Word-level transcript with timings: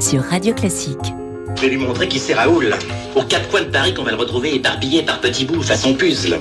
sur 0.00 0.22
Radio 0.22 0.54
Classique. 0.54 1.12
Je 1.56 1.62
vais 1.62 1.68
lui 1.68 1.76
montrer 1.76 2.08
qui 2.08 2.18
c'est 2.18 2.32
Raoul. 2.32 2.74
Aux 3.14 3.22
quatre 3.22 3.48
coins 3.50 3.62
de 3.62 3.66
Paris 3.66 3.92
qu'on 3.92 4.02
va 4.02 4.12
le 4.12 4.16
retrouver 4.16 4.54
éparpillé 4.54 5.02
par 5.02 5.20
petits 5.20 5.44
bouts 5.44 5.62
façon 5.62 5.94
puzzle. 5.94 6.38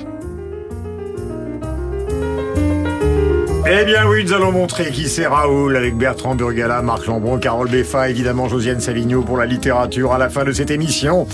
Eh 3.71 3.85
bien 3.85 4.07
oui, 4.07 4.23
nous 4.23 4.33
allons 4.33 4.51
montrer 4.51 4.91
qui 4.91 5.09
c'est 5.09 5.27
Raoul 5.27 5.75
avec 5.75 5.95
Bertrand 5.97 6.35
Burgala, 6.35 6.81
Marc 6.81 7.05
Lambron, 7.05 7.37
Carole 7.37 7.69
Beffa, 7.69 8.09
évidemment 8.09 8.47
Josiane 8.47 8.79
Savigno 8.79 9.21
pour 9.21 9.37
la 9.37 9.45
littérature 9.45 10.13
à 10.13 10.17
la 10.17 10.29
fin 10.29 10.43
de 10.45 10.53
cette 10.53 10.71
émission. 10.71 11.27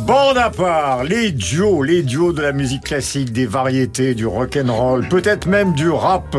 Bande 0.00 0.38
à 0.38 0.50
part, 0.50 1.04
les 1.04 1.30
duos, 1.30 1.84
les 1.84 2.02
duos 2.02 2.32
de 2.32 2.42
la 2.42 2.52
musique 2.52 2.82
classique, 2.82 3.32
des 3.32 3.46
variétés, 3.46 4.14
du 4.14 4.26
rock'n'roll, 4.26 5.06
peut-être 5.08 5.46
même 5.46 5.74
du 5.74 5.88
rap. 5.88 6.36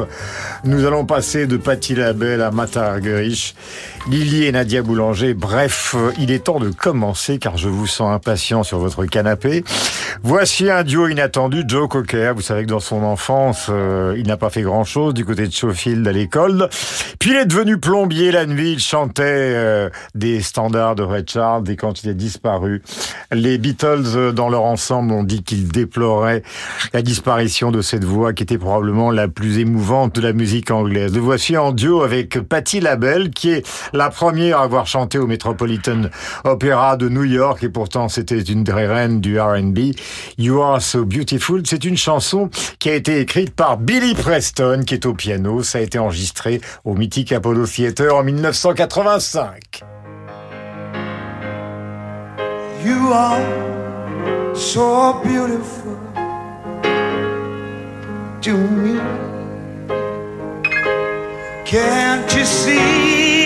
Nous 0.66 0.86
allons 0.86 1.04
passer 1.04 1.46
de 1.46 1.58
Patti 1.58 1.94
Labelle 1.94 2.42
à 2.42 2.50
Mata 2.50 2.94
Argerich, 2.94 3.54
Lily 4.08 4.46
et 4.46 4.52
Nadia 4.54 4.82
Boulanger. 4.82 5.34
Bref, 5.34 5.94
il 6.18 6.32
est 6.32 6.46
temps 6.46 6.62
de 6.62 6.70
commencer 6.70 7.38
car 7.38 7.58
je 7.58 7.68
vous 7.68 7.86
sens 7.86 8.16
impatient 8.16 8.64
sur 8.64 8.80
votre 8.80 9.06
canapé. 9.06 9.66
Voici 10.24 10.72
un 10.72 10.84
duo 10.84 11.10
inattendu, 11.10 11.64
Joe 11.68 11.90
Cocker. 11.90 12.32
Vous 12.34 12.42
savez 12.42 12.64
que 12.64 12.70
dans 12.70 12.80
son 12.80 13.04
enfance, 13.04 13.68
euh, 13.70 14.16
il 14.18 14.26
n'a 14.26 14.38
pas 14.38 14.50
fait 14.50 14.62
grand-chose 14.62 15.14
du 15.14 15.26
côté 15.26 15.48
de 15.48 15.52
Schofield 15.52 16.08
à 16.08 16.14
l'école. 16.14 16.70
Puis 17.20 17.32
il 17.32 17.36
est 17.36 17.46
devenu 17.46 17.78
plombier 17.78 18.32
la 18.32 18.46
nuit. 18.46 18.72
Il 18.72 18.80
chantait 18.80 19.24
euh, 19.26 19.90
des 20.16 20.42
standards 20.42 20.96
de 20.96 21.04
Red 21.04 21.30
Charles 21.30 21.70
et 21.70 21.76
quand 21.76 22.06
il 22.06 22.10
est 22.10 22.14
disparu, 22.14 22.82
les 23.34 23.58
Beatles 23.58 24.16
euh, 24.16 24.32
dans 24.32 24.48
leur 24.48 24.64
ensemble 24.64 25.12
ont 25.12 25.24
dit 25.24 25.44
qu'ils 25.44 25.68
déploraient 25.68 26.42
la 26.94 27.02
disparition 27.02 27.70
de 27.70 27.82
cette 27.82 28.06
voix 28.06 28.32
qui 28.32 28.44
était 28.44 28.58
probablement 28.58 29.12
la 29.12 29.28
plus 29.28 29.60
émouvante 29.60 30.16
de 30.16 30.22
la 30.22 30.32
musique 30.32 30.53
anglaise. 30.72 31.14
Le 31.14 31.20
voici 31.20 31.58
en 31.58 31.72
duo 31.72 32.04
avec 32.04 32.40
Patti 32.40 32.80
LaBelle 32.80 33.32
qui 33.32 33.52
est 33.52 33.68
la 33.94 34.10
première 34.10 34.60
à 34.60 34.64
avoir 34.64 34.88
chanté 34.88 35.18
au 35.18 35.28
Metropolitan 35.28 36.04
Opera 36.44 36.98
de 36.98 37.10
New 37.10 37.24
York 37.24 37.64
et 37.64 37.70
pourtant 37.70 38.08
c'était 38.10 38.42
une 38.42 38.64
des 38.64 38.74
reines 38.74 39.20
du 39.20 39.40
R&B. 39.40 39.80
You 40.38 40.62
Are 40.62 40.82
So 40.82 41.06
Beautiful, 41.06 41.64
c'est 41.66 41.86
une 41.86 41.98
chanson 41.98 42.50
qui 42.80 42.90
a 42.90 42.96
été 42.96 43.20
écrite 43.20 43.56
par 43.56 43.78
Billy 43.78 44.14
Preston 44.14 44.84
qui 44.86 44.94
est 44.94 45.06
au 45.06 45.14
piano. 45.14 45.64
Ça 45.64 45.80
a 45.80 45.82
été 45.82 45.98
enregistré 45.98 46.62
au 46.86 46.94
mythique 46.94 47.32
Apollo 47.32 47.66
Theater 47.68 48.16
en 48.16 48.24
1985. 48.24 49.84
You 52.86 53.14
are 53.14 54.56
so 54.56 55.14
beautiful 55.24 55.98
to 58.42 58.58
me. 58.58 59.33
Can't 61.74 62.36
you 62.36 62.46
see? 62.46 63.43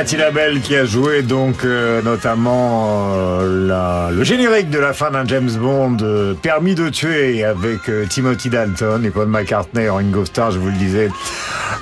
Patti 0.00 0.16
LaBelle 0.16 0.62
qui 0.62 0.74
a 0.76 0.86
joué 0.86 1.20
donc 1.20 1.62
euh, 1.62 2.00
notamment 2.00 3.12
euh, 3.14 3.66
la- 3.68 4.08
le 4.10 4.24
générique 4.24 4.70
de 4.70 4.78
la 4.78 4.94
fin 4.94 5.10
d'un 5.10 5.26
James 5.26 5.50
Bond 5.50 5.98
euh, 6.00 6.32
Permis 6.32 6.74
de 6.74 6.88
tuer 6.88 7.44
avec 7.44 7.86
euh, 7.90 8.06
Timothy 8.08 8.48
Dalton 8.48 9.04
et 9.04 9.10
Paul 9.10 9.26
McCartney 9.28 9.90
Ringo 9.90 10.24
Starr, 10.24 10.52
je 10.52 10.58
vous 10.58 10.68
le 10.68 10.76
disais, 10.78 11.10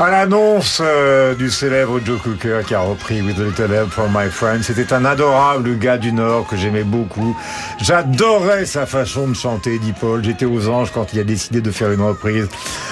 à 0.01 0.11
l'annonce 0.11 0.81
euh, 0.81 1.35
du 1.35 1.51
célèbre 1.51 1.99
Joe 2.05 2.21
Cooker 2.23 2.61
qui 2.65 2.75
a 2.75 2.81
repris 2.81 3.21
With 3.21 3.37
a 3.41 3.43
Little 3.43 3.73
Help 3.73 3.91
from 3.91 4.13
My 4.15 4.31
Friend. 4.31 4.63
C'était 4.63 4.93
un 4.93 5.05
adorable 5.05 5.77
gars 5.77 5.99
du 5.99 6.13
Nord 6.13 6.47
que 6.47 6.57
j'aimais 6.57 6.85
beaucoup. 6.85 7.37
J'adorais 7.83 8.65
sa 8.65 8.87
façon 8.87 9.27
de 9.27 9.35
chanter, 9.35 9.81
dit 9.81 9.93
Paul. 9.93 10.23
J'étais 10.23 10.45
aux 10.45 10.69
anges 10.69 10.93
quand 10.93 11.13
il 11.15 11.19
a 11.19 11.25
décidé 11.25 11.61
de 11.61 11.71
faire 11.73 11.91
une 11.91 12.03
reprise 12.03 12.49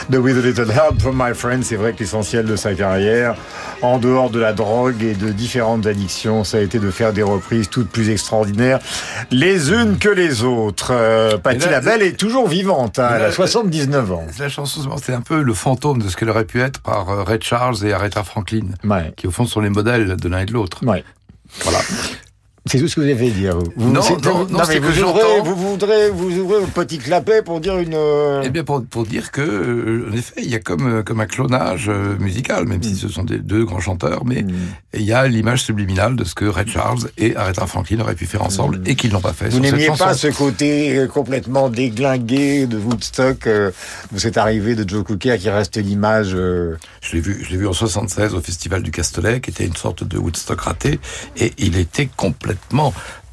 de 0.09 0.19
With 0.19 0.37
a 0.37 0.41
Little 0.41 0.71
Help 0.71 1.01
from 1.01 1.17
My 1.17 1.33
Friend. 1.33 1.63
C'est 1.63 1.77
vrai 1.77 1.93
que 1.93 2.01
l'essentiel 2.01 2.45
de 2.45 2.57
sa 2.57 2.75
carrière, 2.75 3.37
en 3.83 3.99
dehors 3.99 4.31
de 4.31 4.41
la 4.41 4.53
drogue 4.53 5.01
et 5.05 5.15
de 5.15 5.29
différentes 5.29 5.87
addictions, 5.87 6.43
ça 6.43 6.59
a 6.59 6.61
été 6.61 6.81
de 6.81 6.91
faire 6.91 7.13
des 7.13 7.23
reprises 7.23 7.69
toutes 7.69 7.89
plus 7.89 8.11
extraordinaires, 8.11 8.81
les 9.31 9.71
unes 9.71 9.99
que 9.99 10.09
les 10.09 10.43
autres. 10.43 10.91
Euh, 10.91 11.39
Patti 11.39 11.69
Labelle 11.69 12.03
est 12.03 12.19
toujours 12.19 12.49
vivante, 12.49 12.99
hein, 12.99 13.11
elle 13.15 13.25
a 13.27 13.33
79 13.33 14.13
ans. 14.13 14.27
La 14.41 14.49
chanson, 14.49 14.81
c'est 15.01 15.15
un 15.15 15.21
peu 15.21 15.41
le 15.41 15.55
fantôme 15.55 16.03
de 16.03 16.09
ce 16.09 16.17
qu'elle 16.17 16.31
aurait 16.31 16.45
pu 16.45 16.61
être 16.61 16.81
par 16.81 16.96
euh, 17.01 17.23
Ray 17.25 17.39
Charles 17.41 17.85
et 17.85 17.93
Aretha 17.93 18.23
Franklin, 18.25 18.69
Ouais. 18.85 19.13
qui 19.17 19.27
au 19.27 19.31
fond 19.31 19.47
sont 19.47 19.61
les 19.61 19.71
modèles 19.71 20.17
de 20.17 20.29
l'un 20.29 20.41
et 20.41 20.47
de 20.47 20.53
l'autre. 20.53 20.85
Ouais. 20.87 21.05
Voilà. 21.63 21.79
C'est 22.69 22.79
tout 22.79 22.89
ce 22.89 22.97
que 22.97 23.01
vous 23.01 23.09
avez 23.09 23.29
à 23.29 23.31
dire. 23.31 23.59
Vous, 23.77 23.93
Non, 23.93 24.01
mais 24.69 24.79
vous 24.79 25.03
ouvrez, 25.03 25.41
vous 25.45 25.55
voudrez, 25.55 26.11
vous 26.11 26.37
ouvrez 26.39 26.61
votre 26.61 26.73
petit 26.73 26.99
clapet 26.99 27.43
pour 27.43 27.61
dire 27.61 27.79
une. 27.79 27.95
euh, 27.95 28.43
Eh 28.45 28.51
bien, 28.51 28.65
pour, 28.65 28.85
pour 28.85 29.05
dire 29.07 29.31
que, 29.31 29.41
euh, 29.41 30.09
en 30.11 30.17
effet, 30.17 30.35
il 30.39 30.49
y 30.51 30.55
a 30.55 30.59
comme, 30.59 30.87
euh, 30.99 31.03
comme 31.03 31.21
un 31.21 31.27
clonage 31.27 31.89
musical, 32.19 32.67
même 32.67 32.79
Mm. 32.79 32.83
si 32.83 32.97
ce 32.97 33.09
sont 33.09 33.23
des 33.25 33.39
deux 33.39 33.65
grands 33.65 33.81
chanteurs, 33.81 34.25
mais 34.25 34.45
il 34.95 35.03
y 35.03 35.13
a 35.13 35.27
l'image 35.29 35.63
subliminale 35.63 36.17
de 36.17 36.25
ce 36.25 36.35
que 36.35 36.45
Ray 36.45 36.67
Charles 36.67 37.09
et 37.19 37.37
Aretha 37.37 37.67
Franklin 37.67 38.01
auraient 38.01 38.15
pu 38.17 38.27
faire 38.27 38.43
ensemble 38.43 38.81
et 38.87 38.97
qu'ils 38.97 39.13
n'ont 39.13 39.21
pas 39.21 39.33
fait. 39.33 39.47
Mm. 39.47 39.51
Vous 39.51 39.61
n'aimiez 39.61 39.91
pas 39.97 40.15
ce 40.15 40.29
côté 40.29 41.07
complètement 41.13 41.69
déglingué 41.69 42.67
de 42.67 42.79
Woodstock, 42.79 43.47
euh, 43.47 43.71
de 44.13 44.19
cette 44.19 44.37
arrivée 44.39 44.75
de 44.75 44.89
Joe 44.89 45.05
Cooker 45.05 45.37
qui 45.39 45.51
reste 45.51 45.77
l'image. 45.77 46.33
euh, 46.35 46.77
Je 47.01 47.15
l'ai 47.15 47.21
vu, 47.21 47.45
je 47.45 47.51
l'ai 47.51 47.59
vu 47.59 47.67
en 47.69 47.73
76 47.73 48.35
au 48.35 48.41
Festival 48.41 48.83
du 48.83 48.91
Castellet, 48.91 49.41
qui 49.41 49.51
était 49.51 49.67
une 49.67 49.77
sorte 49.77 50.03
de 50.05 50.19
Woodstock 50.19 50.61
raté, 50.63 50.99
et 51.37 51.53
il 51.59 51.79
était 51.79 52.09
complètement 52.17 52.56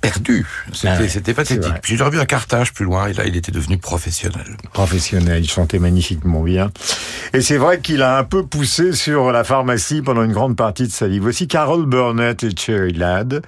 perdu. 0.01 0.45
C'était 0.73 0.89
Ah 0.89 0.99
ouais, 0.99 1.33
pathétique. 1.33 1.61
vrai. 1.63 1.79
Puis 1.81 1.95
j'ai 1.95 2.03
revu 2.03 2.19
à 2.19 2.25
Carthage 2.25 2.73
plus 2.73 2.83
loin, 2.83 3.07
et 3.07 3.13
là, 3.13 3.23
il 3.25 3.37
était 3.37 3.53
devenu 3.53 3.77
professionnel. 3.77 4.57
professionnel, 4.73 5.41
il 5.43 5.49
chantait 5.49 5.79
magnifiquement 5.79 6.41
bien. 6.41 6.71
Et 7.33 7.39
c'est 7.41 7.55
vrai 7.55 7.79
qu'il 7.79 8.01
a 8.01 8.17
un 8.17 8.25
peu 8.25 8.45
poussé 8.45 8.91
sur 8.91 9.31
la 9.31 9.45
pharmacie 9.45 10.01
pendant 10.01 10.23
une 10.23 10.33
grande 10.33 10.57
partie 10.57 10.87
de 10.87 10.91
sa 10.91 11.07
vie. 11.07 11.19
Voici 11.19 11.47
Carol 11.47 11.85
Burnett 11.85 12.43
et 12.43 12.49
Cherry 12.53 12.91
Ladd, 12.91 13.43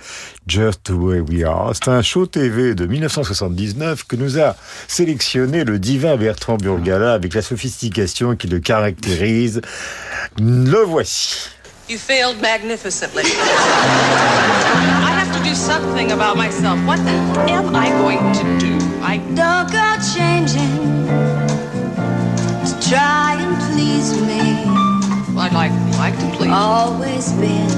Just 0.47 0.83
the 0.83 0.91
Way 0.91 1.19
We 1.19 1.43
Are. 1.43 1.71
C'est 1.73 1.89
un 1.89 2.01
show 2.01 2.25
TV 2.25 2.73
de 2.73 2.85
1979 2.85 4.05
que 4.05 4.15
nous 4.15 4.39
a 4.39 4.55
sélectionné 4.87 5.65
le 5.65 5.77
divin 5.77 6.15
Bertrand 6.15 6.55
Burgala 6.55 7.11
avec 7.13 7.33
la 7.33 7.41
sophistication 7.41 8.37
qui 8.37 8.47
le 8.47 8.59
caractérise. 8.61 9.59
Le 10.39 10.79
voici. 10.85 11.49
You 11.87 11.99
failed 11.99 12.41
magnificently. 12.41 13.21
I 13.25 15.11
have 15.13 15.31
to 15.37 15.43
do 15.47 15.53
something 15.53 16.13
about 16.13 16.35
myself. 16.35 16.79
What 16.87 16.97
the 16.97 17.11
am 17.51 17.75
I 17.75 17.89
going 17.89 18.17
to 18.33 18.57
do? 18.57 18.79
I 19.03 19.17
Don't 19.35 19.69
go 19.69 19.95
changing 20.15 21.05
to 22.65 22.89
try 22.89 23.37
and 23.37 23.55
please 23.69 24.19
me. 24.19 24.65
I'd 25.39 25.53
like 25.53 25.71
like 25.99 26.17
to 26.17 26.35
please. 26.35 26.49
Always 26.51 27.31
been 27.33 27.69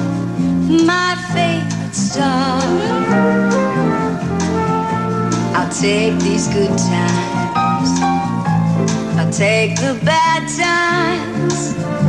my 0.86 1.16
favorite 1.34 1.94
star. 1.94 2.62
I'll 5.54 5.74
take 5.74 6.18
these 6.20 6.48
good 6.48 6.78
times. 6.78 7.92
I'll 9.20 9.34
take 9.34 9.76
the 9.76 10.00
bad 10.06 10.48
times. 10.48 12.07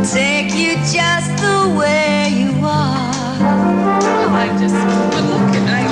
I'll 0.00 0.06
take 0.06 0.54
you 0.54 0.76
just 0.76 1.28
the 1.42 1.76
way 1.78 2.32
you 2.32 2.64
are. 2.64 3.12
Oh, 3.12 4.32
I 4.32 4.48
just 4.58 4.74
but 5.12 5.24
look 5.28 5.54
at 5.54 5.68
I. 5.68 5.84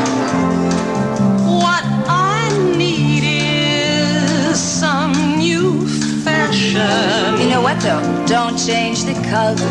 What 1.45 1.85
I 2.09 2.49
need 2.75 3.23
is 3.23 4.59
some 4.59 5.13
new 5.37 5.87
fashion. 6.25 7.39
You 7.39 7.51
know 7.51 7.61
what 7.61 7.83
though? 7.83 8.01
Don't 8.27 8.57
change 8.57 9.05
the 9.05 9.13
color 9.29 9.69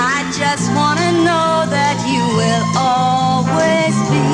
I 0.00 0.24
just 0.36 0.72
wanna 0.74 1.12
know 1.24 1.64
that 1.70 1.96
you 2.06 2.22
will 2.36 2.64
always 2.76 3.94
be 4.10 4.26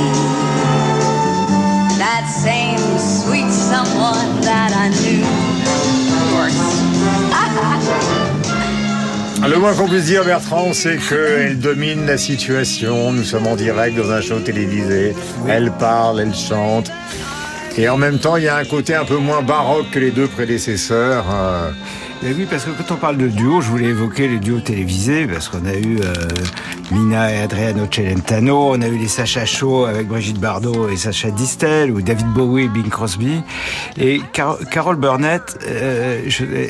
that 1.99 2.27
same 2.29 2.79
sweet 2.99 3.51
someone 3.53 4.41
that 4.43 4.73
I 4.73 4.89
knew. 4.89 5.25
Of 6.17 6.31
course. 6.33 6.61
Le 9.49 9.59
moins 9.59 9.73
qu'on 9.73 9.89
puisse 9.89 10.05
dire, 10.05 10.23
Bertrand, 10.25 10.75
c'est 10.75 10.99
qu'elle 10.99 11.59
domine 11.59 12.07
la 12.07 12.19
situation. 12.19 13.11
Nous 13.11 13.25
sommes 13.25 13.47
en 13.47 13.57
direct 13.57 13.97
dans 13.97 14.11
un 14.11 14.21
show 14.21 14.39
télévisé. 14.39 15.15
Elle 15.49 15.73
parle, 15.73 16.21
elle 16.21 16.35
chante. 16.35 16.93
Et 17.77 17.89
en 17.89 17.97
même 17.97 18.19
temps, 18.19 18.37
il 18.37 18.45
y 18.45 18.49
a 18.49 18.57
un 18.57 18.65
côté 18.65 18.95
un 18.95 19.05
peu 19.05 19.17
moins 19.17 19.43
baroque 19.43 19.91
que 19.91 19.99
les 19.99 20.11
deux 20.11 20.27
prédécesseurs. 20.27 21.25
Mais 22.23 22.35
oui, 22.35 22.47
parce 22.51 22.65
que 22.65 22.71
quand 22.71 22.93
on 22.95 22.97
parle 22.99 23.17
de 23.17 23.29
duo, 23.29 23.63
je 23.63 23.69
voulais 23.71 23.87
évoquer 23.87 24.29
les 24.29 24.39
duos 24.39 24.61
télévisés, 24.61 25.27
parce 25.27 25.49
qu'on 25.49 25.65
a 25.65 25.73
eu 25.75 26.01
euh, 26.05 26.13
Mina 26.93 27.33
et 27.33 27.39
Adriano 27.41 27.87
Celentano, 27.91 28.73
on 28.75 28.83
a 28.83 28.89
eu 28.89 28.99
les 28.99 29.09
Sacha 29.09 29.47
Show 29.47 29.87
avec 29.87 30.07
Brigitte 30.07 30.39
Bardot 30.39 30.91
et 30.91 30.97
Sacha 30.99 31.31
Distel, 31.31 31.91
ou 31.91 32.03
David 32.03 32.27
Bowie 32.27 32.65
et 32.65 32.69
Bing 32.69 32.91
Crosby. 32.91 33.41
Et 33.99 34.21
Car- 34.35 34.59
Carol 34.71 34.97
Burnett, 34.97 35.59
euh, 35.67 36.21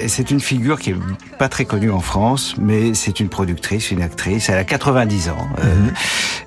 c'est 0.06 0.30
une 0.30 0.38
figure 0.38 0.78
qui 0.78 0.90
est 0.90 0.96
pas 1.36 1.48
très 1.48 1.64
connue 1.64 1.90
en 1.90 2.00
France, 2.00 2.54
mais 2.56 2.94
c'est 2.94 3.18
une 3.18 3.28
productrice, 3.28 3.90
une 3.90 4.02
actrice. 4.02 4.50
Elle 4.50 4.58
a 4.58 4.64
90 4.64 5.30
ans. 5.30 5.48
euh, 5.64 5.64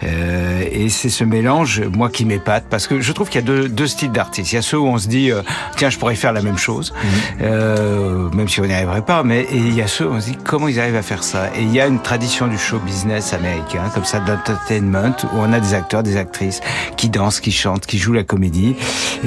euh, 0.03 0.63
et 0.71 0.87
c'est 0.87 1.09
ce 1.09 1.25
mélange, 1.25 1.81
moi, 1.93 2.09
qui 2.09 2.23
m'épate, 2.23 2.65
parce 2.69 2.87
que 2.87 3.01
je 3.01 3.11
trouve 3.11 3.27
qu'il 3.27 3.41
y 3.41 3.43
a 3.43 3.47
deux, 3.47 3.67
deux 3.67 3.87
styles 3.87 4.13
d'artistes. 4.13 4.53
Il 4.53 4.55
y 4.55 4.59
a 4.59 4.61
ceux 4.61 4.79
où 4.79 4.87
on 4.87 4.97
se 4.97 5.09
dit, 5.09 5.29
euh, 5.29 5.41
tiens, 5.75 5.89
je 5.89 5.97
pourrais 5.99 6.15
faire 6.15 6.31
la 6.31 6.41
même 6.41 6.57
chose, 6.57 6.93
euh, 7.41 8.29
même 8.31 8.47
si 8.47 8.61
on 8.61 8.65
n'y 8.65 8.73
arriverait 8.93 9.05
pas, 9.05 9.23
mais 9.23 9.47
il 9.51 9.73
y 9.73 9.81
a 9.81 9.87
ceux 9.87 10.07
on 10.07 10.19
se 10.21 10.27
dit, 10.31 10.37
comment 10.43 10.67
ils 10.67 10.79
arrivent 10.79 10.95
à 10.95 11.01
faire 11.01 11.23
ça? 11.23 11.49
Et 11.55 11.61
il 11.63 11.71
y 11.73 11.81
a 11.81 11.87
une 11.87 11.99
tradition 12.01 12.47
du 12.47 12.57
show 12.57 12.77
business 12.79 13.33
américain, 13.33 13.83
comme 13.93 14.05
ça, 14.05 14.19
d'entertainment, 14.19 15.15
où 15.33 15.37
on 15.37 15.51
a 15.51 15.59
des 15.59 15.73
acteurs, 15.73 16.03
des 16.03 16.17
actrices 16.17 16.61
qui 16.97 17.09
dansent, 17.09 17.39
qui 17.39 17.51
chantent, 17.51 17.85
qui 17.85 17.97
jouent 17.97 18.13
la 18.13 18.23
comédie. 18.23 18.75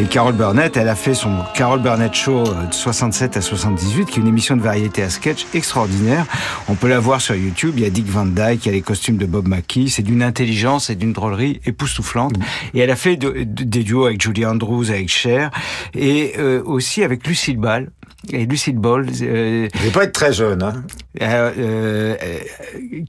Et 0.01 0.05
Carol 0.05 0.35
Burnett, 0.35 0.77
elle 0.77 0.89
a 0.89 0.95
fait 0.95 1.15
son 1.15 1.31
Carol 1.55 1.81
Burnett 1.83 2.15
Show 2.15 2.45
euh, 2.47 2.67
de 2.67 2.75
67 2.75 3.37
à 3.37 3.41
78, 3.41 4.07
qui 4.07 4.19
est 4.21 4.23
une 4.23 4.29
émission 4.29 4.57
de 4.57 4.63
variété 4.63 5.03
à 5.03 5.11
sketch 5.11 5.47
extraordinaire. 5.55 6.27
On 6.69 6.75
peut 6.75 6.89
la 6.89 7.01
voir 7.01 7.21
sur 7.21 7.35
YouTube. 7.35 7.75
Il 7.77 7.83
y 7.83 7.87
a 7.87 7.91
Dick 7.91 8.07
Van 8.09 8.27
Dyke, 8.27 8.65
il 8.65 8.67
y 8.67 8.69
a 8.69 8.73
les 8.73 8.83
costumes 8.83 9.17
de 9.17 9.27
Bob 9.27 9.49
Mackie. 9.49 9.91
C'est 9.91 10.03
d'une 10.03 10.23
intelligence 10.23 10.91
et 10.91 10.95
d'une 10.95 11.13
drôlerie 11.13 11.61
époustouflante. 11.67 12.35
Et 12.75 12.81
elle 12.81 12.91
a 12.91 12.97
fait 12.97 13.17
de- 13.17 13.31
de- 13.45 13.65
des 13.65 13.83
duos 13.83 14.07
avec 14.07 14.23
Julie 14.23 14.47
Andrews, 14.47 14.91
avec 14.91 15.09
Cher, 15.09 15.51
et 15.95 16.35
euh, 16.39 16.63
aussi 16.65 17.03
avec 17.03 17.27
Lucille 17.27 17.57
Ball. 17.57 17.91
Et 18.33 18.47
Lucille 18.47 18.77
Ball, 18.79 19.07
euh, 19.23 19.69
Je 19.75 19.83
vais 19.83 19.91
pas 19.91 20.05
être 20.05 20.13
très 20.13 20.33
jeune. 20.33 20.63
Hein. 20.63 20.83
euh, 21.23 21.53
euh, 21.59 22.15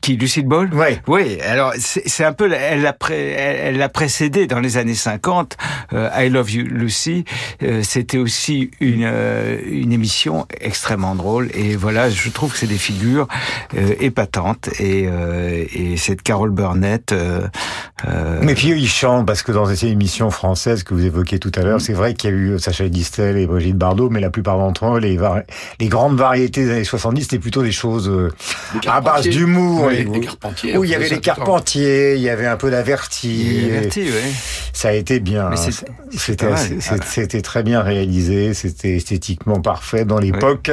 qui 0.01 0.15
Lucille 0.17 0.45
Ball? 0.45 0.73
Ouais. 0.73 1.01
Oui. 1.07 1.39
Alors 1.41 1.73
c'est 1.77 2.23
un 2.23 2.33
peu, 2.33 2.51
elle 2.51 2.81
l'a 2.81 2.95
elle 3.09 3.79
elle 3.81 3.89
précédé 3.89 4.47
dans 4.47 4.59
les 4.59 4.77
années 4.77 4.93
50. 4.93 5.57
euh, 5.93 6.09
I 6.17 6.29
Love 6.29 6.51
You 6.51 6.65
Lucy. 6.65 7.25
euh, 7.63 7.81
C'était 7.83 8.17
aussi 8.17 8.71
une 8.79 9.03
euh, 9.05 9.57
une 9.65 9.91
émission 9.91 10.45
extrêmement 10.59 11.15
drôle. 11.15 11.49
Et 11.53 11.75
voilà, 11.75 12.09
je 12.09 12.29
trouve 12.29 12.51
que 12.53 12.57
c'est 12.57 12.67
des 12.67 12.77
figures 12.77 13.27
euh, 13.75 13.93
épatantes. 13.99 14.69
Et 14.79 15.07
euh, 15.07 15.63
et 15.73 15.97
cette 15.97 16.21
Carol 16.21 16.51
Burnett. 16.51 17.11
euh, 17.11 17.47
euh, 18.07 18.39
Mais 18.43 18.53
puis 18.53 18.71
eux, 18.71 18.77
ils 18.77 18.87
chantent, 18.89 19.25
parce 19.25 19.41
que 19.41 19.51
dans 19.51 19.65
ces 19.65 19.87
émissions 19.87 20.29
françaises 20.31 20.83
que 20.83 20.93
vous 20.93 21.05
évoquiez 21.05 21.39
tout 21.39 21.51
à 21.55 21.61
l'heure, 21.61 21.81
c'est 21.81 21.93
vrai 21.93 22.13
qu'il 22.13 22.29
y 22.29 22.33
a 22.33 22.35
eu 22.35 22.59
Sacha 22.59 22.87
Distel 22.89 23.37
et 23.37 23.47
Brigitte 23.47 23.77
Bardot, 23.77 24.09
mais 24.09 24.19
la 24.19 24.29
plupart 24.29 24.57
d'entre 24.57 24.85
eux, 24.85 24.99
les, 25.07 25.88
grandes 25.88 26.18
variétés 26.18 26.65
des 26.65 26.71
années 26.71 26.83
70, 26.83 27.24
c'était 27.24 27.39
plutôt 27.39 27.63
des 27.63 27.71
choses 27.71 28.09
euh, 28.09 28.31
Les 28.83 28.89
à 28.89 29.01
base 29.01 29.27
d'humour. 29.27 29.86
Oui, 29.88 29.95
Et- 29.95 30.04
les 30.04 30.19
Carpentiers, 30.19 30.77
Où 30.77 30.83
il 30.83 30.89
y 30.89 30.95
avait 30.95 31.09
les. 31.09 31.19
Carpentiers, 31.19 32.15
il 32.15 32.21
y 32.21 32.30
avait 32.30 32.48
un 32.48 32.57
peu 32.57 32.69
d'Averti. 32.71 33.69
ouais. 33.71 33.89
Ça 34.74 34.89
a 34.89 34.94
été 34.94 35.19
bien. 35.19 35.51
C'est 35.56 36.42
C'était 37.06 37.42
très 37.42 37.63
bien 37.63 37.81
réalisé, 37.81 38.54
c'était 38.54 38.98
esthétiquement 38.98 39.59
parfait 39.62 40.06
dans 40.06 40.19
l'époque. 40.19 40.71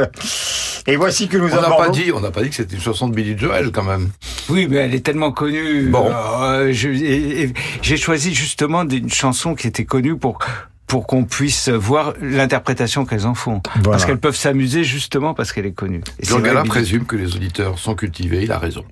Et 0.86 0.96
voici 0.96 1.28
que 1.28 1.38
nous 1.38 1.48
On 1.50 1.56
n'a 1.56 1.66
abordons... 1.66 1.84
pas 1.84 1.88
dit, 1.90 2.12
on 2.12 2.20
n'a 2.20 2.30
pas 2.30 2.42
dit 2.42 2.50
que 2.50 2.56
c'était 2.56 2.74
une 2.74 2.82
chanson 2.82 3.08
de 3.08 3.14
Billy 3.14 3.38
Joel 3.38 3.70
quand 3.72 3.84
même. 3.84 4.10
Oui, 4.50 4.66
mais 4.68 4.76
elle 4.76 4.94
est 4.94 5.04
tellement 5.04 5.32
connue. 5.32 5.88
Bon. 5.88 6.10
Euh, 6.42 6.72
J'ai 6.72 7.96
choisi 7.96 8.34
justement 8.34 8.82
une 8.82 9.10
chanson 9.10 9.54
qui 9.54 9.66
était 9.66 9.86
connue 9.86 10.16
pour 10.16 10.38
pour 10.86 11.06
qu'on 11.06 11.24
puisse 11.24 11.68
voir 11.68 12.12
l'interprétation 12.20 13.04
qu'elles 13.06 13.26
en 13.26 13.34
font. 13.34 13.60
Voilà. 13.76 13.90
Parce 13.90 14.04
qu'elles 14.04 14.18
peuvent 14.20 14.36
s'amuser 14.36 14.84
justement 14.84 15.34
parce 15.34 15.52
qu'elle 15.52 15.66
est 15.66 15.72
connue. 15.72 16.02
Et 16.20 16.26
Jean 16.26 16.40
Gala 16.40 16.62
présume 16.64 17.04
que 17.06 17.16
les 17.16 17.34
auditeurs 17.34 17.78
sont 17.78 17.94
cultivés, 17.94 18.42
il 18.42 18.52
a 18.52 18.58
raison. 18.58 18.84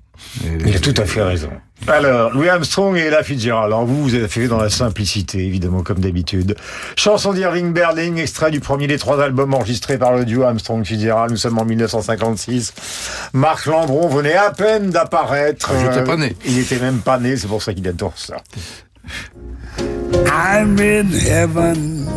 Il 0.65 0.75
a 0.75 0.79
tout 0.79 0.93
à 0.97 1.05
fait 1.05 1.21
raison. 1.21 1.49
Alors, 1.87 2.31
Louis 2.33 2.47
Armstrong 2.47 2.95
et 2.95 3.01
Ella 3.01 3.23
Fitzgerald. 3.23 3.65
Alors, 3.65 3.85
vous, 3.85 4.01
vous 4.03 4.15
avez 4.15 4.27
fait 4.29 4.47
dans 4.47 4.57
la 4.59 4.69
simplicité, 4.69 5.39
évidemment, 5.45 5.83
comme 5.83 5.99
d'habitude. 5.99 6.55
Chanson 6.95 7.33
d'Irving 7.33 7.73
Berlin, 7.73 8.15
extrait 8.15 8.49
du 8.51 8.59
premier 8.61 8.87
des 8.87 8.97
trois 8.97 9.21
albums 9.21 9.53
enregistrés 9.53 9.97
par 9.97 10.13
le 10.15 10.23
duo 10.23 10.43
Armstrong-Fitzgerald. 10.43 11.31
Nous 11.31 11.37
sommes 11.37 11.59
en 11.59 11.65
1956. 11.65 12.73
Marc 13.33 13.65
Lambron 13.65 14.07
venait 14.07 14.35
à 14.35 14.51
peine 14.51 14.91
d'apparaître. 14.91 15.71
Ah, 15.73 15.79
j'étais 15.81 15.97
Euh, 15.99 16.05
pas 16.05 16.15
né. 16.15 16.35
Il 16.45 16.57
était 16.59 16.79
même 16.79 16.99
pas 16.99 17.19
né, 17.19 17.35
c'est 17.35 17.47
pour 17.47 17.61
ça 17.61 17.73
qu'il 17.73 17.87
adore 17.87 18.13
ça. 18.15 18.37
I'm 20.35 20.79
in 20.79 21.09
heaven, 21.11 22.07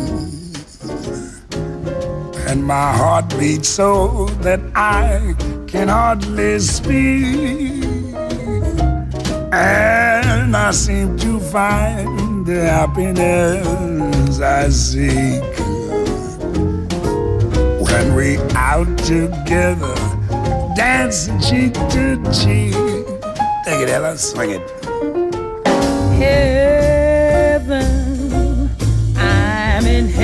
and 2.47 2.65
my 2.65 2.91
heart 2.91 3.29
beats 3.37 3.69
so 3.69 4.25
that 4.41 4.59
I 4.73 5.35
can 5.67 5.87
hardly 5.87 6.57
speak. 6.57 7.83
And 9.53 10.57
I 10.57 10.71
seem 10.71 11.15
to 11.19 11.39
find 11.39 12.43
the 12.43 12.67
happiness 12.67 14.39
I 14.41 14.69
seek 14.69 15.43
when 17.87 18.15
we 18.15 18.39
out 18.55 18.97
together, 19.05 19.95
dancing 20.75 21.39
cheek 21.39 21.73
to 21.93 22.15
cheek. 22.33 22.73
Take 23.63 23.81
it, 23.83 23.89
Ella, 23.89 24.17
swing 24.17 24.51
it. 24.57 24.61
heaven. 26.17 26.76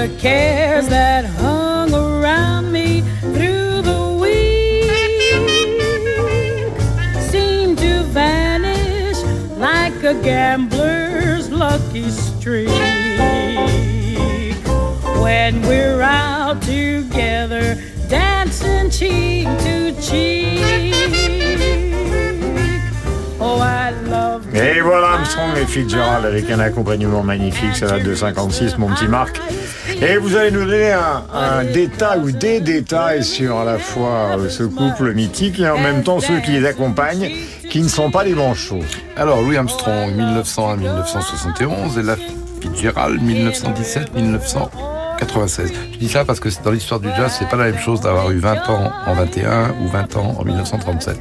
the 0.00 0.16
cares 0.16 0.88
that 0.88 1.26
hung 1.26 1.92
around 1.92 2.72
me 2.72 3.02
through 3.34 3.82
the 3.82 4.16
week 4.18 4.88
seem 7.20 7.76
to 7.76 8.02
vanish 8.04 9.18
like 9.58 10.02
a 10.02 10.14
gambler's 10.22 11.50
lucky 11.50 12.08
streak. 12.08 12.68
When 15.20 15.60
we're 15.68 16.00
out 16.00 16.62
together, 16.62 17.76
dancing 18.08 18.88
cheek 18.88 19.48
to 19.66 19.92
cheek. 20.00 20.64
Oh, 23.38 23.58
I 23.60 23.90
love 24.08 24.46
Et 24.54 24.80
voilà 24.80 25.12
Armstrong 25.12 25.56
et 25.56 25.66
Fitzgerald 25.66 26.24
avec 26.24 26.50
un 26.50 26.58
accompagnement 26.58 27.22
magnifique, 27.22 27.76
ça 27.76 27.86
date 27.86 28.04
de 28.04 28.14
56, 28.14 28.78
mon 28.78 28.88
petit 28.88 29.08
Marc. 29.08 29.40
Et 30.02 30.16
vous 30.16 30.34
allez 30.34 30.50
nous 30.50 30.64
donner 30.64 30.92
un, 30.92 31.64
détail 31.64 32.20
ou 32.20 32.30
des 32.30 32.60
détails 32.60 33.22
sur 33.22 33.58
à 33.58 33.64
la 33.64 33.78
fois 33.78 34.38
euh, 34.38 34.48
ce 34.48 34.62
couple 34.62 35.12
mythique 35.12 35.60
et 35.60 35.68
en 35.68 35.78
même 35.78 36.02
temps 36.02 36.20
ceux 36.20 36.40
qui 36.40 36.52
les 36.52 36.64
accompagnent, 36.66 37.30
qui 37.68 37.82
ne 37.82 37.88
sont 37.88 38.10
pas 38.10 38.24
les 38.24 38.34
manchots. 38.34 38.80
Alors, 39.16 39.42
Louis 39.42 39.58
Armstrong, 39.58 40.14
1901 40.14 40.76
1971, 40.76 41.98
et 41.98 42.02
la 42.02 42.16
Fitzgerald, 42.62 43.20
1917 43.20 44.14
1996. 44.14 45.72
Je 45.92 45.98
dis 45.98 46.08
ça 46.08 46.24
parce 46.24 46.40
que 46.40 46.48
dans 46.64 46.70
l'histoire 46.70 47.00
du 47.00 47.08
jazz, 47.08 47.36
c'est 47.38 47.48
pas 47.48 47.58
la 47.58 47.64
même 47.64 47.78
chose 47.78 48.00
d'avoir 48.00 48.30
eu 48.30 48.38
20 48.38 48.70
ans 48.70 48.92
en 49.06 49.14
21 49.14 49.74
ou 49.82 49.88
20 49.88 50.16
ans 50.16 50.36
en 50.38 50.44
1937. 50.44 51.18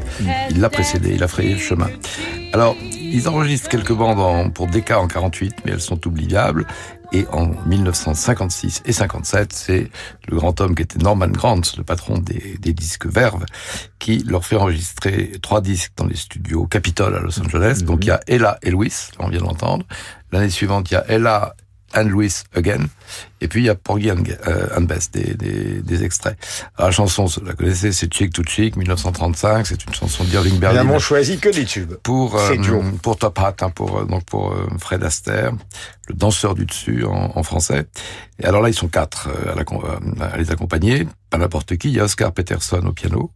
Il 0.52 0.62
l'a 0.62 0.70
précédé, 0.70 1.12
il 1.16 1.24
a 1.24 1.28
frayé 1.28 1.54
le 1.54 1.60
chemin. 1.60 1.90
Alors, 2.54 2.78
ils 3.12 3.28
enregistrent 3.28 3.70
quelques 3.70 3.94
bandes 3.94 4.20
en- 4.20 4.50
pour 4.50 4.68
Decca 4.68 5.00
en 5.00 5.08
48, 5.08 5.56
mais 5.66 5.72
elles 5.72 5.82
sont 5.82 6.06
oubliables. 6.08 6.66
Et 7.12 7.26
en 7.32 7.48
1956 7.66 8.84
et 8.86 8.92
57, 8.94 9.52
c'est 9.52 9.90
le 10.28 10.36
grand 10.38 10.62
homme 10.62 10.76
qui 10.76 10.84
était 10.84 11.00
Norman 11.00 11.28
Grant, 11.28 11.62
le 11.78 11.84
patron 11.84 12.20
des, 12.20 12.58
des 12.60 12.74
disques 12.74 13.08
Verve, 13.08 13.46
qui 13.98 14.20
leur 14.20 14.46
fait 14.46 14.56
enregistrer 14.58 15.32
trois 15.42 15.62
disques 15.62 15.94
dans 15.98 16.06
les 16.06 16.16
studios 16.16 16.68
Capitol 16.68 17.16
à 17.16 17.20
Los 17.20 17.40
Angeles. 17.40 17.82
Donc 17.84 18.06
il 18.06 18.10
y 18.10 18.12
a 18.12 18.20
Ella 18.28 18.60
et 18.62 18.70
Louis, 18.70 18.94
on 19.18 19.28
vient 19.30 19.42
d'entendre. 19.42 19.86
L'année 20.32 20.52
suivante, 20.52 20.92
il 20.92 20.94
y 20.94 20.98
a 20.98 21.06
Ella 21.10 21.56
and 21.96 22.04
Louis 22.04 22.34
Again. 22.56 22.86
Et 23.42 23.48
puis 23.48 23.62
il 23.62 23.66
y 23.66 23.70
a 23.70 23.76
Porgy 23.76 24.12
and, 24.12 24.24
euh, 24.48 24.68
and 24.78 24.82
Bess, 24.82 25.12
des, 25.12 25.34
des, 25.34 25.82
des 25.82 26.04
extraits. 26.04 26.38
Alors, 26.78 26.90
la 26.90 26.92
chanson, 26.96 27.26
vous 27.26 27.46
la 27.46 27.54
connaissez, 27.54 27.92
c'est 27.92 28.12
Chick 28.14 28.34
to 28.34 28.44
Chick, 28.44 28.76
1935. 28.76 29.66
C'est 29.68 29.86
une 29.86 29.94
chanson 29.94 30.24
d'Irving 30.26 30.56
Ils 30.56 30.60
Berlin 30.60 30.84
n'ont 30.84 31.00
choisi 31.00 31.40
que 31.40 31.50
des 31.50 31.66
tubes. 31.66 31.94
pour 32.04 32.36
euh, 32.38 32.56
pour 33.02 33.18
Top 33.18 33.40
Hat, 33.40 33.56
hein, 33.62 33.70
pour 33.70 34.00
euh, 34.00 34.06
donc 34.06 34.26
pour 34.26 34.52
euh, 34.52 34.68
Fred 34.80 35.04
Astaire, 35.04 35.54
le 36.08 36.16
danseur 36.16 36.54
du 36.56 36.66
dessus 36.66 37.06
en, 37.06 37.32
en 37.36 37.44
français. 37.44 37.86
Et 38.40 38.46
alors 38.46 38.62
là, 38.62 38.70
ils 38.70 38.74
sont 38.76 38.88
quatre 38.90 39.30
euh, 39.30 39.54
à, 39.54 39.56
la 39.56 40.26
à 40.34 40.38
les 40.38 40.52
accompagner. 40.52 41.08
Pas 41.30 41.38
n'importe 41.38 41.78
qui. 41.78 41.90
Il 41.90 41.96
y 41.96 42.00
a 42.00 42.04
Oscar 42.06 42.32
Peterson 42.34 42.82
au 42.86 42.92
piano, 42.92 43.32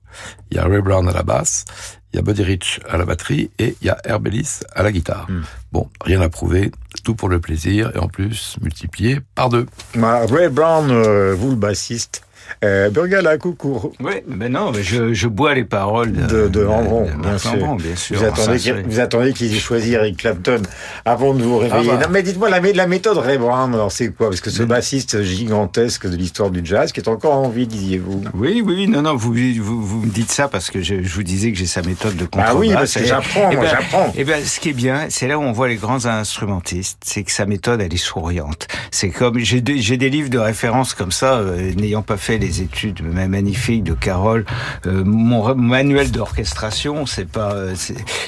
il 0.52 0.58
y 0.58 0.60
a 0.60 0.66
Ray 0.66 0.82
Brown 0.82 1.08
à 1.08 1.14
la 1.14 1.24
basse, 1.24 1.66
il 2.14 2.18
y 2.18 2.20
a 2.20 2.22
Buddy 2.22 2.44
Rich 2.44 2.80
à 2.88 2.98
la 2.98 3.06
batterie 3.06 3.50
et 3.58 3.76
il 3.82 3.88
y 3.88 3.90
a 3.90 3.98
Herb 4.06 4.28
Ellis 4.28 4.60
à 4.76 4.84
la 4.84 4.92
guitare. 4.92 5.26
Hmm. 5.30 5.42
Bon, 5.72 5.90
rien 6.04 6.22
à 6.22 6.30
prouver, 6.30 6.72
tout 7.04 7.16
pour 7.16 7.28
le 7.28 7.40
plaisir 7.40 7.92
et 7.96 8.00
en 8.00 8.08
plus 8.08 8.58
multiplié 8.62 9.20
par 9.34 9.50
deux. 9.50 9.66
Ray 9.96 10.50
Brown, 10.50 10.92
euh, 10.92 11.34
vous 11.34 11.50
le 11.50 11.56
bassiste, 11.56 12.24
euh, 12.64 12.90
Burgala, 12.90 13.38
coucou. 13.38 13.92
Oui, 14.00 14.14
mais 14.28 14.50
non, 14.50 14.72
mais 14.72 14.84
je, 14.84 15.14
je 15.14 15.28
bois 15.28 15.54
les 15.54 15.64
paroles 15.64 16.12
de, 16.14 16.48
de 16.48 16.60
Lambron, 16.62 17.06
de 17.06 17.22
bien 17.22 17.38
sûr. 17.38 17.56
Lambron, 17.56 17.76
bien 17.76 17.96
sûr. 17.96 18.18
Vous 18.18 18.26
attendez, 18.26 19.00
attendez 19.00 19.34
qu'ils 19.34 19.56
aient 19.56 19.60
choisi 19.60 19.94
Eric 19.94 20.18
Clapton 20.18 20.62
avant 21.06 21.34
de 21.34 21.44
vous 21.44 21.58
réveiller. 21.58 21.90
Ah 21.92 21.96
bah. 21.98 22.06
Non, 22.06 22.12
mais 22.12 22.24
dites-moi, 22.24 22.50
la, 22.50 22.62
mé- 22.62 22.74
la 22.76 22.88
méthode 22.88 23.18
Ray 23.18 23.38
Brown, 23.38 23.74
alors 23.74 23.92
c'est 23.92 24.10
quoi? 24.14 24.30
Parce 24.30 24.42
que 24.42 24.50
ce 24.50 24.64
bassiste 24.64 25.22
gigantesque 25.24 26.08
de 26.08 26.16
l'histoire 26.16 26.50
du 26.52 26.62
jazz, 26.64 26.92
qui 26.92 27.00
est 27.00 27.10
encore 27.10 27.34
en 27.36 27.50
vie, 27.50 27.68
disiez-vous 27.68 28.24
Oui, 28.34 28.62
oui, 28.66 28.88
non, 28.88 29.02
non, 29.02 29.16
vous, 29.16 29.34
vous, 29.62 29.86
vous 29.86 30.02
me 30.02 30.10
dites 30.12 30.32
ça 30.32 30.48
parce 30.48 30.70
que 30.70 30.82
je, 30.82 31.04
je 31.04 31.14
vous 31.16 31.24
disais 31.24 31.52
que 31.52 31.58
j'ai 31.58 31.66
sa 31.66 31.82
méthode 31.82 32.16
de 32.16 32.26
contrebasse. 32.26 32.52
Ah 32.54 32.56
oui, 32.58 32.72
parce 32.74 32.94
que 32.94 33.00
Et- 33.00 33.06
j'apprends, 33.06 33.50
eh 33.52 33.56
moi, 33.56 33.66
ben- 33.66 33.72
j'apprends. 33.72 34.14
Eh 34.16 34.24
ben, 34.24 34.44
ce 34.44 34.60
qui 34.60 34.70
est 34.70 34.74
bien, 34.74 35.08
c'est 35.10 35.28
là 35.28 35.38
où 35.38 35.42
on 35.42 35.52
voit 35.52 35.68
les 35.68 35.76
grands 35.76 36.06
instrumentistes, 36.06 37.00
c'est 37.06 37.24
que 37.24 37.32
sa 37.32 37.46
méthode, 37.46 37.82
elle 37.82 37.94
est 37.94 37.98
souriante. 37.98 38.68
C'est 38.92 39.10
comme, 39.10 39.40
j'ai 39.40 39.62
des, 39.62 39.80
j'ai 39.80 39.98
des 39.98 40.10
livres 40.10 40.30
de 40.30 40.38
référence 40.40 40.94
comme 40.94 41.12
ça, 41.12 41.36
euh, 41.36 41.74
n'ayant 41.76 42.02
pas 42.02 42.18
fait 42.18 42.33
les 42.38 42.62
études 42.62 43.02
ma- 43.02 43.28
magnifiques 43.28 43.84
de 43.84 43.94
Carole. 43.94 44.46
euh, 44.86 45.04
mon 45.04 45.56
manuel 45.56 46.12
d'orchestration, 46.12 47.06
c'est 47.06 47.30
pas, 47.30 47.54
euh, 47.54 47.76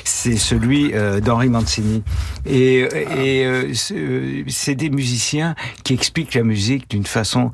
c'est 0.04 0.38
celui 0.38 0.94
euh, 0.94 1.20
d'Henri 1.20 1.50
Mancini. 1.50 2.04
Et, 2.46 2.80
et 2.80 3.46
euh, 3.46 3.74
c'est 3.74 4.44
c'est 4.48 4.76
des 4.76 4.90
musiciens 4.90 5.56
qui 5.84 5.94
expliquent 5.94 6.34
la 6.36 6.44
musique 6.44 6.90
d'une 6.90 7.06
façon 7.06 7.52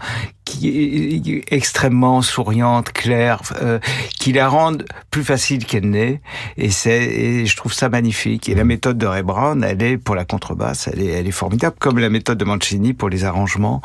qui 0.51 1.33
est 1.33 1.53
extrêmement 1.53 2.21
souriante, 2.21 2.91
claire, 2.91 3.41
euh, 3.61 3.79
qui 4.19 4.33
la 4.33 4.47
rendent 4.47 4.85
plus 5.09 5.23
facile 5.23 5.65
qu'elle 5.65 5.89
n'est. 5.89 6.21
Et 6.57 6.69
c'est, 6.69 7.03
et 7.03 7.45
je 7.45 7.55
trouve 7.55 7.73
ça 7.73 7.89
magnifique. 7.89 8.49
Et 8.49 8.55
la 8.55 8.63
méthode 8.63 8.97
de 8.97 9.05
Ray 9.05 9.23
Brown, 9.23 9.63
elle 9.63 9.81
est 9.81 9.97
pour 9.97 10.15
la 10.15 10.25
contrebasse, 10.25 10.87
elle 10.87 11.01
est, 11.01 11.11
elle 11.11 11.27
est 11.27 11.31
formidable, 11.31 11.75
comme 11.79 11.99
la 11.99 12.09
méthode 12.09 12.37
de 12.37 12.45
Mancini 12.45 12.93
pour 12.93 13.09
les 13.09 13.23
arrangements. 13.25 13.81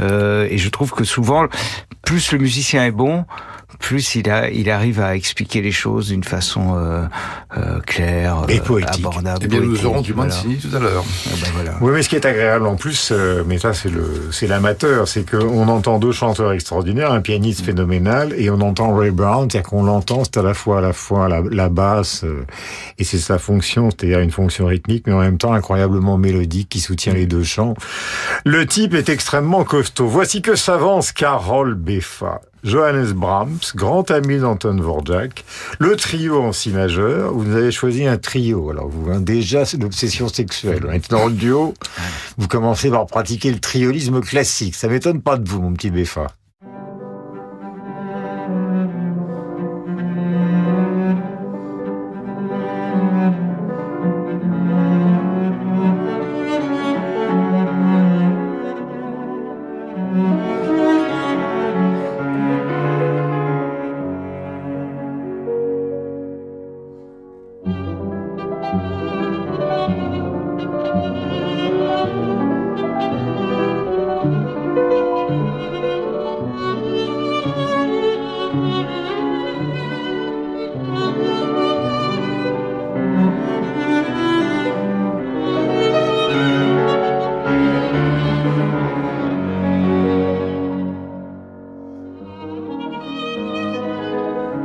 Euh, 0.00 0.46
et 0.50 0.58
je 0.58 0.68
trouve 0.68 0.92
que 0.92 1.04
souvent, 1.04 1.46
plus 2.04 2.32
le 2.32 2.38
musicien 2.38 2.84
est 2.84 2.90
bon, 2.90 3.24
plus 3.78 4.14
il, 4.14 4.30
a, 4.30 4.50
il 4.50 4.70
arrive 4.70 5.00
à 5.00 5.14
expliquer 5.16 5.60
les 5.62 5.72
choses 5.72 6.08
d'une 6.08 6.24
façon 6.24 6.74
euh, 6.76 7.04
euh, 7.56 7.80
claire, 7.80 8.44
Et 8.48 8.60
poétique. 8.60 9.04
abordable. 9.04 9.40
Eh 9.42 9.48
bien, 9.48 9.60
nous 9.60 9.84
aurons 9.86 10.00
du 10.00 10.12
voilà. 10.12 10.34
Mancini 10.34 10.56
tout 10.56 10.74
à 10.74 10.78
l'heure. 10.78 11.04
Ah 11.26 11.30
ben 11.42 11.50
voilà. 11.54 11.70
Oui, 11.80 11.92
mais 11.92 12.02
ce 12.02 12.08
qui 12.08 12.16
est 12.16 12.24
agréable 12.26 12.66
en 12.66 12.76
plus, 12.76 13.10
euh, 13.12 13.42
mais 13.46 13.58
ça 13.58 13.74
c'est 13.74 13.88
le, 13.90 14.28
c'est 14.30 14.46
l'amateur, 14.46 15.08
c'est 15.08 15.28
qu'on 15.28 15.68
entend 15.68 15.98
deux 15.98 16.12
chanteurs 16.12 16.52
extraordinaires, 16.52 17.12
un 17.12 17.20
pianiste 17.20 17.64
phénoménal, 17.64 18.32
et 18.36 18.50
on 18.50 18.60
entend 18.60 18.94
Ray 18.94 19.10
Brown, 19.10 19.48
c'est-à-dire 19.50 19.68
qu'on 19.70 19.82
l'entend, 19.84 20.22
c'est 20.24 20.36
à 20.38 20.42
la 20.42 20.54
fois 20.54 20.78
à 20.78 20.80
la 20.80 20.92
fois 20.92 21.28
la, 21.28 21.42
la 21.50 21.68
basse, 21.68 22.24
euh, 22.24 22.44
et 22.98 23.04
c'est 23.04 23.18
sa 23.18 23.38
fonction, 23.38 23.90
c'est-à-dire 23.90 24.20
une 24.20 24.30
fonction 24.30 24.66
rythmique, 24.66 25.06
mais 25.06 25.12
en 25.12 25.20
même 25.20 25.38
temps 25.38 25.52
incroyablement 25.52 26.16
mélodique 26.18 26.68
qui 26.68 26.80
soutient 26.80 27.12
les 27.12 27.26
deux 27.26 27.44
chants. 27.44 27.74
Le 28.44 28.66
type 28.66 28.94
est 28.94 29.08
extrêmement 29.08 29.64
costaud. 29.64 30.06
Voici 30.06 30.42
que 30.42 30.54
s'avance 30.56 31.12
Carole 31.12 31.74
Beffa. 31.74 32.40
Johannes 32.64 33.12
Brahms, 33.12 33.60
grand 33.74 34.10
ami 34.10 34.38
d'Anton 34.38 34.74
Dvorak, 34.74 35.44
le 35.78 35.96
trio 35.96 36.42
en 36.42 36.52
si 36.52 36.70
majeur. 36.70 37.34
Vous 37.34 37.54
avez 37.54 37.70
choisi 37.70 38.06
un 38.06 38.16
trio. 38.16 38.70
Alors 38.70 38.88
vous, 38.88 39.10
hein, 39.10 39.20
déjà, 39.20 39.66
c'est 39.66 39.76
l'obsession 39.76 40.28
sexuelle. 40.28 40.84
Maintenant, 40.86 41.26
le 41.26 41.34
duo, 41.34 41.74
vous 42.38 42.48
commencez 42.48 42.90
par 42.90 43.06
pratiquer 43.06 43.52
le 43.52 43.60
triolisme 43.60 44.20
classique. 44.20 44.74
Ça 44.74 44.88
m'étonne 44.88 45.20
pas 45.20 45.36
de 45.36 45.48
vous, 45.48 45.60
mon 45.60 45.74
petit 45.74 45.90
Beffa. 45.90 46.28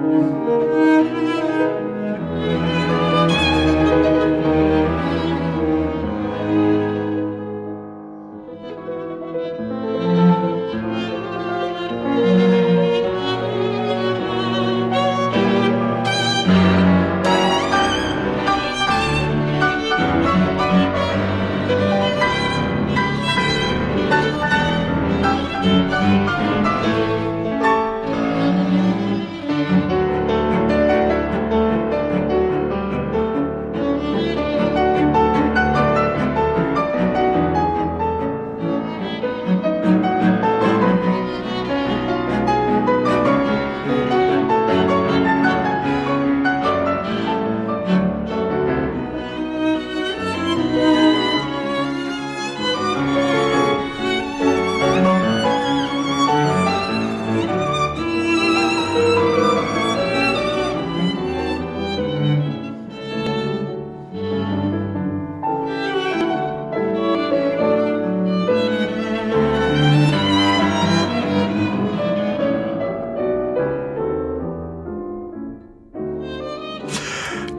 Amen. 0.09 0.58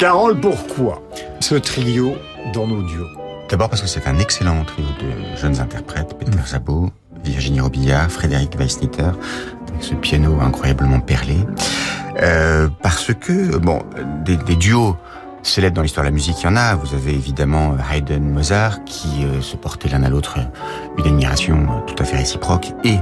Carole, 0.01 0.41
pourquoi 0.41 1.03
ce 1.41 1.57
trio 1.57 2.17
dans 2.55 2.67
nos 2.67 2.81
duos 2.81 3.07
D'abord 3.51 3.69
parce 3.69 3.83
que 3.83 3.87
c'est 3.87 4.07
un 4.09 4.19
excellent 4.19 4.65
trio 4.65 4.87
de 4.99 5.37
jeunes 5.37 5.61
interprètes, 5.61 6.17
Peter 6.19 6.39
Zabot, 6.47 6.89
Virginie 7.23 7.61
Robillard, 7.61 8.11
Frédéric 8.11 8.57
Weissnitter, 8.59 9.11
avec 9.69 9.83
ce 9.83 9.93
piano 9.93 10.41
incroyablement 10.41 11.01
perlé. 11.01 11.37
Euh, 12.23 12.69
parce 12.81 13.13
que, 13.13 13.59
bon, 13.59 13.83
des, 14.25 14.39
des 14.39 14.57
duos 14.57 14.97
célèbres 15.43 15.77
dans 15.77 15.83
l'histoire 15.83 16.07
de 16.07 16.09
la 16.09 16.15
musique, 16.15 16.37
il 16.41 16.45
y 16.45 16.49
en 16.49 16.57
a. 16.57 16.77
Vous 16.77 16.95
avez 16.95 17.13
évidemment 17.13 17.77
Haydn, 17.93 18.23
Mozart, 18.23 18.83
qui 18.85 19.25
euh, 19.25 19.43
se 19.43 19.57
portaient 19.57 19.91
l'un 19.91 20.03
à 20.03 20.09
l'autre 20.09 20.39
une 20.97 21.07
admiration 21.07 21.67
tout 21.87 22.03
à 22.03 22.07
fait 22.07 22.17
réciproque 22.17 22.73
et 22.85 22.97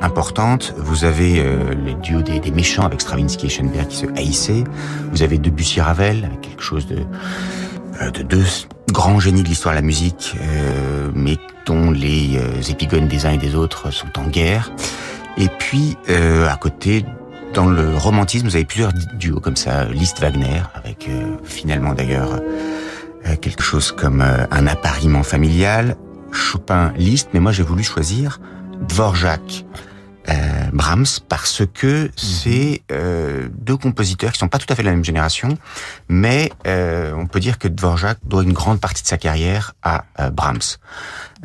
importante. 0.00 0.74
Vous 0.76 1.04
avez 1.04 1.40
euh, 1.40 1.74
les 1.84 1.94
duos 1.94 2.22
des, 2.22 2.40
des 2.40 2.50
méchants 2.50 2.84
avec 2.84 3.00
Stravinsky 3.00 3.46
et 3.46 3.48
Schoenberg 3.48 3.88
qui 3.88 3.96
se 3.96 4.06
haïssaient. 4.16 4.64
Vous 5.12 5.22
avez 5.22 5.38
Debussy 5.38 5.80
Ravel 5.80 6.24
avec 6.24 6.40
quelque 6.40 6.62
chose 6.62 6.86
de, 6.86 6.98
euh, 8.00 8.10
de 8.10 8.22
deux 8.22 8.44
grands 8.92 9.20
génies 9.20 9.42
de 9.42 9.48
l'histoire 9.48 9.74
de 9.74 9.80
la 9.80 9.86
musique, 9.86 10.34
euh, 10.40 11.10
mais 11.14 11.36
dont 11.66 11.90
les 11.90 12.38
euh, 12.38 12.62
épigones 12.70 13.08
des 13.08 13.26
uns 13.26 13.32
et 13.32 13.38
des 13.38 13.54
autres 13.54 13.92
sont 13.92 14.18
en 14.18 14.26
guerre. 14.26 14.72
Et 15.36 15.48
puis 15.58 15.96
euh, 16.08 16.48
à 16.48 16.56
côté, 16.56 17.04
dans 17.54 17.66
le 17.66 17.96
romantisme, 17.96 18.46
vous 18.46 18.56
avez 18.56 18.64
plusieurs 18.64 18.92
duos 19.14 19.40
comme 19.40 19.56
ça, 19.56 19.84
Liszt 19.84 20.20
Wagner 20.20 20.62
avec 20.74 21.08
euh, 21.08 21.36
finalement 21.44 21.94
d'ailleurs 21.94 22.40
quelque 23.42 23.62
chose 23.62 23.92
comme 23.92 24.22
un 24.22 24.66
appariement 24.66 25.22
familial, 25.22 25.96
Chopin 26.32 26.92
Liszt, 26.96 27.28
mais 27.34 27.40
moi 27.40 27.52
j'ai 27.52 27.62
voulu 27.62 27.82
choisir 27.82 28.40
Dvorak. 28.88 29.66
Euh, 30.28 30.32
Brahms 30.72 31.06
parce 31.28 31.62
que 31.72 32.10
c'est 32.16 32.82
euh, 32.92 33.48
deux 33.52 33.76
compositeurs 33.76 34.32
qui 34.32 34.38
sont 34.38 34.48
pas 34.48 34.58
tout 34.58 34.66
à 34.68 34.74
fait 34.74 34.82
de 34.82 34.88
la 34.88 34.92
même 34.92 35.04
génération, 35.04 35.56
mais 36.08 36.52
euh, 36.66 37.12
on 37.16 37.26
peut 37.26 37.40
dire 37.40 37.58
que 37.58 37.68
Dvorak 37.68 38.18
doit 38.24 38.42
une 38.42 38.52
grande 38.52 38.80
partie 38.80 39.02
de 39.02 39.08
sa 39.08 39.16
carrière 39.16 39.74
à 39.82 40.04
euh, 40.20 40.30
Brahms. 40.30 40.76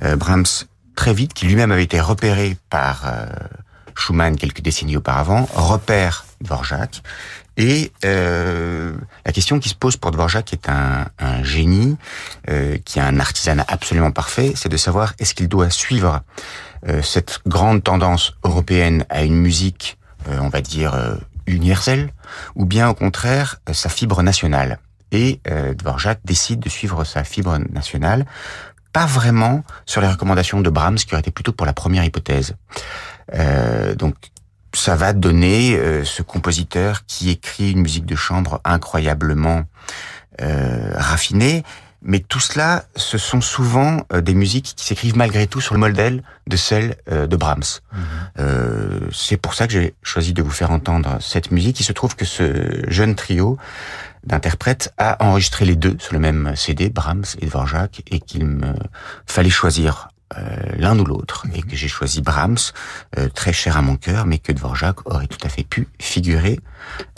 Euh, 0.04 0.16
Brahms 0.18 0.68
très 0.96 1.14
vite, 1.14 1.34
qui 1.34 1.46
lui-même 1.46 1.72
avait 1.72 1.84
été 1.84 2.00
repéré 2.00 2.58
par 2.70 3.04
euh, 3.06 3.26
Schumann 3.96 4.36
quelques 4.36 4.62
décennies 4.62 4.98
auparavant, 4.98 5.48
repère 5.54 6.26
Dvorak. 6.42 7.02
Et 7.56 7.92
euh, 8.04 8.96
la 9.26 9.32
question 9.32 9.60
qui 9.60 9.70
se 9.70 9.76
pose 9.76 9.96
pour 9.96 10.12
Dvorak, 10.12 10.46
qui 10.46 10.56
est 10.56 10.70
un, 10.70 11.06
un 11.20 11.44
génie, 11.44 11.98
euh, 12.50 12.78
qui 12.84 13.00
a 13.00 13.06
un 13.06 13.20
artisanat 13.20 13.66
absolument 13.68 14.12
parfait, 14.12 14.54
c'est 14.56 14.70
de 14.70 14.78
savoir 14.78 15.14
est-ce 15.20 15.34
qu'il 15.34 15.48
doit 15.48 15.70
suivre 15.70 16.22
cette 17.02 17.40
grande 17.48 17.84
tendance 17.84 18.34
européenne 18.44 19.06
à 19.10 19.24
une 19.24 19.36
musique, 19.36 19.98
euh, 20.28 20.38
on 20.42 20.50
va 20.50 20.62
dire, 20.62 20.94
euh, 20.94 21.16
universelle, 21.48 22.12
ou 22.56 22.66
bien 22.66 22.90
au 22.90 22.94
contraire 22.94 23.62
euh, 23.70 23.74
sa 23.74 23.90
fibre 23.90 24.22
nationale. 24.24 24.80
Et 25.12 25.40
euh, 25.48 25.74
Dvorak 25.74 26.20
décide 26.26 26.60
de 26.60 26.70
suivre 26.70 27.04
sa 27.04 27.24
fibre 27.24 27.58
nationale, 27.72 28.26
pas 28.92 29.06
vraiment 29.06 29.64
sur 29.86 30.02
les 30.02 30.08
recommandations 30.08 30.62
de 30.62 30.70
Brahms, 30.70 30.96
qui 30.96 31.14
aurait 31.14 31.22
été 31.22 31.32
plutôt 31.32 31.52
pour 31.52 31.66
la 31.66 31.74
première 31.74 32.04
hypothèse. 32.04 32.56
Euh, 33.34 33.96
donc 33.96 34.16
ça 34.74 34.96
va 34.96 35.14
donner 35.14 35.76
euh, 35.76 36.04
ce 36.04 36.24
compositeur 36.24 37.06
qui 37.06 37.30
écrit 37.30 37.72
une 37.72 37.82
musique 37.82 38.06
de 38.06 38.16
chambre 38.16 38.60
incroyablement 38.64 39.64
euh, 40.42 40.94
raffinée. 40.96 41.64
Mais 42.04 42.20
tout 42.20 42.40
cela, 42.40 42.86
ce 42.96 43.18
sont 43.18 43.42
souvent 43.42 44.06
euh, 44.12 44.22
des 44.22 44.34
musiques 44.34 44.74
qui 44.76 44.86
s'écrivent 44.86 45.18
malgré 45.18 45.48
tout 45.48 45.62
sur 45.62 45.74
le 45.74 45.80
modèle 45.80 46.24
de 46.48 46.58
celles 46.58 46.96
euh, 47.12 47.28
de 47.28 47.36
Brahms. 47.36 47.80
Euh, 48.40 49.00
c'est 49.12 49.38
pour 49.38 49.54
ça 49.54 49.68
que 49.68 49.74
j'ai 49.74 49.94
choisi 50.04 50.34
de 50.34 50.42
vous 50.42 50.52
faire 50.52 50.72
entendre 50.72 51.18
cette 51.22 51.52
musique. 51.52 51.80
Il 51.80 51.84
se 51.84 51.94
trouve 51.94 52.16
que 52.16 52.26
ce 52.26 52.84
jeune 52.88 53.16
trio 53.16 53.58
d'interprètes 54.26 54.94
a 54.98 55.24
enregistré 55.24 55.66
les 55.66 55.76
deux 55.76 55.96
sur 56.00 56.14
le 56.14 56.20
même 56.20 56.54
CD, 56.56 56.90
Brahms 56.90 57.26
et 57.42 57.46
Dvorak, 57.46 58.04
et 58.10 58.20
qu'il 58.20 58.46
me 58.46 58.74
fallait 59.26 59.50
choisir 59.50 60.08
euh, 60.38 60.42
l'un 60.78 60.98
ou 60.98 61.06
l'autre, 61.06 61.46
et 61.54 61.62
que 61.62 61.76
j'ai 61.76 61.88
choisi 61.88 62.22
Brahms, 62.22 62.58
euh, 63.18 63.30
très 63.30 63.54
cher 63.54 63.78
à 63.78 63.82
mon 63.82 63.98
cœur, 63.98 64.26
mais 64.26 64.40
que 64.40 64.52
Dvorak 64.52 65.06
aurait 65.06 65.28
tout 65.28 65.40
à 65.44 65.50
fait 65.50 65.64
pu 65.64 65.88
figurer 66.00 66.60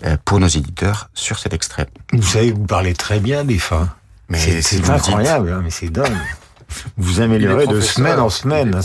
euh, 0.06 0.18
pour 0.26 0.40
nos 0.40 0.48
éditeurs 0.48 1.10
sur 1.14 1.40
cet 1.40 1.54
extrait. 1.54 1.88
Vous 2.12 2.24
savez, 2.24 2.52
vous 2.52 2.66
parlez 2.66 2.94
très 2.94 3.20
bien 3.20 3.46
des 3.46 3.60
fins. 3.60 3.90
Mais 4.30 4.62
c'est 4.62 4.90
incroyable, 4.90 5.52
hein, 5.52 5.62
mais 5.64 5.70
c'est 5.70 5.90
dingue. 5.90 6.12
Vous 6.98 7.22
améliorez 7.22 7.68
de 7.68 7.80
semaine 7.82 8.20
en 8.20 8.30
semaine. 8.30 8.74
hein, 8.76 8.82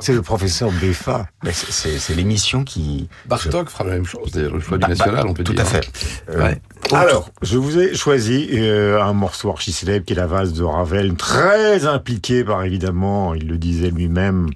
C'est 0.00 0.12
le, 0.12 0.22
professeur 0.22 0.70
Beffa. 0.72 1.26
C'est- 1.50 2.14
l'émission 2.14 2.64
qui... 2.64 3.08
Bartok 3.26 3.68
fera 3.70 3.84
la 3.84 3.90
même 3.94 4.04
chose, 4.04 4.32
d'ailleurs, 4.32 4.54
le 4.54 4.60
choix 4.60 4.76
du 4.78 4.82
Bah, 4.82 4.88
national, 4.88 5.14
bah, 5.24 5.26
on 5.28 5.34
peut 5.34 5.44
tout 5.44 5.52
dire. 5.52 5.62
à 5.62 5.64
fait. 5.64 5.88
Euh, 6.30 6.40
Ouais. 6.40 6.60
Alors, 6.92 7.30
je 7.42 7.56
vous 7.56 7.78
ai 7.78 7.94
choisi 7.94 8.48
euh, 8.52 9.00
un 9.00 9.12
morceau 9.12 9.50
archi 9.50 9.70
célèbre 9.70 10.04
qui 10.04 10.12
est 10.14 10.16
la 10.16 10.26
valse 10.26 10.52
de 10.54 10.64
Ravel, 10.64 11.14
très 11.14 11.86
impliqué 11.86 12.42
par 12.42 12.64
évidemment, 12.64 13.34
il 13.34 13.46
le 13.46 13.58
disait 13.58 13.90
lui-même, 13.90 14.48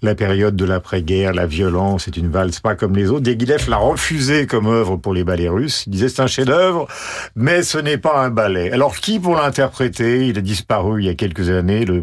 la 0.00 0.14
période 0.14 0.56
de 0.56 0.64
l'après-guerre, 0.64 1.34
la 1.34 1.46
violence, 1.46 2.04
c'est 2.04 2.16
une 2.16 2.30
valse 2.30 2.60
pas 2.60 2.76
comme 2.76 2.96
les 2.96 3.10
autres. 3.10 3.20
Diaghilev 3.20 3.68
l'a 3.68 3.76
refusé 3.76 4.46
comme 4.46 4.66
œuvre 4.68 4.96
pour 4.96 5.12
les 5.12 5.24
ballets 5.24 5.48
russes. 5.50 5.84
Il 5.86 5.90
disait 5.90 6.08
c'est 6.08 6.22
un 6.22 6.26
chef-d'œuvre, 6.26 6.86
mais 7.34 7.62
ce 7.62 7.76
n'est 7.78 7.98
pas 7.98 8.20
un 8.24 8.30
ballet. 8.30 8.70
Alors 8.72 8.96
qui 8.96 9.18
pour 9.18 9.34
l'interpréter? 9.36 10.28
Il 10.28 10.38
a 10.38 10.40
disparu 10.42 11.02
il 11.02 11.06
y 11.06 11.10
a 11.10 11.14
quelques 11.14 11.50
années, 11.50 11.84
le 11.84 12.00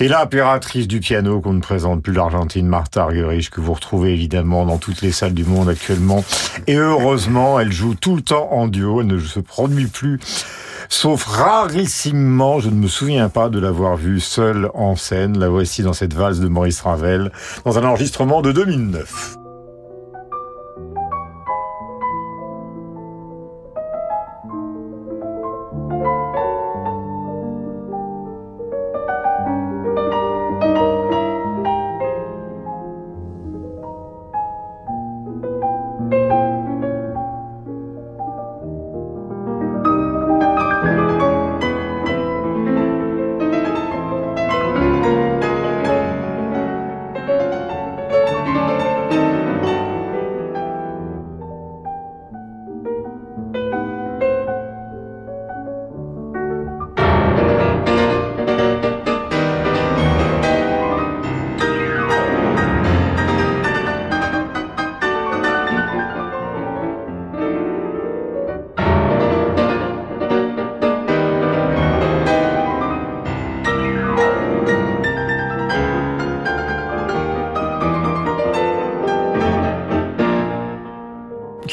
Et 0.00 0.08
l'impératrice 0.08 0.88
du 0.88 1.00
piano 1.00 1.40
qu'on 1.40 1.52
ne 1.52 1.60
présente 1.60 2.02
plus, 2.02 2.12
l'Argentine 2.12 2.66
Martha 2.66 3.02
Argerich, 3.02 3.50
que 3.50 3.60
vous 3.60 3.72
retrouvez 3.72 4.12
évidemment 4.12 4.66
dans 4.66 4.78
toutes 4.78 5.02
les 5.02 5.12
salles 5.12 5.34
du 5.34 5.44
monde 5.44 5.68
actuellement. 5.68 6.24
Et 6.66 6.76
heureusement, 6.76 7.60
elle 7.60 7.72
joue 7.72 7.94
tout 7.94 8.16
le 8.16 8.22
temps 8.22 8.52
en 8.52 8.66
duo, 8.66 9.00
elle 9.00 9.06
ne 9.06 9.18
se 9.18 9.40
produit 9.40 9.86
plus. 9.86 10.18
Sauf 10.88 11.24
rarissimement, 11.24 12.60
je 12.60 12.68
ne 12.68 12.74
me 12.74 12.88
souviens 12.88 13.28
pas 13.28 13.48
de 13.48 13.58
l'avoir 13.58 13.96
vue 13.96 14.20
seule 14.20 14.70
en 14.74 14.96
scène. 14.96 15.38
La 15.38 15.48
voici 15.48 15.82
dans 15.82 15.92
cette 15.92 16.14
valse 16.14 16.40
de 16.40 16.48
Maurice 16.48 16.80
Ravel, 16.80 17.32
dans 17.64 17.78
un 17.78 17.84
enregistrement 17.84 18.42
de 18.42 18.52
2009. 18.52 19.43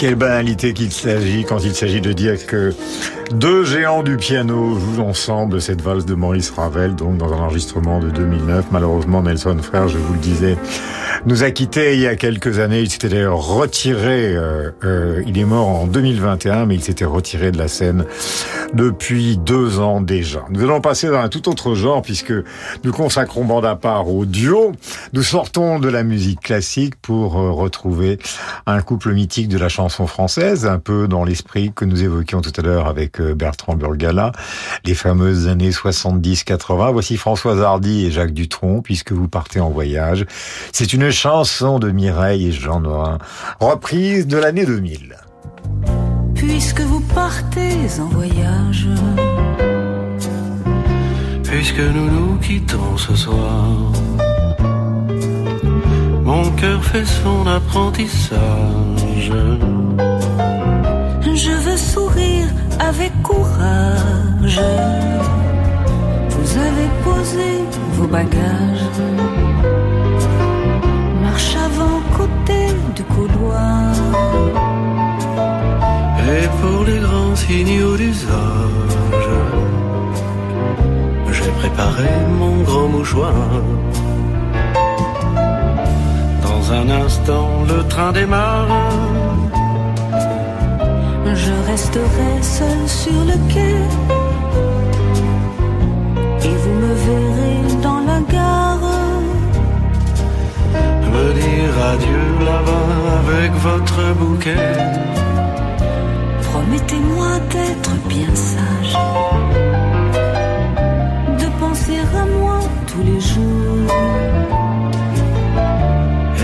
Quelle 0.02 0.16
banalité 0.16 0.74
qu'il 0.74 0.92
s'agit 0.92 1.46
quand 1.46 1.64
il 1.64 1.76
s'agit 1.76 2.02
de 2.02 2.12
dire 2.12 2.48
que 2.48 2.74
deux 3.36 3.64
géants 3.64 4.02
du 4.02 4.18
piano 4.18 4.76
jouent 4.80 5.04
ensemble 5.04 5.62
cette 5.62 5.84
valse 5.84 6.06
de 6.06 6.16
Maurice 6.16 6.50
Ravel, 6.50 6.96
donc 6.96 7.18
dans 7.18 7.32
un 7.32 7.38
enregistrement 7.38 8.00
de 8.00 8.10
2009. 8.10 8.66
Malheureusement, 8.72 9.22
Nelson 9.22 9.60
Frère, 9.62 9.88
je 9.90 10.00
vous 10.00 10.14
le 10.14 10.20
disais, 10.20 10.58
nous 11.26 11.44
a 11.44 11.52
quittés 11.52 11.94
il 11.94 12.02
y 12.02 12.08
a 12.08 12.16
quelques 12.16 12.60
années. 12.60 12.82
Il 12.82 12.90
s'était 12.90 13.10
d'ailleurs 13.10 13.46
retiré, 13.46 14.36
euh, 14.36 14.72
euh, 14.84 15.24
il 15.28 15.38
est 15.38 15.46
mort 15.46 15.68
en 15.68 15.88
2021, 15.88 16.66
mais 16.66 16.76
il 16.76 16.84
s'était 16.84 17.06
retiré 17.06 17.52
de 17.52 17.58
la 17.58 17.68
scène 17.68 18.06
depuis 18.74 19.38
deux 19.38 19.80
ans 19.80 20.02
déjà. 20.02 20.46
Nous 20.50 20.64
allons 20.64 20.82
passer 20.82 21.08
dans 21.08 21.20
un 21.20 21.30
tout 21.30 21.50
autre 21.50 21.76
genre 21.76 22.02
puisque 22.02 22.34
nous 22.84 22.92
consacrons 22.92 23.46
bande 23.46 23.66
à 23.66 23.76
part 23.76 24.10
au 24.10 24.26
duo. 24.26 24.72
Nous 25.14 25.24
sortons 25.24 25.80
de 25.80 25.90
la 25.90 26.04
musique 26.04 26.40
classique 26.40 26.96
pour 27.02 27.38
euh, 27.40 27.52
retrouver 27.52 28.20
un 28.66 28.82
couple 28.82 29.14
mythique 29.14 29.48
de 29.48 29.58
la 29.58 29.70
chanson 29.70 30.08
française, 30.08 30.66
un 30.66 30.80
peu 30.80 31.08
dans 31.08 31.24
l'esprit 31.24 31.72
que 31.76 31.86
nous 31.86 32.04
évoquions 32.04 32.42
tout 32.42 32.54
à 32.58 32.62
l'heure 32.62 32.88
avec 32.88 33.20
euh, 33.20 33.36
Bertrand 33.36 33.76
Burgala, 33.76 34.32
les 34.86 34.96
fameuses 34.96 35.48
années 35.48 35.72
70-80. 35.72 36.92
Voici 36.92 37.18
Françoise 37.18 37.62
Hardy 37.62 38.06
et 38.06 38.12
Jacques 38.12 38.34
Dutronc, 38.34 38.82
puisque 38.82 39.12
vous 39.12 39.28
partez 39.28 39.60
en 39.60 39.70
voyage. 39.70 40.26
C'est 40.72 40.94
une 40.94 41.11
chanson 41.12 41.80
de 41.80 41.92
Mireille 41.92 42.48
et 42.48 42.52
Jean 42.52 42.80
Norin, 42.82 43.18
reprise 43.60 44.28
de 44.28 44.38
l'année 44.38 44.66
2000. 44.66 45.16
Puisque 46.36 46.82
vous 46.82 47.02
partez 47.14 47.78
en 48.00 48.06
voyage, 48.08 48.88
Puisque 51.44 51.80
nous 51.80 52.10
nous 52.10 52.38
quittons 52.38 52.98
ce 52.98 53.14
soir, 53.14 53.92
mon 56.24 56.50
cœur 56.52 56.84
fait 56.84 57.06
son 57.06 57.46
apprentissage. 57.46 59.32
je 61.36 61.52
veux 61.52 61.78
sourire 61.78 62.48
avec 62.80 63.12
courage. 63.22 64.62
Vous 66.30 66.58
avez 66.58 66.90
posé 67.04 67.50
vos 67.94 68.08
bagages. 68.08 69.31
Et 76.34 76.48
pour 76.62 76.84
les 76.86 77.00
grands 77.00 77.36
signaux 77.36 77.96
d'usage, 77.98 79.30
j'ai 81.32 81.52
préparé 81.62 82.10
mon 82.40 82.56
grand 82.64 82.88
mouchoir. 82.88 83.34
Dans 86.48 86.64
un 86.74 86.90
instant, 87.04 87.50
le 87.68 87.84
train 87.88 88.12
démarre. 88.12 88.68
Je 91.34 91.54
resterai 91.72 92.32
seul 92.42 92.82
sur 92.88 93.20
le 93.30 93.38
quai. 93.52 93.76
Et 96.48 96.56
vous 96.62 96.76
me 96.84 96.94
verrez 97.08 97.82
dans 97.82 98.02
la 98.10 98.20
gare. 98.34 98.90
Me 101.14 101.26
dire 101.34 101.76
adieu 101.92 102.26
là-bas 102.46 103.11
avec 103.32 103.54
votre 103.54 104.14
bouquet. 104.16 104.74
Promettez-moi 106.50 107.40
d'être 107.50 107.94
bien 108.08 108.34
sage. 108.36 108.94
De 111.40 111.48
penser 111.60 112.00
à 112.22 112.26
moi 112.38 112.60
tous 112.88 113.04
les 113.04 113.20
jours. 113.20 113.88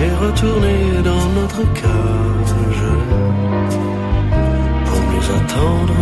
Et 0.03 0.25
retourner 0.25 0.79
dans 1.03 1.27
notre 1.39 1.61
cage. 1.81 2.85
Pour 4.85 5.01
mieux 5.09 5.27
attendre 5.39 5.96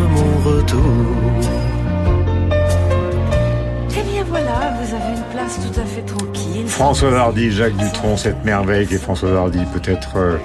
François 6.75 7.17
Hardy, 7.17 7.51
Jacques 7.51 7.77
Dutronc, 7.77 8.17
cette 8.17 8.43
merveille 8.43 8.85
qui 8.85 8.95
est 8.95 8.97
François 8.97 9.31
Hardy, 9.31 9.59
peut-être 9.73 10.17
euh, 10.17 10.37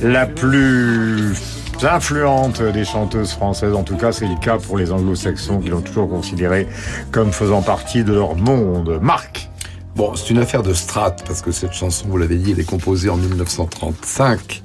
la 0.00 0.24
plus 0.24 1.34
influente 1.82 2.62
des 2.62 2.86
chanteuses 2.86 3.32
françaises. 3.32 3.74
En 3.74 3.82
tout 3.82 3.98
cas, 3.98 4.12
c'est 4.12 4.26
le 4.26 4.40
cas 4.40 4.56
pour 4.56 4.78
les 4.78 4.92
anglo-saxons 4.92 5.60
qui 5.60 5.68
l'ont 5.68 5.82
toujours 5.82 6.08
considérée 6.08 6.66
comme 7.12 7.32
faisant 7.32 7.60
partie 7.60 8.02
de 8.02 8.14
leur 8.14 8.34
monde. 8.34 8.98
Marc 9.02 9.50
Bon, 9.94 10.16
c'est 10.16 10.30
une 10.30 10.38
affaire 10.38 10.62
de 10.62 10.72
strat, 10.72 11.16
parce 11.26 11.42
que 11.42 11.52
cette 11.52 11.74
chanson, 11.74 12.06
vous 12.08 12.16
l'avez 12.16 12.36
dit, 12.36 12.52
elle 12.52 12.60
est 12.60 12.64
composée 12.64 13.10
en 13.10 13.18
1935, 13.18 14.62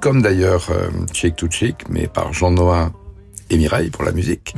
comme 0.00 0.22
d'ailleurs 0.22 0.66
euh, 0.70 0.88
Chick 1.12 1.36
to 1.36 1.46
Chick, 1.48 1.88
mais 1.88 2.08
par 2.08 2.32
Jean 2.32 2.50
Noin 2.50 2.92
et 3.48 3.56
Mireille 3.56 3.90
pour 3.90 4.02
la 4.02 4.10
musique. 4.10 4.56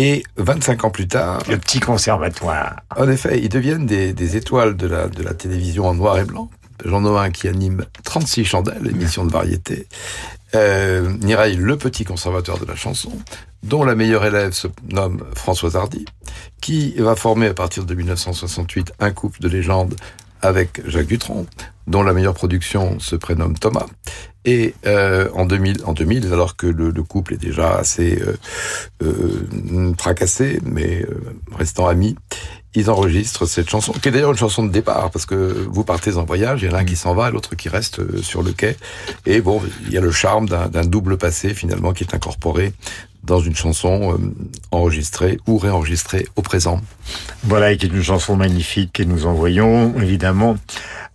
Et 0.00 0.22
25 0.36 0.84
ans 0.84 0.90
plus 0.90 1.08
tard... 1.08 1.42
Le 1.48 1.58
petit 1.58 1.80
conservatoire. 1.80 2.76
En 2.96 3.08
effet, 3.08 3.40
ils 3.42 3.48
deviennent 3.48 3.84
des, 3.84 4.12
des 4.12 4.36
étoiles 4.36 4.76
de 4.76 4.86
la, 4.86 5.08
de 5.08 5.24
la 5.24 5.34
télévision 5.34 5.88
en 5.88 5.94
noir 5.94 6.20
et 6.20 6.24
blanc. 6.24 6.48
Jean 6.84 7.00
Noin 7.00 7.30
qui 7.30 7.48
anime 7.48 7.84
36 8.04 8.44
chandelles, 8.44 8.86
émission 8.88 9.24
de 9.24 9.32
variété. 9.32 9.88
Euh, 10.54 11.12
Mireille, 11.20 11.56
le 11.56 11.76
petit 11.76 12.04
conservateur 12.04 12.60
de 12.60 12.64
la 12.64 12.76
chanson, 12.76 13.10
dont 13.64 13.82
la 13.82 13.96
meilleure 13.96 14.24
élève 14.24 14.52
se 14.52 14.68
nomme 14.88 15.24
Françoise 15.34 15.74
Hardy, 15.74 16.04
qui 16.60 16.94
va 16.98 17.16
former 17.16 17.48
à 17.48 17.54
partir 17.54 17.84
de 17.84 17.92
1968 17.92 18.92
un 19.00 19.10
couple 19.10 19.40
de 19.40 19.48
légende 19.48 19.96
avec 20.42 20.80
Jacques 20.88 21.08
Dutronc, 21.08 21.46
dont 21.88 22.02
la 22.02 22.12
meilleure 22.12 22.34
production 22.34 23.00
se 23.00 23.16
prénomme 23.16 23.58
Thomas. 23.58 23.86
Et 24.44 24.74
euh, 24.86 25.28
en 25.34 25.44
2000, 25.44 25.82
en 25.84 25.92
2000, 25.92 26.32
alors 26.32 26.56
que 26.56 26.66
le, 26.66 26.90
le 26.90 27.02
couple 27.02 27.34
est 27.34 27.38
déjà 27.38 27.76
assez 27.76 28.20
euh, 28.22 28.36
euh, 29.02 29.92
fracassé, 29.98 30.60
mais 30.64 31.02
euh, 31.02 31.20
restant 31.52 31.86
amis, 31.86 32.16
ils 32.74 32.90
enregistrent 32.90 33.46
cette 33.46 33.68
chanson, 33.68 33.92
qui 33.92 34.08
est 34.08 34.12
d'ailleurs 34.12 34.30
une 34.30 34.38
chanson 34.38 34.64
de 34.64 34.70
départ, 34.70 35.10
parce 35.10 35.26
que 35.26 35.66
vous 35.68 35.84
partez 35.84 36.16
en 36.16 36.24
voyage, 36.24 36.62
il 36.62 36.70
y 36.70 36.72
en 36.72 36.76
a 36.76 36.80
un 36.80 36.84
qui 36.84 36.96
s'en 36.96 37.14
va, 37.14 37.30
l'autre 37.30 37.56
qui 37.56 37.68
reste 37.68 37.98
euh, 37.98 38.22
sur 38.22 38.42
le 38.42 38.52
quai. 38.52 38.76
Et 39.26 39.40
bon, 39.40 39.60
il 39.86 39.92
y 39.92 39.98
a 39.98 40.00
le 40.00 40.12
charme 40.12 40.48
d'un 40.48 40.84
double 40.84 41.18
passé, 41.18 41.54
finalement, 41.54 41.92
qui 41.92 42.04
est 42.04 42.14
incorporé 42.14 42.72
dans 43.28 43.40
une 43.40 43.54
chanson 43.54 44.14
euh, 44.14 44.34
enregistrée 44.72 45.38
ou 45.46 45.58
réenregistrée 45.58 46.26
au 46.34 46.42
présent. 46.42 46.80
Voilà, 47.44 47.72
et 47.72 47.76
qui 47.76 47.86
est 47.86 47.90
une 47.90 48.02
chanson 48.02 48.36
magnifique 48.36 48.94
que 48.94 49.02
nous 49.02 49.26
envoyons, 49.26 49.94
évidemment, 50.00 50.56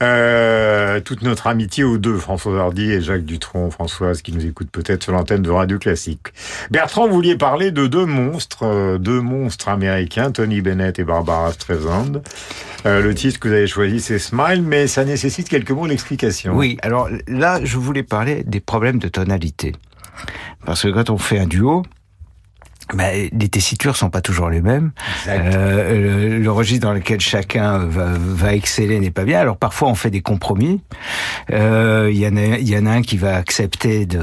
euh, 0.02 1.00
toute 1.00 1.22
notre 1.22 1.48
amitié 1.48 1.84
aux 1.84 1.98
deux, 1.98 2.18
François 2.18 2.60
Hardy 2.60 2.92
et 2.92 3.02
Jacques 3.02 3.26
Dutronc, 3.26 3.72
Françoise, 3.72 4.22
qui 4.22 4.32
nous 4.32 4.46
écoute 4.46 4.70
peut-être 4.72 5.04
sur 5.04 5.14
l'antenne 5.14 5.42
de 5.42 5.50
Radio 5.50 5.80
Classique. 5.80 6.34
Bertrand, 6.72 7.08
vous 7.08 7.14
vouliez 7.14 7.38
parler 7.38 7.72
de 7.72 7.88
deux 7.88 8.06
monstres, 8.06 8.64
euh, 8.64 8.98
deux 8.98 9.22
monstres 9.22 9.70
américains, 9.70 10.32
Tony 10.32 10.62
Bennett 10.62 11.00
et 11.00 11.04
Barbara 11.04 11.52
Streisand. 11.54 12.22
Euh, 12.86 13.02
le 13.02 13.16
titre 13.16 13.40
que 13.40 13.48
vous 13.48 13.54
avez 13.54 13.68
choisi, 13.68 14.02
c'est 14.02 14.20
Smile, 14.20 14.62
mais 14.62 14.88
ça 14.88 15.06
nécessite 15.06 15.48
quelques 15.48 15.72
mots 15.72 15.88
d'explication. 15.88 16.54
Oui, 16.56 16.78
alors 16.82 17.10
là, 17.28 17.60
je 17.64 17.78
voulais 17.78 18.04
parler 18.04 18.44
des 18.44 18.60
problèmes 18.60 19.00
de 19.00 19.08
tonalité. 19.08 19.74
Parce 20.66 20.84
que 20.84 20.90
quand 20.90 21.10
on 21.10 21.18
fait 21.18 21.40
un 21.40 21.48
duo, 21.48 21.84
ben, 22.94 23.30
les 23.32 23.48
tessitures 23.50 23.96
sont 23.96 24.10
pas 24.10 24.22
toujours 24.22 24.50
les 24.50 24.62
mêmes. 24.62 24.92
Euh, 25.28 26.30
le, 26.30 26.40
le 26.40 26.52
registre 26.52 26.86
dans 26.88 26.94
lequel 26.94 27.20
chacun 27.20 27.80
va, 27.80 28.08
va 28.18 28.54
exceller 28.54 29.00
n'est 29.00 29.12
pas 29.12 29.24
bien. 29.24 29.40
Alors 29.40 29.58
parfois 29.58 29.90
on 29.90 29.96
fait 29.96 30.10
des 30.12 30.22
compromis. 30.22 30.82
Euh, 31.52 32.10
Il 32.12 32.18
y 32.20 32.28
en 32.28 32.36
a, 32.38 32.58
il 32.58 32.68
y 32.70 32.78
en 32.78 32.86
a 32.86 32.92
un 32.92 33.02
qui 33.02 33.18
va 33.18 33.36
accepter 33.36 34.06
de, 34.06 34.20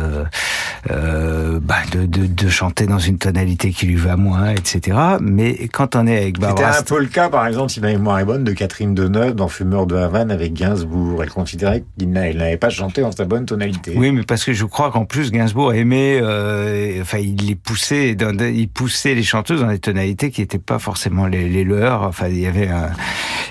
euh, 0.90 1.60
bah, 1.62 1.76
de, 1.92 2.06
de, 2.06 2.26
de 2.26 2.48
chanter 2.48 2.86
dans 2.86 2.98
une 2.98 3.18
tonalité 3.18 3.70
qui 3.70 3.86
lui 3.86 3.96
va 3.96 4.16
moins, 4.16 4.50
etc. 4.50 4.96
Mais 5.20 5.68
quand 5.68 5.96
on 5.96 6.06
est 6.06 6.16
avec 6.16 6.36
C'était 6.36 6.46
Barbara, 6.46 6.78
un 6.78 6.82
peu 6.82 7.00
le 7.00 7.06
cas, 7.06 7.28
par 7.28 7.46
exemple, 7.46 7.70
si 7.70 7.80
ma 7.80 7.88
mémoire 7.88 8.18
est 8.18 8.24
bonne, 8.24 8.44
de 8.44 8.52
Catherine 8.52 8.94
Deneuve 8.94 9.34
dans 9.34 9.48
Fumeur 9.48 9.86
de 9.86 9.96
Havane 9.96 10.30
avec 10.30 10.52
Gainsbourg. 10.54 11.22
Elle 11.22 11.30
considérait 11.30 11.84
qu'il 11.98 12.10
n'avait 12.10 12.56
pas 12.56 12.70
chanté 12.70 13.02
en 13.02 13.12
sa 13.12 13.24
bonne 13.24 13.46
tonalité. 13.46 13.94
Oui, 13.96 14.12
mais 14.12 14.22
parce 14.22 14.44
que 14.44 14.52
je 14.52 14.64
crois 14.64 14.90
qu'en 14.90 15.04
plus 15.04 15.30
Gainsbourg 15.30 15.74
aimait, 15.74 16.18
euh, 16.22 17.00
enfin, 17.02 17.18
il 17.18 17.36
les 17.46 17.54
poussait, 17.54 18.14
dans, 18.14 18.34
des- 18.34 18.49
il 18.52 18.68
poussait 18.68 19.14
les 19.14 19.22
chanteuses 19.22 19.60
dans 19.60 19.68
des 19.68 19.78
tonalités 19.78 20.30
qui 20.30 20.40
n'étaient 20.40 20.58
pas 20.58 20.78
forcément 20.78 21.26
les, 21.26 21.48
les 21.48 21.64
leurs. 21.64 22.02
Enfin, 22.02 22.28
il 22.28 22.38
y 22.40 22.46
avait 22.46 22.68
un, 22.68 22.90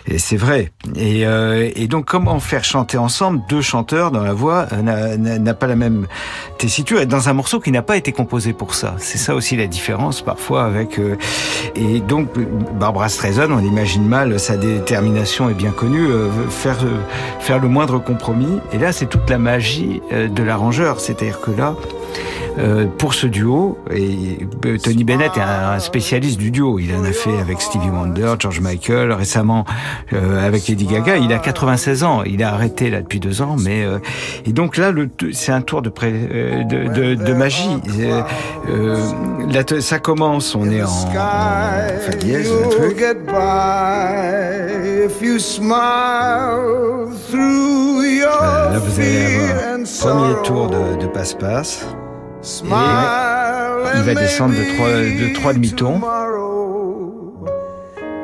et 0.08 0.18
c'est 0.18 0.38
vrai. 0.38 0.72
Et, 0.96 1.26
euh, 1.26 1.70
et 1.76 1.88
donc, 1.88 2.06
comment 2.06 2.40
faire 2.40 2.64
chanter 2.64 2.98
ensemble 2.98 3.42
deux 3.50 3.62
chanteurs 3.62 4.12
dans 4.12 4.24
la 4.24 4.34
voix 4.34 4.68
n'a- 4.82 5.54
pas 5.54 5.68
la 5.68 5.76
même 5.76 6.08
tessiture 6.58 7.06
dans 7.06 7.28
un 7.30 7.34
morceau 7.34 7.60
qui 7.60 7.72
n'a 7.72 7.82
pas 7.82 7.98
été 7.98 8.12
composé 8.12 8.54
pour 8.54 8.74
ça. 8.76 8.96
C'est 8.98 9.18
ça 9.18 9.36
aussi 9.36 9.56
la 9.56 9.68
différence 9.68 10.22
parfois 10.22 10.64
avec. 10.66 11.00
euh, 11.00 11.16
et 11.76 12.00
donc, 12.00 12.28
Barbara 12.80 13.10
Streisand, 13.10 13.52
on 13.52 13.60
imagine 13.60 14.06
mal 14.08 14.40
sa 14.40 14.58
détermination 14.58 15.50
est 15.50 15.54
bien 15.54 15.72
connue, 15.72 16.08
euh, 16.08 16.30
faire 16.50 16.78
faire 17.40 17.60
le 17.60 17.68
moindre 17.68 18.00
compromis. 18.00 18.60
Et 18.74 18.78
là, 18.78 18.92
c'est 18.92 19.08
toute 19.08 19.30
la 19.30 19.38
magie 19.38 20.02
euh, 20.14 20.28
de 20.28 20.44
l'arrangeur, 20.44 21.00
c'est-à-dire 21.00 21.40
que 21.42 21.52
là. 21.52 21.76
Euh, 22.58 22.86
pour 22.98 23.14
ce 23.14 23.28
duo. 23.28 23.78
Tony 24.84 25.04
Bennett 25.04 25.36
est 25.38 25.42
un, 25.42 25.80
spécialiste 25.80 26.38
du 26.40 26.52
duo. 26.52 26.80
Il 26.80 26.94
en 26.96 27.04
a 27.04 27.12
fait 27.12 27.38
avec 27.40 27.62
Stevie 27.62 27.90
Wonder, 27.90 28.34
George 28.40 28.60
Michael, 28.62 29.12
récemment 29.12 29.66
euh, 30.14 30.46
avec 30.46 30.68
Lady 30.68 30.86
Gaga. 30.86 31.18
Il 31.18 31.32
a 31.34 31.40
96 31.40 32.04
ans. 32.04 32.24
Il 32.24 32.44
a 32.44 32.54
arrêté 32.54 32.90
là 32.90 33.02
depuis 33.02 33.20
deux 33.20 33.42
ans, 33.42 33.56
mais 33.60 33.84
euh, 33.84 34.00
et 34.46 34.54
donc 34.54 34.78
là, 34.78 34.92
c'est 35.32 35.52
un 35.52 35.62
tour 35.62 35.82
de, 35.82 37.34
magie. 37.34 37.70
Ça 39.80 40.00
commence. 40.00 40.56
On 40.56 40.70
est 40.70 40.82
en, 40.82 40.88
en 40.88 40.90
fa 40.90 42.12
un 42.12 42.70
truc. 42.70 43.00
Là, 48.72 48.80
vous 48.80 49.00
allez 49.00 49.40
avoir 49.40 49.80
premier 50.02 50.42
tour 50.44 50.70
de 50.70 51.08
passe-passe. 51.08 51.86
Smile 52.42 52.70
Il 53.96 54.02
va 54.04 54.12
and 54.12 54.16
descendre 54.16 54.56
de 54.56 54.64
trois, 54.76 54.90
de 54.90 55.34
trois 55.36 55.54
demi-tons. 55.54 56.00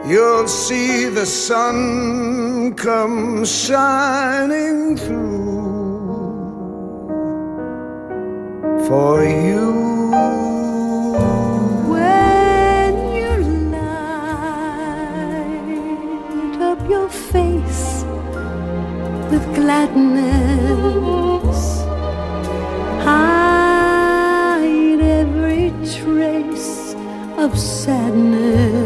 You'll 0.07 0.47
see 0.47 1.09
the 1.09 1.25
sun 1.25 2.75
come 2.75 3.43
shining 3.43 4.95
through 4.97 5.35
for 8.87 9.23
you. 9.23 10.11
When 11.89 12.93
you 13.15 13.37
light 13.71 14.51
up 16.61 16.87
your 16.87 17.09
face 17.09 18.05
with 19.31 19.43
gladness, 19.55 21.24
of 27.45 27.59
sadness. 27.59 28.84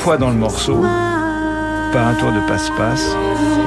Fois 0.00 0.16
dans 0.16 0.30
le 0.30 0.36
morceau, 0.36 0.82
par 1.92 2.06
un 2.06 2.14
tour 2.14 2.32
de 2.32 2.40
passe-passe, 2.48 3.14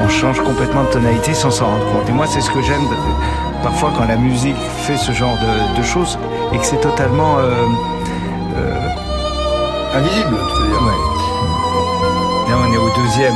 on 0.03 0.09
change 0.09 0.41
complètement 0.41 0.83
de 0.85 0.89
tonalité 0.89 1.35
sans 1.35 1.51
s'en 1.51 1.67
rendre 1.67 1.85
compte. 1.91 2.09
Et 2.09 2.11
moi, 2.11 2.25
c'est 2.25 2.41
ce 2.41 2.49
que 2.49 2.59
j'aime 2.63 2.81
parfois 3.61 3.93
quand 3.95 4.05
la 4.05 4.15
musique 4.15 4.57
fait 4.57 4.97
ce 4.97 5.11
genre 5.11 5.37
de, 5.37 5.77
de 5.77 5.83
choses 5.83 6.17
et 6.51 6.57
que 6.57 6.65
c'est 6.65 6.81
totalement 6.81 7.37
euh, 7.37 7.51
euh, 8.57 8.87
invisible. 9.95 10.33
Ouais. 10.33 10.99
Là, 12.49 12.55
on 12.67 12.73
est 12.73 12.77
au 12.77 12.89
deuxième. 13.03 13.35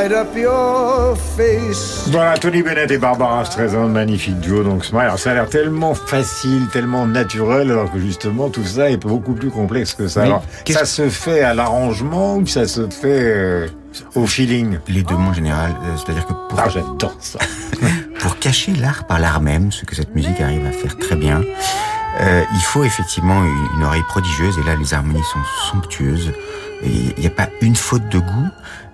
Light 0.00 0.12
up 0.12 0.34
your 0.34 1.14
face. 1.36 2.08
Voilà, 2.10 2.38
Tony 2.38 2.62
Bennett 2.62 2.90
et 2.90 2.96
Barbara 2.96 3.44
Streisand, 3.44 3.86
magnifique 3.88 4.40
duo. 4.40 4.62
Donc, 4.62 4.86
Alors, 4.98 5.18
ça 5.18 5.32
a 5.32 5.34
l'air 5.34 5.46
tellement 5.50 5.92
facile, 5.92 6.68
tellement 6.72 7.06
naturel, 7.06 7.70
alors 7.70 7.92
que 7.92 7.98
justement, 7.98 8.48
tout 8.48 8.64
ça 8.64 8.88
est 8.88 8.96
beaucoup 8.96 9.34
plus 9.34 9.50
complexe 9.50 9.92
que 9.92 10.08
ça. 10.08 10.22
Alors, 10.22 10.42
ça 10.66 10.86
se 10.86 11.10
fait 11.10 11.42
à 11.42 11.52
l'arrangement 11.52 12.36
ou 12.36 12.46
ça 12.46 12.66
se 12.66 12.88
fait 12.88 13.20
euh, 13.24 13.68
au 14.14 14.26
feeling? 14.26 14.78
Les 14.88 15.02
deux 15.02 15.16
mots 15.16 15.32
en 15.32 15.34
général, 15.34 15.72
euh, 15.72 15.96
c'est-à-dire 15.98 16.24
que 16.26 16.32
pour, 16.32 16.58
Ah, 16.58 16.70
j'adore 16.70 17.16
ça. 17.20 17.38
pour 18.20 18.38
cacher 18.38 18.72
l'art 18.72 19.04
par 19.04 19.18
l'art 19.18 19.42
même, 19.42 19.70
ce 19.70 19.84
que 19.84 19.94
cette 19.94 20.14
musique 20.14 20.40
arrive 20.40 20.64
à 20.64 20.72
faire 20.72 20.96
très 20.96 21.16
bien, 21.16 21.42
euh, 22.22 22.42
il 22.54 22.62
faut 22.62 22.84
effectivement 22.84 23.44
une, 23.44 23.66
une 23.76 23.84
oreille 23.84 24.04
prodigieuse, 24.08 24.56
et 24.58 24.66
là 24.66 24.76
les 24.76 24.94
harmonies 24.94 25.22
sont 25.30 25.72
somptueuses, 25.72 26.32
il 26.82 27.14
n'y 27.18 27.26
a 27.26 27.30
pas 27.30 27.48
une 27.60 27.76
faute 27.76 28.08
de 28.08 28.18
goût, 28.18 28.48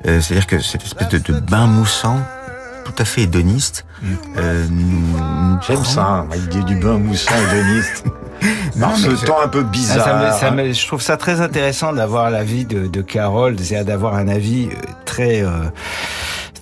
euh, 0.07 0.21
c'est-à-dire 0.21 0.47
que 0.47 0.61
cette 0.61 0.85
espèce 0.85 1.09
de, 1.09 1.19
de 1.19 1.41
bain 1.41 1.67
moussant, 1.67 2.19
tout 2.85 2.95
à 2.99 3.05
fait 3.05 3.23
hédoniste, 3.23 3.85
euh, 4.37 4.67
nous, 4.71 5.01
nous 5.19 5.59
J'aime 5.67 5.77
prend- 5.77 5.85
ça, 5.85 6.05
hein, 6.07 6.27
l'idée 6.35 6.63
du 6.63 6.77
bain 6.77 6.99
moussant 6.99 7.35
hédoniste. 7.53 8.05
Non, 8.77 8.95
ce 8.95 9.09
temps 9.25 9.41
un 9.43 9.49
peu 9.49 9.65
Ah, 9.67 9.71
bizarre. 9.71 10.05
ça 10.05 10.15
me- 10.15 10.39
ça 10.39 10.51
me- 10.51 10.73
je 10.75 10.87
trouve 10.87 11.01
ça 11.01 11.17
très 11.17 11.41
intéressant 11.41 11.95
d'avoir 11.95 12.31
l'avis 12.31 12.67
de, 12.67 12.87
de 12.87 13.01
Carole, 13.01 13.59
c'est-à-dire 13.59 13.87
d'avoir 13.87 14.15
un 14.15 14.29
avis 14.29 14.67
euh, 14.67 14.75
très 15.07 15.43
euh, 15.43 15.65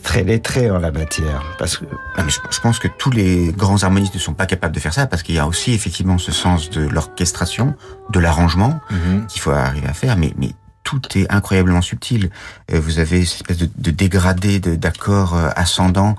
très 0.05 0.23
lettré 0.23 0.71
en 0.71 0.79
la 0.79 0.93
matière. 0.93 1.43
Parce 1.59 1.77
que 1.77 1.85
Non, 1.85 2.25
je, 2.29 2.61
pense 2.61 2.79
que 2.79 2.87
tous 2.87 3.11
les 3.11 3.53
grands 3.53 3.83
harmonistes 3.83 4.15
ne 4.15 4.21
sont 4.21 4.35
pas 4.35 4.47
capables 4.47 4.73
de 4.73 4.79
faire 4.79 4.95
ça 4.95 5.07
parce 5.09 5.25
qu'il 5.25 5.35
y 5.35 5.39
a 5.41 5.49
aussi 5.49 5.73
effectivement 5.75 6.17
ce 6.19 6.31
sens 6.31 6.71
de 6.71 6.87
l'orchestration, 6.87 7.75
de 8.11 8.21
l'arrangement 8.21 8.79
Mhm. 8.93 9.27
qu'il 9.27 9.41
faut 9.43 9.51
arriver 9.51 9.89
à 9.89 9.95
faire, 9.95 10.17
mais, 10.17 10.33
mais 10.39 10.51
tout 10.85 11.01
est 11.17 11.31
incroyablement 11.33 11.83
subtil. 11.83 12.31
Euh, 12.73 12.79
vous 12.79 12.99
avez 13.01 13.25
cette 13.25 13.41
espèce 13.51 13.59
de, 13.59 13.69
de 13.77 13.91
dégradé 13.91 14.61
de- 14.61 14.77
d'accords 14.77 15.35
euh, 15.35 15.49
ascendants 15.57 16.15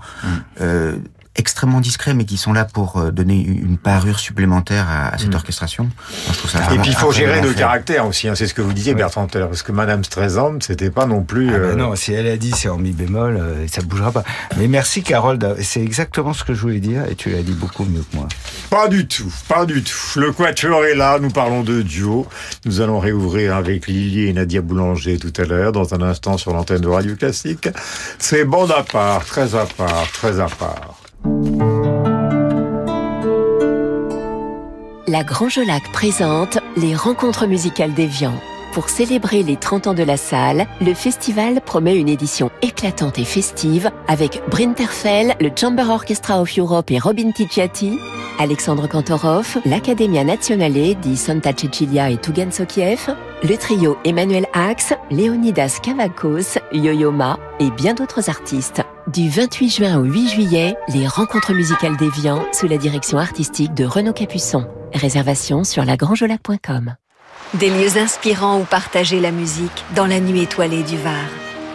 euh, 0.60 0.98
extrêmement 1.36 1.82
discrets, 1.82 2.14
mais 2.14 2.26
qui 2.26 2.38
sont 2.38 2.54
là 2.54 2.66
pour 2.66 2.98
euh, 2.98 3.12
donner 3.12 3.42
une 3.42 3.78
parure 3.78 4.20
supplémentaire 4.20 4.88
à, 4.90 5.10
à 5.10 5.18
cette 5.18 5.36
orchestration. 5.36 5.84
Moi, 5.84 6.34
je 6.34 6.38
trouve 6.38 6.52
ça 6.52 6.74
Et 6.74 6.78
puis 6.78 6.92
il 6.92 6.96
faut 6.96 7.12
gérer 7.12 7.42
le 7.42 7.54
caractère 7.54 8.08
aussi, 8.08 8.28
hein, 8.28 8.36
c'est 8.36 8.48
ce 8.48 8.54
que 8.54 8.62
vous 8.62 8.74
disiez 8.74 8.94
Bertrand 8.94 9.28
tout 9.28 9.38
à 9.38 9.42
l'heure, 9.42 9.50
parce 9.50 9.64
que 9.64 9.72
Madame 9.72 10.04
Streisand, 10.04 10.62
c'était 10.62 10.90
pas 10.90 11.06
non 11.06 11.24
plus... 11.24 11.50
Ah 11.50 11.60
ben 11.60 11.64
euh, 11.64 11.76
non, 11.76 11.96
si 11.96 12.14
elle 12.14 12.28
a 12.28 12.38
dit 12.38 12.52
c'est 12.52 12.70
en 12.70 12.78
mi 12.78 12.92
bémol, 12.92 13.38
euh, 13.38 13.68
ça 13.68 13.82
bougera 13.82 14.12
pas. 14.12 14.24
Mais 14.58 14.68
merci 14.68 15.04
Carole, 15.04 15.40
c'est 15.62 15.82
exactement 15.82 16.34
ce 16.34 16.44
que 16.44 16.54
je 16.54 16.62
voulais 16.62 16.80
dire 16.80 17.04
et 17.10 17.16
tu 17.16 17.30
l'as 17.30 17.44
dit 17.44 17.54
beaucoup 17.54 17.84
mieux 17.84 18.04
que 18.10 18.16
moi. 18.16 18.28
Pas 18.70 18.88
du 18.88 19.08
tout, 19.08 19.32
pas 19.48 19.66
du 19.66 19.84
tout. 19.84 20.20
Le 20.20 20.32
quatuor 20.32 20.86
est 20.86 20.96
là, 20.96 21.20
nous 21.20 21.32
parlons 21.32 21.64
de 21.64 21.82
duo. 21.82 22.28
Nous 22.66 22.82
allons 22.82 23.00
réouvrir 23.00 23.56
avec 23.56 23.88
Lily 23.88 24.28
et 24.28 24.34
Nadia 24.34 24.62
Boulanger 24.62 25.18
tout 25.18 25.34
à 25.38 25.44
l'heure, 25.44 25.72
dans 25.72 25.94
un 25.94 26.02
instant 26.02 26.38
sur 26.38 26.54
l'antenne 26.54 26.82
de 26.82 26.88
Radio 26.88 27.16
Classique. 27.16 27.70
C'est 28.20 28.46
bande 28.46 28.72
à 28.72 28.84
part, 28.84 29.26
très 29.26 29.56
à 29.56 29.66
part, 29.66 30.10
très 30.12 30.40
à 30.40 30.48
part. 30.48 31.05
La 35.08 35.24
Grange 35.24 35.60
Lac 35.60 35.92
présente 35.92 36.58
les 36.78 36.96
rencontres 36.96 37.48
musicales 37.48 37.94
d'Evian. 37.94 38.34
Pour 38.76 38.90
célébrer 38.90 39.42
les 39.42 39.56
30 39.56 39.88
ans 39.88 39.94
de 39.94 40.04
la 40.04 40.18
salle, 40.18 40.68
le 40.82 40.94
festival 40.94 41.62
promet 41.62 41.96
une 41.96 42.10
édition 42.10 42.52
éclatante 42.62 43.18
et 43.18 43.24
festive 43.24 43.90
avec 44.10 44.42
Brinterfell, 44.52 45.34
le 45.40 45.50
Chamber 45.56 45.90
Orchestra 45.90 46.42
of 46.42 46.60
Europe 46.60 46.92
et 46.92 47.00
Robin 47.00 47.32
Ticciati, 47.32 47.98
Alexandre 48.38 48.90
Kantorov, 48.90 49.60
l'Accademia 49.64 50.26
Nazionale 50.26 50.94
di 51.00 51.16
Santa 51.16 51.54
Cecilia 51.54 52.10
et 52.10 52.18
Tugan 52.18 52.52
Sokiev, 52.52 53.16
le 53.44 53.56
trio 53.56 53.98
Emmanuel 54.04 54.46
Axe, 54.52 54.94
Leonidas 55.10 55.80
Kavakos, 55.82 56.60
Yo-Yo 56.74 57.12
Ma 57.12 57.40
et 57.62 57.72
bien 57.72 57.94
d'autres 57.94 58.30
artistes. 58.30 58.82
Du 59.08 59.30
28 59.30 59.70
juin 59.70 60.00
au 60.00 60.04
8 60.04 60.28
juillet, 60.28 60.76
les 60.90 61.08
rencontres 61.08 61.54
musicales 61.54 61.96
d'Evian 61.96 62.44
sous 62.52 62.68
la 62.68 62.76
direction 62.76 63.20
artistique 63.20 63.74
de 63.74 63.86
Renaud 63.86 64.12
Capuçon. 64.12 64.68
Réservation 64.94 65.64
sur 65.64 65.86
lagrangelac.com. 65.86 66.98
Des 67.54 67.70
lieux 67.70 67.98
inspirants 67.98 68.60
où 68.60 68.64
partager 68.64 69.22
la 69.22 69.32
musique 69.32 69.86
dans 69.96 70.08
la 70.08 70.20
nuit 70.20 70.42
étoilée 70.42 70.84
du 70.84 70.98
Var. 70.98 71.14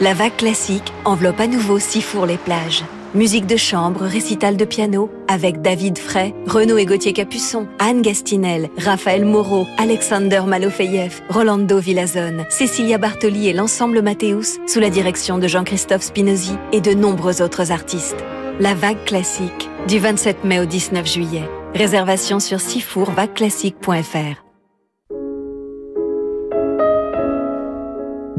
La 0.00 0.12
vague 0.12 0.36
classique 0.36 0.92
enveloppe 1.06 1.40
à 1.40 1.46
nouveau 1.46 1.78
Sifour 1.78 2.26
les 2.26 2.36
plages. 2.36 2.84
Musique 3.14 3.46
de 3.46 3.56
chambre, 3.56 4.02
récital 4.02 4.56
de 4.56 4.64
piano, 4.66 5.10
avec 5.26 5.62
David 5.62 5.96
Frey, 5.96 6.34
Renaud 6.46 6.76
et 6.76 6.84
Gauthier 6.84 7.12
Capuçon, 7.12 7.66
Anne 7.78 8.02
Gastinel, 8.02 8.68
Raphaël 8.76 9.24
Moreau, 9.24 9.66
Alexander 9.78 10.42
Malofeyev, 10.46 11.22
Rolando 11.30 11.78
Villazone, 11.78 12.44
Cecilia 12.50 12.98
Bartoli 12.98 13.48
et 13.48 13.52
l'ensemble 13.54 14.02
Mathéus, 14.02 14.58
sous 14.66 14.80
la 14.80 14.90
direction 14.90 15.38
de 15.38 15.48
Jean-Christophe 15.48 16.02
Spinozzi 16.02 16.56
et 16.72 16.82
de 16.82 16.92
nombreux 16.92 17.40
autres 17.40 17.72
artistes. 17.72 18.22
La 18.58 18.74
vague 18.74 19.02
classique, 19.06 19.70
du 19.88 19.98
27 19.98 20.44
mai 20.44 20.60
au 20.60 20.66
19 20.66 21.10
juillet. 21.10 21.48
Réservation 21.74 22.38
sur 22.38 22.60
sifourvagueclassique.fr. 22.60 24.49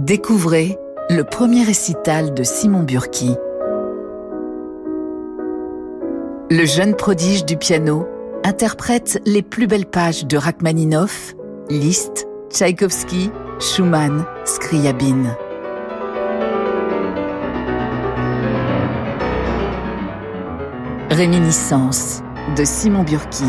Découvrez 0.01 0.79
le 1.11 1.23
premier 1.23 1.63
récital 1.63 2.33
de 2.33 2.41
Simon 2.41 2.81
Burki. 2.81 3.35
Le 6.49 6.65
jeune 6.65 6.95
prodige 6.95 7.45
du 7.45 7.55
piano 7.55 8.07
interprète 8.43 9.21
les 9.27 9.43
plus 9.43 9.67
belles 9.67 9.85
pages 9.85 10.25
de 10.25 10.37
Rachmaninoff, 10.37 11.35
Liszt, 11.69 12.27
Tchaïkovski, 12.49 13.29
Schumann, 13.59 14.25
Scriabine. 14.43 15.35
Réminiscence 21.11 22.23
de 22.57 22.63
Simon 22.63 23.03
Burki. 23.03 23.45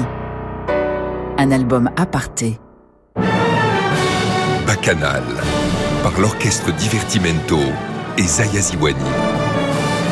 Un 1.39 1.51
album 1.51 1.89
aparté. 1.97 2.61
Bacchanal, 4.67 5.23
par 6.03 6.19
l'orchestre 6.19 6.73
Divertimento 6.73 7.61
et 8.19 8.23
Zaya 8.27 8.61
Ziwani. 8.61 8.99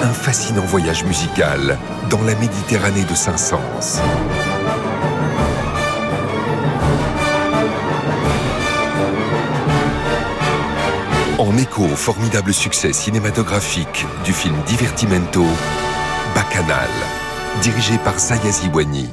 Un 0.03 0.13
fascinant 0.13 0.65
voyage 0.65 1.05
musical 1.05 1.79
dans 2.09 2.23
la 2.23 2.35
Méditerranée 2.37 3.05
de 3.05 3.15
Saint-Saëns. 3.15 4.01
En 11.39 11.57
écho 11.57 11.83
au 11.83 11.97
formidable 11.97 12.55
succès 12.55 12.93
cinématographique 12.93 14.07
du 14.25 14.33
film 14.33 14.57
Divertimento, 14.67 15.45
Bacchanal, 16.35 16.89
dirigé 17.63 17.99
par 17.99 18.19
Zaya 18.19 18.53
Ziwani, 18.53 19.09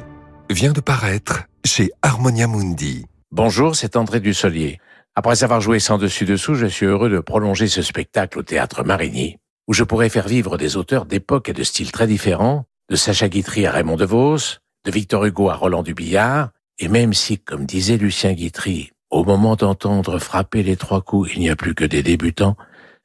vient 0.48 0.72
de 0.72 0.80
paraître 0.80 1.42
chez 1.64 1.90
Harmonia 2.02 2.46
Mundi. 2.46 3.04
Bonjour, 3.32 3.74
c'est 3.74 3.96
André 3.96 4.20
Dussolier. 4.20 4.78
Après 5.18 5.42
avoir 5.42 5.60
joué 5.60 5.80
sans 5.80 5.98
dessus-dessous, 5.98 6.54
je 6.54 6.66
suis 6.66 6.86
heureux 6.86 7.10
de 7.10 7.18
prolonger 7.18 7.66
ce 7.66 7.82
spectacle 7.82 8.38
au 8.38 8.44
théâtre 8.44 8.84
Marigny, 8.84 9.38
où 9.66 9.72
je 9.72 9.82
pourrais 9.82 10.10
faire 10.10 10.28
vivre 10.28 10.56
des 10.56 10.76
auteurs 10.76 11.06
d'époques 11.06 11.48
et 11.48 11.52
de 11.52 11.64
styles 11.64 11.90
très 11.90 12.06
différents, 12.06 12.66
de 12.88 12.94
Sacha 12.94 13.28
Guitry 13.28 13.66
à 13.66 13.72
Raymond 13.72 13.96
DeVos, 13.96 14.60
de 14.84 14.90
Victor 14.92 15.24
Hugo 15.24 15.50
à 15.50 15.56
Roland 15.56 15.82
Dubillard, 15.82 16.50
et 16.78 16.86
même 16.86 17.14
si, 17.14 17.36
comme 17.36 17.66
disait 17.66 17.96
Lucien 17.96 18.32
Guitry, 18.32 18.92
au 19.10 19.24
moment 19.24 19.56
d'entendre 19.56 20.20
frapper 20.20 20.62
les 20.62 20.76
trois 20.76 21.00
coups, 21.00 21.32
il 21.34 21.40
n'y 21.40 21.50
a 21.50 21.56
plus 21.56 21.74
que 21.74 21.84
des 21.84 22.04
débutants, 22.04 22.56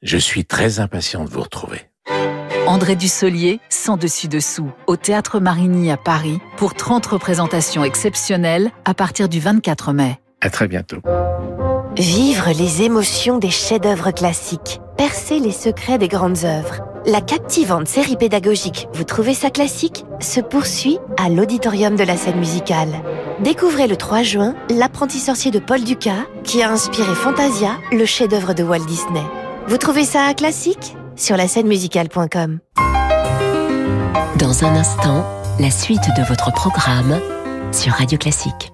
je 0.04 0.20
suis 0.20 0.46
très 0.46 0.80
impatient 0.80 1.26
de 1.26 1.32
vous 1.32 1.42
retrouver. 1.42 1.82
André 2.68 2.96
Dussolier, 2.96 3.60
sans 3.70 3.98
dessus-dessous, 3.98 4.70
au 4.86 4.98
Théâtre 4.98 5.40
Marigny 5.40 5.90
à 5.90 5.98
Paris, 5.98 6.38
pour 6.58 6.76
30 6.76 7.08
représentations 7.08 7.84
exceptionnelles 7.84 8.70
à 8.86 8.94
partir 8.94 9.30
du 9.30 9.40
24 9.40 9.94
mai. 9.94 10.20
À 10.42 10.52
très 10.52 10.68
bientôt. 10.68 11.02
Vivre 11.98 12.50
les 12.58 12.82
émotions 12.82 13.38
des 13.38 13.52
chefs-d'œuvre 13.52 14.10
classiques, 14.10 14.82
percer 14.98 15.40
les 15.40 15.52
secrets 15.52 16.00
des 16.00 16.08
grandes 16.08 16.44
œuvres. 16.44 16.82
La 17.06 17.22
captivante 17.22 17.88
série 17.88 18.16
pédagogique 18.16 18.88
Vous 18.94 19.04
trouvez 19.04 19.36
ça 19.36 19.52
classique 19.52 20.04
se 20.20 20.40
poursuit 20.40 20.98
à 21.18 21.30
l'auditorium 21.30 21.96
de 21.96 22.04
la 22.04 22.18
scène 22.18 22.40
musicale. 22.40 22.90
Découvrez 23.42 23.88
le 23.88 23.96
3 23.96 24.24
juin 24.24 24.56
L'apprenti 24.72 25.20
sorcier 25.20 25.52
de 25.52 25.60
Paul 25.60 25.84
Dukas 25.84 26.26
qui 26.44 26.64
a 26.64 26.72
inspiré 26.72 27.14
Fantasia, 27.14 27.78
le 27.92 28.06
chef-d'œuvre 28.06 28.56
de 28.56 28.64
Walt 28.64 28.86
Disney. 28.86 29.24
Vous 29.68 29.78
trouvez 29.78 30.04
ça 30.04 30.34
classique 30.34 30.96
Sur 31.16 31.38
la 31.38 31.48
scène 31.48 31.68
musicale.com. 31.68 32.60
Dans 34.40 34.64
un 34.64 34.76
instant, 34.76 35.24
la 35.60 35.70
suite 35.70 36.10
de 36.18 36.24
votre 36.24 36.52
programme 36.54 37.20
sur 37.72 37.94
Radio 37.94 38.18
Classique. 38.18 38.72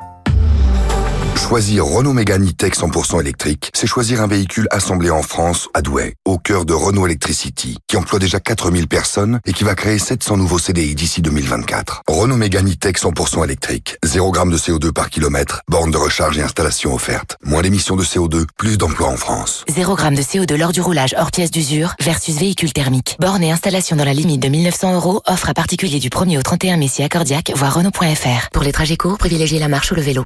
Choisir 1.39 1.86
Renault 1.86 2.13
Mégane 2.13 2.47
E-Tech 2.47 2.73
100% 2.73 3.21
électrique, 3.21 3.71
c'est 3.73 3.88
choisir 3.88 4.21
un 4.21 4.28
véhicule 4.28 4.67
assemblé 4.69 5.10
en 5.10 5.23
France, 5.23 5.67
à 5.73 5.82
Douai, 5.82 6.13
au 6.25 6.38
cœur 6.38 6.63
de 6.63 6.73
Renault 6.73 7.08
Electricity, 7.08 7.78
qui 7.88 7.97
emploie 7.97 8.19
déjà 8.19 8.39
4000 8.39 8.88
personnes 8.88 9.39
et 9.45 9.54
qui 9.54 9.63
va 9.63 9.73
créer 9.73 9.97
700 9.97 10.38
nouveaux 10.38 10.60
CDI 10.60 10.93
d'ici 10.93 11.23
2024. 11.23 12.04
Renault 12.08 12.36
Mégane 12.36 12.69
E-Tech 12.69 12.97
100% 12.97 13.43
électrique, 13.45 13.97
0 14.04 14.32
g 14.32 14.39
de 14.45 14.58
CO2 14.58 14.91
par 14.91 15.10
kilomètre, 15.10 15.62
borne 15.67 15.89
de 15.89 15.97
recharge 15.97 16.38
et 16.38 16.43
installation 16.43 16.93
offerte. 16.93 17.38
Moins 17.43 17.63
d'émissions 17.63 17.95
de 17.95 18.04
CO2, 18.04 18.45
plus 18.58 18.78
d'emplois 18.78 19.08
en 19.08 19.17
France. 19.17 19.63
0 19.69 19.97
g 19.97 20.10
de 20.12 20.21
CO2 20.21 20.56
lors 20.56 20.71
du 20.71 20.82
roulage 20.82 21.15
hors 21.17 21.32
pièce 21.32 21.49
d'usure 21.49 21.95
versus 21.99 22.38
véhicule 22.38 22.73
thermique. 22.73 23.15
Borne 23.19 23.43
et 23.43 23.52
installation 23.52 23.95
dans 23.95 24.06
la 24.06 24.13
limite 24.13 24.41
de 24.41 24.49
1900 24.49 24.93
euros, 24.93 25.21
offre 25.25 25.49
à 25.49 25.56
particulier 25.56 25.99
du 25.99 26.10
1er 26.10 26.38
au 26.38 26.43
31 26.43 26.78
mai 26.78 26.89
si 26.89 27.02
accordiaque, 27.02 27.54
voire 27.56 27.73
Renault.fr. 27.73 28.49
Pour 28.54 28.63
les 28.63 28.71
trajets 28.71 28.97
courts, 28.97 29.17
privilégiez 29.17 29.58
la 29.58 29.67
marche 29.67 29.91
ou 29.91 29.95
le 29.95 30.02
vélo. 30.02 30.25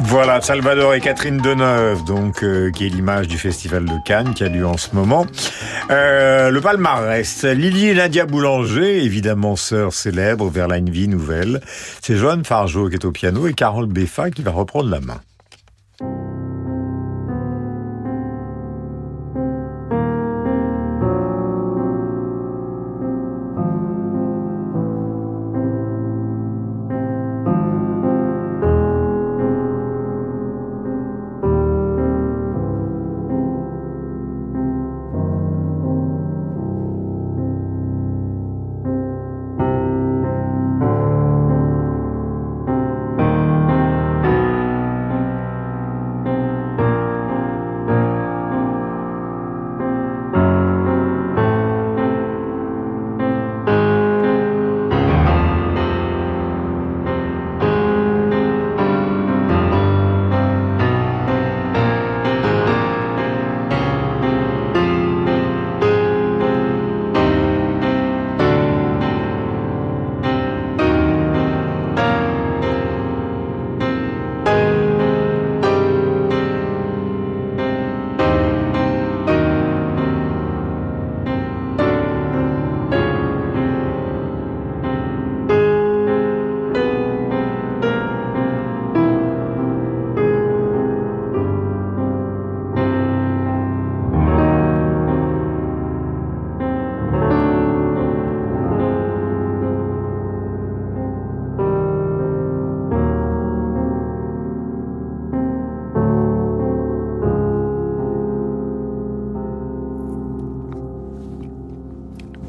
Voilà, 0.00 0.40
Salvador 0.40 0.94
et 0.94 1.00
Catherine 1.00 1.38
Deneuve, 1.38 2.04
donc, 2.04 2.42
euh, 2.42 2.70
qui 2.70 2.86
est 2.86 2.88
l'image 2.88 3.28
du 3.28 3.38
Festival 3.38 3.84
de 3.84 3.94
Cannes 4.04 4.34
qui 4.34 4.44
a 4.44 4.48
lieu 4.48 4.66
en 4.66 4.76
ce 4.76 4.94
moment. 4.94 5.26
Euh, 5.90 6.50
le 6.50 6.60
palmarès, 6.60 7.44
Lily 7.44 7.88
et 7.88 7.94
Nadia 7.94 8.26
Boulanger, 8.26 9.04
évidemment 9.04 9.56
sœurs 9.56 9.92
célèbres 9.92 10.48
vers 10.48 10.68
la 10.68 10.78
vie 10.78 11.08
nouvelle. 11.08 11.60
C'est 12.02 12.16
Joanne 12.16 12.44
Fargeau 12.44 12.88
qui 12.88 12.94
est 12.94 13.04
au 13.04 13.12
piano 13.12 13.46
et 13.46 13.54
Carole 13.54 13.86
Beffa 13.86 14.30
qui 14.30 14.42
va 14.42 14.52
reprendre 14.52 14.90
la 14.90 15.00
main. 15.00 15.20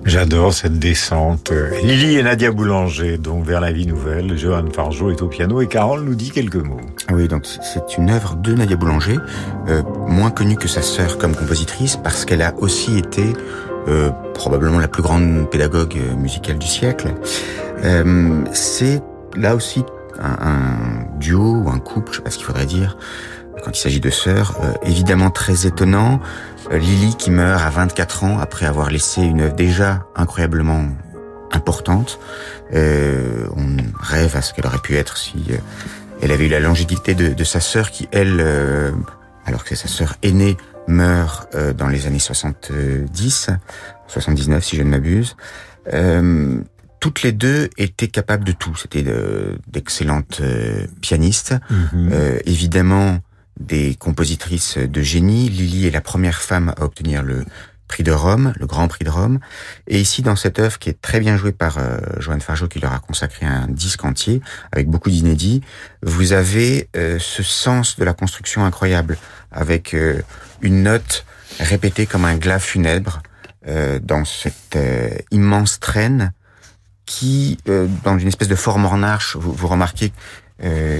J'adore 0.07 0.53
cette 0.53 0.79
descente. 0.79 1.51
Lily 1.83 2.15
et 2.15 2.23
Nadia 2.23 2.49
Boulanger, 2.51 3.17
donc 3.17 3.43
vers 3.43 3.59
la 3.59 3.73
vie 3.73 3.85
nouvelle. 3.85 4.37
Johan 4.37 4.63
Fargeau 4.73 5.11
est 5.11 5.21
au 5.21 5.27
piano 5.27 5.59
et 5.59 5.67
Carole 5.67 6.05
nous 6.05 6.15
dit 6.15 6.31
quelques 6.31 6.55
mots. 6.55 6.79
Oui, 7.11 7.27
donc 7.27 7.45
c'est 7.45 7.97
une 7.97 8.09
œuvre 8.09 8.35
de 8.35 8.53
Nadia 8.53 8.77
Boulanger, 8.77 9.17
euh, 9.67 9.83
moins 10.07 10.31
connue 10.31 10.55
que 10.55 10.69
sa 10.69 10.81
sœur 10.81 11.17
comme 11.17 11.35
compositrice, 11.35 11.97
parce 11.97 12.23
qu'elle 12.23 12.41
a 12.41 12.55
aussi 12.59 12.97
été 12.97 13.33
euh, 13.89 14.09
probablement 14.33 14.79
la 14.79 14.87
plus 14.87 15.03
grande 15.03 15.49
pédagogue 15.51 15.97
euh, 15.97 16.15
musicale 16.15 16.57
du 16.57 16.67
siècle. 16.67 17.13
C'est 18.53 19.01
là 19.35 19.55
aussi 19.55 19.83
un, 20.19 21.17
duo 21.19 21.63
ou 21.65 21.69
un 21.69 21.79
couple, 21.79 22.13
je 22.13 22.17
sais 22.17 22.23
pas 22.23 22.31
ce 22.31 22.37
qu'il 22.37 22.45
faudrait 22.45 22.65
dire, 22.65 22.97
quand 23.61 23.71
il 23.71 23.79
s'agit 23.79 23.99
de 23.99 24.09
sœurs, 24.09 24.57
évidemment 24.83 25.31
très 25.31 25.67
étonnant. 25.67 26.21
Lily 26.71 27.15
qui 27.17 27.31
meurt 27.31 27.61
à 27.61 27.69
24 27.69 28.23
ans 28.23 28.39
après 28.39 28.65
avoir 28.65 28.89
laissé 28.89 29.21
une 29.21 29.41
œuvre 29.41 29.55
déjà 29.55 30.05
incroyablement 30.15 30.87
importante. 31.51 32.19
Euh, 32.73 33.47
on 33.55 33.77
rêve 33.99 34.35
à 34.35 34.41
ce 34.41 34.53
qu'elle 34.53 34.65
aurait 34.65 34.79
pu 34.79 34.95
être 34.95 35.17
si 35.17 35.45
euh, 35.51 35.57
elle 36.21 36.31
avait 36.31 36.47
eu 36.47 36.49
la 36.49 36.59
longévité 36.59 37.15
de, 37.15 37.33
de 37.33 37.43
sa 37.43 37.59
sœur 37.59 37.91
qui, 37.91 38.07
elle, 38.11 38.37
euh, 38.39 38.91
alors 39.45 39.63
que 39.63 39.75
sa 39.75 39.87
sœur 39.87 40.15
aînée 40.23 40.57
meurt 40.87 41.53
euh, 41.55 41.73
dans 41.73 41.87
les 41.87 42.07
années 42.07 42.19
70, 42.19 43.49
79 44.07 44.63
si 44.63 44.77
je 44.77 44.83
ne 44.83 44.89
m'abuse. 44.89 45.35
Euh, 45.93 46.59
toutes 46.99 47.21
les 47.21 47.31
deux 47.31 47.69
étaient 47.77 48.07
capables 48.07 48.43
de 48.43 48.51
tout. 48.51 48.75
C'était 48.75 49.05
d'excellentes 49.67 50.41
pianistes, 50.99 51.55
euh, 51.93 52.39
évidemment 52.45 53.19
des 53.59 53.95
compositrices 53.95 54.77
de 54.77 55.01
génie. 55.01 55.49
Lily 55.49 55.87
est 55.87 55.91
la 55.91 56.01
première 56.01 56.41
femme 56.41 56.73
à 56.77 56.83
obtenir 56.83 57.23
le 57.23 57.45
prix 57.87 58.03
de 58.03 58.11
Rome, 58.11 58.53
le 58.57 58.65
Grand 58.65 58.87
Prix 58.87 59.05
de 59.05 59.09
Rome. 59.09 59.39
Et 59.87 59.99
ici, 59.99 60.21
dans 60.21 60.35
cette 60.35 60.59
œuvre 60.59 60.77
qui 60.77 60.89
est 60.89 61.01
très 61.01 61.19
bien 61.19 61.37
jouée 61.37 61.51
par 61.51 61.77
euh, 61.77 61.99
Joanne 62.19 62.41
Fargeau, 62.41 62.67
qui 62.67 62.79
leur 62.79 62.93
a 62.93 62.99
consacré 62.99 63.45
un 63.45 63.67
disque 63.67 64.03
entier, 64.03 64.41
avec 64.71 64.87
beaucoup 64.87 65.09
d'inédits, 65.09 65.61
vous 66.03 66.33
avez 66.33 66.89
euh, 66.95 67.17
ce 67.19 67.43
sens 67.43 67.97
de 67.97 68.03
la 68.03 68.13
construction 68.13 68.65
incroyable, 68.65 69.17
avec 69.51 69.93
euh, 69.93 70.21
une 70.61 70.83
note 70.83 71.25
répétée 71.59 72.05
comme 72.05 72.25
un 72.25 72.37
glas 72.37 72.59
funèbre 72.59 73.21
euh, 73.67 73.99
dans 74.01 74.25
cette 74.25 74.75
euh, 74.75 75.09
immense 75.31 75.79
traîne 75.79 76.33
qui, 77.05 77.57
dans 78.03 78.19
une 78.19 78.27
espèce 78.27 78.49
de 78.49 78.55
forme 78.55 78.85
en 78.85 79.01
arche, 79.01 79.37
vous, 79.37 79.53
vous 79.53 79.67
remarquez, 79.67 80.11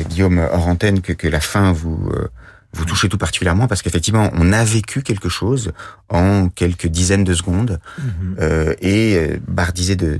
Guillaume 0.09 0.39
hors 0.53 0.73
que, 0.77 1.11
que 1.11 1.27
la 1.27 1.41
fin 1.41 1.73
vous 1.73 2.09
vous 2.77 2.85
touchez 2.85 3.09
tout 3.09 3.17
particulièrement 3.17 3.67
parce 3.67 3.81
qu'effectivement, 3.81 4.31
on 4.33 4.53
a 4.53 4.63
vécu 4.63 5.01
quelque 5.01 5.29
chose 5.29 5.73
en 6.09 6.49
quelques 6.49 6.87
dizaines 6.87 7.23
de 7.23 7.33
secondes 7.33 7.79
euh, 8.39 8.73
et 8.81 9.15
euh, 9.17 9.37
Barr 9.47 9.73
disait 9.73 9.95
de, 9.95 10.19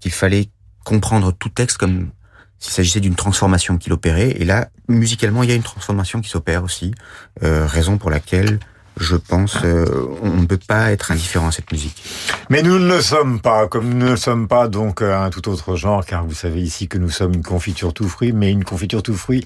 qu'il 0.00 0.12
fallait 0.12 0.48
comprendre 0.84 1.32
tout 1.32 1.48
texte 1.48 1.78
comme 1.78 2.10
s'il 2.58 2.72
s'agissait 2.72 3.00
d'une 3.00 3.14
transformation 3.14 3.78
qu'il 3.78 3.92
opérait. 3.92 4.30
Et 4.30 4.44
là, 4.44 4.68
musicalement, 4.88 5.42
il 5.42 5.48
y 5.48 5.52
a 5.52 5.56
une 5.56 5.62
transformation 5.62 6.20
qui 6.20 6.30
s'opère 6.30 6.62
aussi, 6.62 6.94
euh, 7.42 7.66
raison 7.66 7.98
pour 7.98 8.10
laquelle 8.10 8.58
je 8.98 9.16
pense 9.16 9.58
euh, 9.64 9.86
on 10.22 10.30
ne 10.30 10.46
peut 10.46 10.58
pas 10.58 10.92
être 10.92 11.10
indifférent 11.10 11.48
à 11.48 11.52
cette 11.52 11.72
musique. 11.72 12.02
Mais 12.48 12.62
nous 12.62 12.78
ne 12.78 12.86
le 12.86 13.00
sommes 13.00 13.40
pas, 13.40 13.66
comme 13.66 13.92
nous 13.92 14.10
ne 14.10 14.16
sommes 14.16 14.46
pas 14.46 14.68
donc 14.68 15.02
euh, 15.02 15.18
un 15.18 15.30
tout 15.30 15.48
autre 15.48 15.74
genre, 15.74 16.04
car 16.04 16.24
vous 16.24 16.34
savez 16.34 16.60
ici 16.60 16.86
que 16.86 16.98
nous 16.98 17.10
sommes 17.10 17.34
une 17.34 17.42
confiture 17.42 17.92
tout 17.92 18.08
fruit, 18.08 18.32
mais 18.32 18.52
une 18.52 18.64
confiture 18.64 19.02
tout 19.02 19.14
fruit 19.14 19.44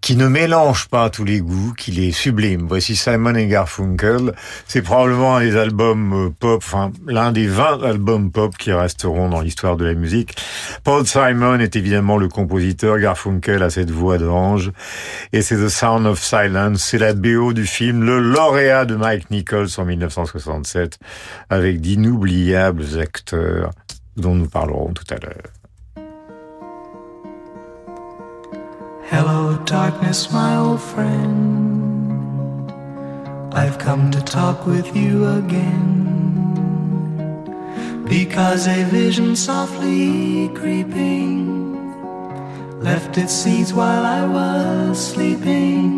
qui 0.00 0.14
ne 0.14 0.28
mélange 0.28 0.86
pas 0.88 1.10
tous 1.10 1.24
les 1.24 1.40
goûts, 1.40 1.72
qui 1.76 1.90
les 1.90 2.12
sublime. 2.12 2.66
Voici 2.68 2.94
Simon 2.94 3.34
et 3.34 3.48
Garfunkel. 3.48 4.32
C'est 4.68 4.82
probablement 4.82 5.36
un 5.36 5.40
des 5.40 5.56
albums 5.56 6.26
euh, 6.26 6.30
pop, 6.30 6.62
enfin 6.64 6.92
l'un 7.06 7.32
des 7.32 7.48
20 7.48 7.82
albums 7.82 8.30
pop 8.30 8.56
qui 8.56 8.72
resteront 8.72 9.28
dans 9.28 9.40
l'histoire 9.40 9.76
de 9.76 9.84
la 9.84 9.94
musique. 9.94 10.36
Paul 10.84 11.04
Simon 11.04 11.58
est 11.58 11.74
évidemment 11.74 12.16
le 12.16 12.28
compositeur, 12.28 12.98
Garfunkel 12.98 13.62
a 13.62 13.70
cette 13.70 13.90
voix 13.90 14.18
d'ange, 14.18 14.70
et 15.32 15.42
c'est 15.42 15.56
The 15.56 15.68
Sound 15.68 16.06
of 16.06 16.22
Silence, 16.22 16.80
c'est 16.80 16.98
la 16.98 17.12
BO 17.12 17.52
du 17.52 17.66
film 17.66 18.04
Le 18.04 18.20
lauréat 18.20 18.67
de 18.68 18.96
Mike 18.96 19.30
Nichols 19.30 19.68
en 19.78 19.84
1967, 19.86 20.98
avec 21.48 21.80
d'inoubliables 21.80 22.98
acteurs 23.00 23.70
dont 24.16 24.34
nous 24.34 24.48
parlerons 24.48 24.92
tout 24.92 25.06
à 25.10 25.16
l'heure. 25.16 25.52
Hello, 29.10 29.56
darkness, 29.64 30.30
my 30.32 30.56
old 30.58 30.82
friend. 30.82 32.70
I've 33.54 33.78
come 33.78 34.10
to 34.10 34.20
talk 34.20 34.66
with 34.66 34.94
you 34.94 35.26
again. 35.38 36.04
Because 38.06 38.68
a 38.68 38.84
vision 38.84 39.34
softly 39.34 40.50
creeping 40.54 41.78
left 42.82 43.16
its 43.16 43.32
seeds 43.32 43.72
while 43.72 44.04
I 44.04 44.26
was 44.26 44.98
sleeping. 45.12 45.97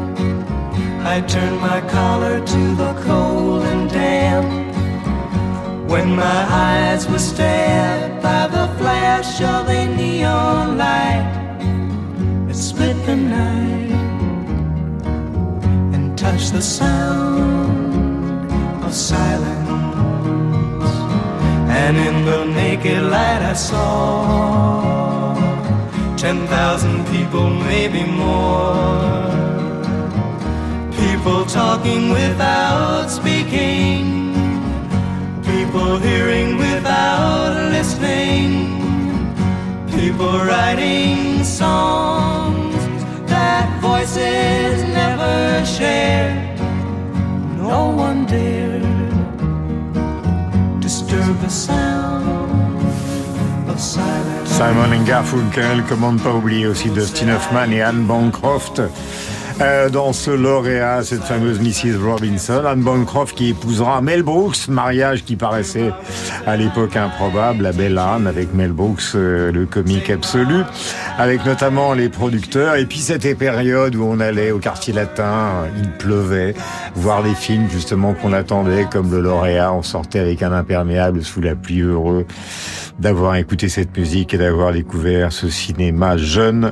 I 1.03 1.19
turned 1.21 1.59
my 1.59 1.81
collar 1.89 2.39
to 2.45 2.75
the 2.75 2.93
cold 3.03 3.63
and 3.63 3.89
damp. 3.89 4.47
When 5.89 6.15
my 6.15 6.45
eyes 6.49 7.07
were 7.09 7.19
stabbed 7.19 8.21
by 8.21 8.47
the 8.47 8.67
flash 8.77 9.41
of 9.41 9.67
a 9.67 9.87
neon 9.97 10.77
light, 10.77 11.27
it 12.49 12.55
split 12.55 12.95
the 13.05 13.15
night 13.15 13.91
and 15.93 16.15
touched 16.17 16.53
the 16.53 16.61
sound 16.61 18.51
of 18.85 18.93
silence. 18.93 19.67
And 21.81 21.97
in 21.97 22.25
the 22.25 22.45
naked 22.45 23.03
light, 23.03 23.41
I 23.41 23.53
saw 23.53 25.33
ten 26.15 26.45
thousand 26.47 27.05
people, 27.07 27.49
maybe 27.49 28.03
more. 28.05 29.20
People 40.31 40.47
writing 40.47 41.43
songs 41.43 42.75
that 43.27 43.67
voices 43.81 44.83
never 44.93 45.65
shared. 45.65 46.59
No 47.57 47.89
one 47.89 48.25
dared 48.25 48.81
disturb 50.79 51.37
the 51.41 51.49
sound 51.49 52.49
of 53.69 53.79
silence. 53.79 54.49
Simon 54.49 54.93
and 54.93 55.05
Garfunkel, 55.07 55.83
comment 55.89 56.13
ne 56.13 56.19
pas 56.19 56.33
oublier 56.33 56.67
aussi 56.67 56.89
Dustin 56.89 57.29
Hoffman 57.29 57.71
et 57.73 57.81
Anne 57.81 58.05
Bancroft. 58.05 58.81
Euh, 59.59 59.89
dans 59.89 60.13
ce 60.13 60.31
lauréat, 60.31 61.03
cette 61.03 61.23
fameuse 61.23 61.59
Mrs. 61.59 61.97
Robinson, 62.03 62.63
Anne 62.65 62.81
Bancroft 62.81 63.35
qui 63.35 63.49
épousera 63.49 64.01
Mel 64.01 64.23
Brooks, 64.23 64.67
mariage 64.67 65.23
qui 65.23 65.35
paraissait 65.35 65.91
à 66.47 66.55
l'époque 66.55 66.95
improbable, 66.95 67.63
la 67.63 67.71
belle 67.71 67.97
Anne 67.97 68.27
avec 68.27 68.53
Mel 68.53 68.71
Brooks, 68.71 69.01
euh, 69.15 69.51
le 69.51 69.65
comique 69.65 70.09
absolu, 70.09 70.63
avec 71.17 71.45
notamment 71.45 71.93
les 71.93 72.09
producteurs. 72.09 72.75
Et 72.75 72.85
puis 72.85 72.99
cette 72.99 73.37
période 73.37 73.95
où 73.95 74.03
on 74.03 74.19
allait 74.19 74.51
au 74.51 74.59
quartier 74.59 74.93
latin, 74.93 75.65
il 75.77 75.89
pleuvait, 75.91 76.53
voir 76.95 77.21
les 77.21 77.35
films 77.35 77.67
justement 77.69 78.13
qu'on 78.13 78.33
attendait, 78.33 78.85
comme 78.91 79.11
le 79.11 79.19
lauréat, 79.19 79.73
on 79.73 79.83
sortait 79.83 80.19
avec 80.19 80.41
un 80.43 80.51
imperméable 80.51 81.23
sous 81.23 81.41
la 81.41 81.55
pluie 81.55 81.81
heureux 81.81 82.25
d'avoir 83.01 83.35
écouté 83.35 83.67
cette 83.67 83.97
musique 83.97 84.33
et 84.35 84.37
d'avoir 84.37 84.71
découvert 84.71 85.33
ce 85.33 85.49
cinéma 85.49 86.17
jeune 86.17 86.71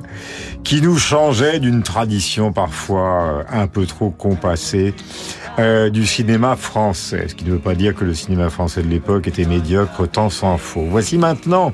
qui 0.63 0.81
nous 0.81 0.97
changeait 0.97 1.59
d'une 1.59 1.81
tradition 1.81 2.53
parfois 2.53 3.23
euh, 3.23 3.43
un 3.51 3.65
peu 3.65 3.87
trop 3.87 4.11
compassée 4.11 4.93
euh, 5.57 5.89
du 5.89 6.05
cinéma 6.05 6.55
français. 6.55 7.27
Ce 7.29 7.35
qui 7.35 7.45
ne 7.45 7.51
veut 7.51 7.59
pas 7.59 7.73
dire 7.73 7.95
que 7.95 8.05
le 8.05 8.13
cinéma 8.13 8.51
français 8.51 8.83
de 8.83 8.87
l'époque 8.87 9.27
était 9.27 9.45
médiocre, 9.45 10.07
tant 10.07 10.29
s'en 10.29 10.57
faut. 10.57 10.85
Voici 10.87 11.17
maintenant, 11.17 11.73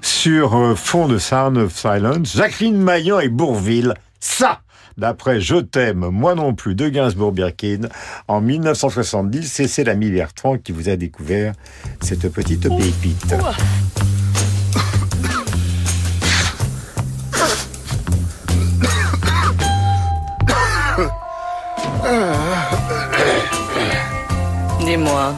sur 0.00 0.56
euh, 0.56 0.74
fond 0.76 1.08
de 1.08 1.18
Sound 1.18 1.58
of 1.58 1.76
Silence, 1.76 2.36
Jacqueline 2.36 2.76
Maillon 2.76 3.18
et 3.18 3.28
Bourville. 3.28 3.94
Ça 4.20 4.60
d'après 5.00 5.40
Je 5.40 5.56
t'aime, 5.56 6.06
moi 6.10 6.34
non 6.36 6.54
plus 6.54 6.74
de 6.76 6.88
Gainsbourg-Birkin 6.88 7.88
en 8.28 8.40
1970. 8.40 9.60
Et 9.60 9.66
c'est 9.68 9.82
l'ami 9.84 10.10
Bertrand 10.10 10.58
qui 10.58 10.70
vous 10.72 10.88
a 10.88 10.96
découvert 10.96 11.54
cette 12.00 12.28
petite 12.30 12.68
pépite. 12.68 13.34
Dis-moi, 24.84 25.34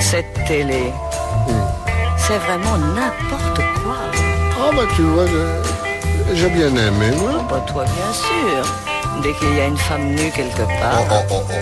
cette 0.00 0.34
télé, 0.46 0.92
c'est 2.16 2.38
vraiment 2.38 2.76
n'importe 2.78 3.56
quoi. 3.82 3.96
Ah 4.60 4.70
bah 4.74 4.82
tu 4.96 5.02
vois, 5.02 5.26
je- 5.26 5.77
j'ai 6.34 6.48
bien 6.50 6.68
aimé, 6.68 7.10
moi. 7.18 7.32
Oh, 7.38 7.42
bah 7.48 7.62
toi, 7.66 7.84
bien 7.84 8.12
sûr. 8.12 8.64
Dès 9.22 9.32
qu'il 9.34 9.54
y 9.56 9.60
a 9.60 9.66
une 9.66 9.76
femme 9.76 10.14
nue 10.14 10.30
quelque 10.30 10.62
part. 10.80 11.00
Oh, 11.10 11.14
oh, 11.30 11.42
oh, 11.50 11.52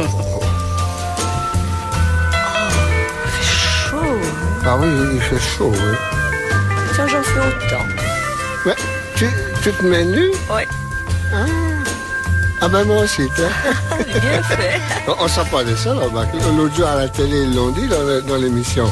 oh, 0.00 0.04
oh, 0.04 0.40
oh. 0.40 0.40
Chaud. 3.42 4.18
Ah 4.66 4.76
oui, 4.80 4.88
il 5.14 5.20
fait 5.20 5.38
chaud, 5.38 5.72
oui. 5.72 5.96
Tiens, 6.94 7.06
j'en 7.06 7.22
fais 7.22 7.40
autant. 7.40 7.84
Ouais, 8.66 8.74
tu, 9.16 9.28
tu 9.62 9.72
te 9.72 9.84
mets 9.84 10.04
nu? 10.04 10.30
Ouais. 10.50 10.66
Ah, 11.32 11.44
Ah 12.62 12.68
ben 12.68 12.84
moi 12.84 13.02
aussi. 13.02 13.22
Bien 13.36 14.42
fait. 14.42 14.80
On, 15.08 15.44
pas 15.50 15.64
de 15.64 15.74
ça, 15.76 15.94
remarque. 15.94 16.30
L'autre 16.56 16.74
jour 16.74 16.86
à 16.88 16.96
la 16.96 17.08
télé, 17.08 17.42
ils 17.42 17.54
l'ont 17.54 17.70
dit 17.70 17.88
dans 17.88 18.36
l'émission. 18.36 18.90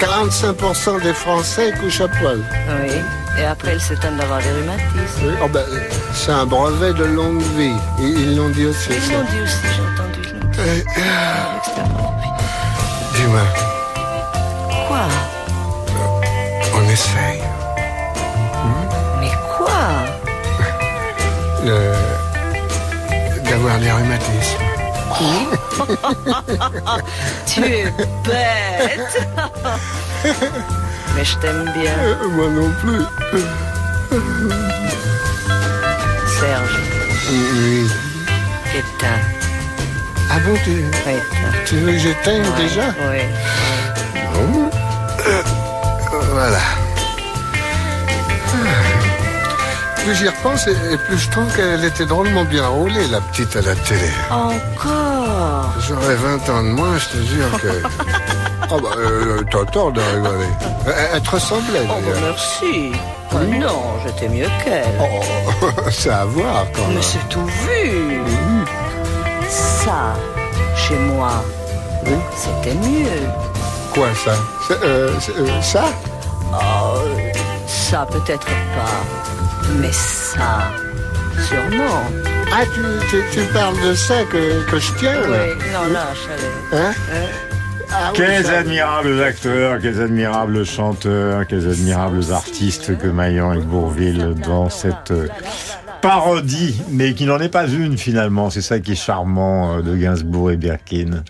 45% 0.00 1.02
des 1.02 1.12
Français 1.14 1.72
couchent 1.80 2.02
à 2.02 2.08
poil. 2.08 2.38
Oui. 2.82 2.92
Et 3.40 3.44
après, 3.44 3.70
elle 3.72 3.80
s'étonne 3.80 4.16
d'avoir 4.16 4.40
des 4.40 4.50
rhumatismes. 4.50 5.22
Oui, 5.24 5.34
oh 5.42 5.48
ben, 5.48 5.64
c'est 6.12 6.32
un 6.32 6.44
brevet 6.46 6.92
de 6.92 7.04
longue 7.04 7.40
vie. 7.56 7.72
Ils 8.00 8.18
ils 8.20 8.36
l'ont 8.36 8.48
dit 8.50 8.66
aussi. 8.66 8.90
Ils 8.90 9.12
l'ont 9.12 9.22
dit 9.30 9.40
aussi, 9.42 9.56
j'ai 9.62 9.82
entendu. 9.82 10.20
ils 10.24 10.32
l'ont 10.34 10.48
dit. 10.50 10.58
Euh, 10.60 10.74
l'extérieur. 11.54 12.12
Dis-moi, 13.14 13.42
Quoi? 14.88 15.04
On 16.74 16.82
essaye 16.90 17.42
Mais 19.20 19.30
quoi? 19.56 19.80
Le- 21.64 21.94
d'avoir 23.50 23.76
des 23.78 23.92
rhumatismes. 23.92 24.64
Tu 27.46 27.60
es 27.64 27.84
bête 28.24 29.16
Mais 31.18 31.24
je 31.24 31.36
t'aime 31.38 31.64
bien. 31.74 31.92
Euh, 31.98 32.28
Moi 32.30 32.48
non 32.48 32.70
plus. 32.80 33.02
Serge, 36.38 36.78
Oui. 37.32 37.90
éteins. 38.72 39.20
Ah 40.30 40.38
bon, 40.46 40.54
tu, 40.62 40.70
Éteins. 40.70 41.58
tu 41.66 41.74
veux 41.78 41.92
que 41.92 41.98
j'éteigne 41.98 42.44
déjà? 42.56 42.94
Oui. 43.10 43.22
Bon. 44.32 44.70
Euh, 45.26 45.42
Voilà. 46.30 46.58
Plus 49.96 50.14
j'y 50.14 50.28
repense, 50.28 50.68
et 50.68 50.76
et 50.92 50.96
plus 50.96 51.18
je 51.18 51.28
trouve 51.30 51.52
qu'elle 51.56 51.84
était 51.84 52.06
drôlement 52.06 52.44
bien 52.44 52.66
roulée, 52.68 53.08
la 53.08 53.20
petite 53.20 53.56
à 53.56 53.62
la 53.62 53.74
télé. 53.74 54.08
Encore? 54.30 55.74
J'aurais 55.86 56.14
20 56.14 56.48
ans 56.50 56.62
de 56.62 56.68
moins, 56.68 56.96
je 56.96 57.08
te 57.08 57.22
jure 57.26 57.60
que... 57.60 57.68
Ah 58.70 58.76
bah, 58.82 58.88
euh, 58.98 59.42
t'as 59.50 59.64
tort 59.72 59.92
de 59.92 60.00
rigoler. 60.00 60.46
Elle, 61.14 61.20
te 61.22 61.30
ressemblait, 61.30 61.80
Oh, 61.84 61.88
bah, 61.88 61.94
d'ailleurs. 62.02 62.20
merci. 62.32 62.92
Oh, 63.32 63.36
non, 63.38 63.82
j'étais 64.04 64.28
mieux 64.28 64.46
qu'elle. 64.64 64.84
Oh, 65.00 65.66
c'est 65.90 66.10
à 66.10 66.24
voir, 66.24 66.66
quand 66.74 66.82
Mais 66.88 66.94
même. 66.94 67.02
c'est 67.02 67.28
tout 67.28 67.44
vu. 67.44 68.20
Ça, 69.48 70.14
chez 70.76 70.96
moi, 70.96 71.42
c'était 72.36 72.74
mieux. 72.74 73.28
Quoi, 73.94 74.08
ça? 74.24 74.32
C'est, 74.66 74.82
euh, 74.82 75.10
c'est, 75.20 75.36
euh, 75.36 75.62
Ça? 75.62 75.84
Oh, 76.52 76.98
ça 77.66 78.06
peut-être 78.10 78.46
pas. 78.46 79.72
Mais 79.76 79.92
ça, 79.92 80.70
sûrement. 81.48 82.02
Ah, 82.52 82.64
tu, 82.74 82.80
tu, 83.10 83.22
tu 83.32 83.40
parles 83.52 83.78
de 83.80 83.94
ça 83.94 84.24
que, 84.30 84.62
que 84.70 84.78
je 84.78 84.92
tiens, 84.94 85.12
là 85.14 85.20
Oui, 85.28 85.64
non, 85.72 85.92
là, 85.92 86.06
j'allais. 86.14 86.82
Hein? 86.84 86.92
Ah 87.90 88.12
Quels 88.14 88.46
admirables 88.50 89.22
acteurs, 89.22 89.80
quels 89.80 90.00
admirables 90.00 90.64
chanteurs, 90.66 91.46
quels 91.46 91.68
admirables 91.68 92.32
artistes 92.32 92.98
que 92.98 93.06
Maillan 93.06 93.54
et 93.54 93.60
Bourville 93.60 94.34
dans 94.46 94.68
cette 94.68 95.10
euh, 95.10 95.28
parodie, 96.02 96.80
mais 96.90 97.14
qui 97.14 97.24
n'en 97.24 97.38
est 97.38 97.48
pas 97.48 97.66
une 97.66 97.96
finalement. 97.96 98.50
C'est 98.50 98.62
ça 98.62 98.78
qui 98.78 98.92
est 98.92 98.94
charmant 98.94 99.78
euh, 99.78 99.82
de 99.82 99.96
Gainsbourg 99.96 100.50
et 100.50 100.56
Birkin. 100.56 101.22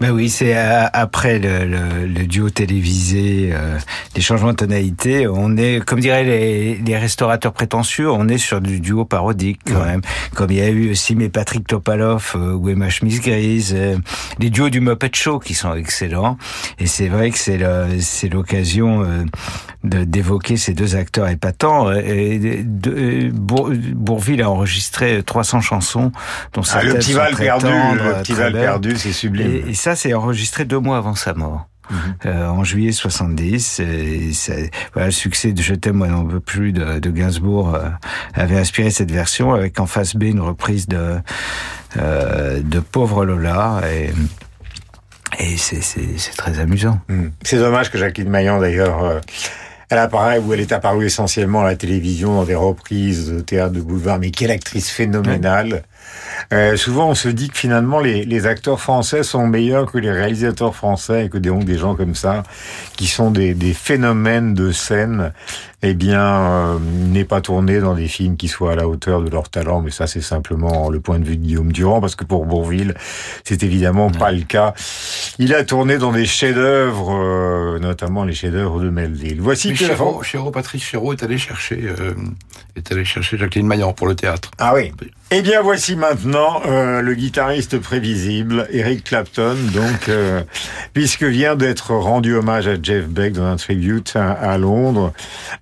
Ben 0.00 0.12
oui, 0.12 0.28
c'est 0.28 0.56
euh, 0.56 0.86
après 0.92 1.40
le, 1.40 1.64
le- 1.66 2.06
le 2.06 2.26
duo 2.26 2.50
télévisé, 2.50 3.50
euh, 3.52 3.78
les 4.14 4.22
changements 4.22 4.52
de 4.52 4.56
tonalité, 4.56 5.26
on 5.26 5.56
est, 5.56 5.84
comme 5.84 5.98
diraient 5.98 6.22
les, 6.22 6.76
les 6.76 6.96
restaurateurs 6.96 7.52
prétentieux, 7.52 8.08
on 8.08 8.28
est 8.28 8.38
sur 8.38 8.60
du 8.60 8.78
duo 8.78 9.04
parodique 9.04 9.58
quand 9.66 9.84
même. 9.84 10.00
Comme 10.36 10.52
il 10.52 10.58
y 10.58 10.60
a 10.60 10.68
eu 10.68 10.92
aussi 10.92 11.16
mes 11.16 11.28
Patrick 11.28 11.66
Topalov 11.66 12.34
euh, 12.36 12.52
ou 12.54 12.68
Emma 12.68 12.90
Chemise 12.90 13.20
Grise, 13.20 13.74
euh, 13.76 13.96
les 14.38 14.50
duos 14.50 14.70
du 14.70 14.80
Muppet 14.80 15.10
Show 15.12 15.40
qui 15.40 15.54
sont 15.54 15.74
excellents. 15.74 16.38
Et 16.78 16.86
c'est 16.86 17.08
vrai 17.08 17.32
que 17.32 17.38
c'est 17.38 18.28
l'occasion 18.28 19.02
euh, 19.84 19.88
de 19.88 20.04
d'évoquer 20.04 20.56
ces 20.56 20.74
deux 20.74 20.96
acteurs 20.96 21.28
épatants. 21.28 21.90
Et 21.92 22.38
de- 22.38 22.62
de- 22.62 23.30
Bour- 23.30 23.70
Bourville 23.94 24.42
a 24.42 24.50
enregistré 24.50 25.22
300 25.22 25.60
chansons, 25.60 26.12
dont 26.54 26.62
Ah, 26.72 26.82
le 26.82 26.94
petit 26.94 27.12
Val 27.12 27.34
perdu, 27.34 27.66
tendres, 27.66 28.02
le 28.04 28.22
petit 28.22 28.32
très 28.32 28.42
Val 28.42 28.52
belles. 28.52 28.62
perdu, 28.62 28.96
c'est 28.96 29.12
sublime. 29.12 29.62
Et, 29.66 29.70
et 29.70 29.74
ça, 29.74 29.96
c'est 29.96 30.14
enregistré 30.14 30.64
deux 30.64 30.78
mois 30.80 30.96
avant 30.98 31.14
sa 31.14 31.34
mort. 31.34 31.66
Euh, 32.26 32.46
en 32.48 32.64
juillet 32.64 32.92
70, 32.92 33.80
et 33.80 34.30
voilà, 34.92 35.06
le 35.06 35.10
succès 35.10 35.52
de 35.52 35.62
Je 35.62 35.72
t'aime, 35.74 35.96
moi 35.96 36.08
n'en 36.08 36.22
veux 36.24 36.38
plus 36.38 36.72
de, 36.74 36.98
de 36.98 37.10
Gainsbourg 37.10 37.74
euh, 37.74 37.88
avait 38.34 38.58
inspiré 38.58 38.90
cette 38.90 39.10
version 39.10 39.54
avec 39.54 39.80
en 39.80 39.86
face 39.86 40.14
B 40.14 40.24
une 40.24 40.40
reprise 40.42 40.86
de 40.86 41.16
euh, 41.96 42.60
de 42.62 42.80
Pauvre 42.80 43.24
Lola 43.24 43.80
et, 43.90 44.10
et 45.38 45.56
c'est- 45.56 46.36
très 46.36 46.58
amusant. 46.60 47.00
Hmm. 47.08 47.28
C'est 47.42 47.56
dommage 47.58 47.90
que 47.90 47.96
Jacqueline 47.96 48.28
Maillan, 48.28 48.60
d'ailleurs, 48.60 49.02
euh, 49.02 49.20
elle 49.90 49.98
apparaît 49.98 50.38
ou 50.38 50.52
elle 50.52 50.60
est 50.60 50.72
apparue 50.72 51.06
essentiellement 51.06 51.62
à 51.62 51.64
la 51.64 51.76
télévision 51.76 52.34
dans 52.34 52.44
des 52.44 52.54
reprises 52.54 53.30
de 53.30 53.40
théâtre 53.40 53.72
de 53.72 53.80
boulevard, 53.80 54.18
mais 54.18 54.30
quelle 54.30 54.50
actrice 54.50 54.90
phénoménale. 54.90 55.82
Euh, 56.52 56.76
souvent, 56.76 57.10
on 57.10 57.14
se 57.14 57.28
dit 57.28 57.48
que 57.48 57.58
finalement, 57.58 58.00
les, 58.00 58.24
les 58.24 58.46
acteurs 58.46 58.80
français 58.80 59.22
sont 59.22 59.46
meilleurs 59.46 59.90
que 59.90 59.98
les 59.98 60.10
réalisateurs 60.10 60.74
français 60.74 61.26
et 61.26 61.28
que 61.28 61.38
donc 61.38 61.64
des 61.64 61.76
gens 61.78 61.94
comme 61.94 62.14
ça, 62.14 62.42
qui 62.96 63.06
sont 63.06 63.30
des, 63.30 63.54
des 63.54 63.74
phénomènes 63.74 64.54
de 64.54 64.72
scène, 64.72 65.32
eh 65.82 65.94
bien, 65.94 66.22
euh, 66.22 66.78
n'est 66.80 67.24
pas 67.24 67.40
tourné 67.40 67.80
dans 67.80 67.94
des 67.94 68.08
films 68.08 68.36
qui 68.36 68.48
soient 68.48 68.72
à 68.72 68.76
la 68.76 68.88
hauteur 68.88 69.20
de 69.22 69.30
leur 69.30 69.48
talent. 69.48 69.80
Mais 69.80 69.90
ça, 69.90 70.06
c'est 70.06 70.22
simplement 70.22 70.88
le 70.90 71.00
point 71.00 71.18
de 71.18 71.24
vue 71.24 71.36
de 71.36 71.42
Guillaume 71.42 71.72
Durand, 71.72 72.00
parce 72.00 72.16
que 72.16 72.24
pour 72.24 72.46
Bourville, 72.46 72.94
c'est 73.44 73.62
évidemment 73.62 74.10
pas 74.10 74.32
le 74.32 74.42
cas. 74.42 74.74
Il 75.38 75.54
a 75.54 75.64
tourné 75.64 75.98
dans 75.98 76.12
des 76.12 76.26
chefs-d'œuvre, 76.26 77.12
euh, 77.12 77.78
notamment 77.78 78.24
les 78.24 78.32
chefs-d'œuvre 78.32 78.80
de 78.80 78.90
Melville. 78.90 79.40
Voici 79.40 79.74
que 79.74 79.84
Chéreau, 79.84 80.22
Chéreau, 80.22 80.50
Patrice 80.50 80.82
Chéreau 80.82 81.12
est 81.12 81.22
allé 81.22 81.38
chercher, 81.38 81.92
est 82.74 82.92
allé 82.92 83.04
chercher 83.04 83.38
Jacqueline 83.38 83.66
Maillan 83.66 83.92
pour 83.92 84.06
le 84.06 84.14
théâtre. 84.14 84.50
Ah 84.58 84.72
oui. 84.74 84.92
Eh 85.30 85.42
bien, 85.42 85.60
voici 85.60 85.94
maintenant 85.94 86.62
euh, 86.64 87.02
le 87.02 87.14
guitariste 87.14 87.78
prévisible, 87.78 88.66
Eric 88.70 89.04
Clapton, 89.04 89.56
donc, 89.74 90.08
euh, 90.08 90.40
puisque 90.94 91.22
vient 91.22 91.54
d'être 91.54 91.94
rendu 91.94 92.34
hommage 92.34 92.66
à 92.66 92.82
Jeff 92.82 93.04
Beck 93.04 93.34
dans 93.34 93.44
un 93.44 93.56
tribute 93.56 94.16
à, 94.16 94.56
Londres, 94.56 95.12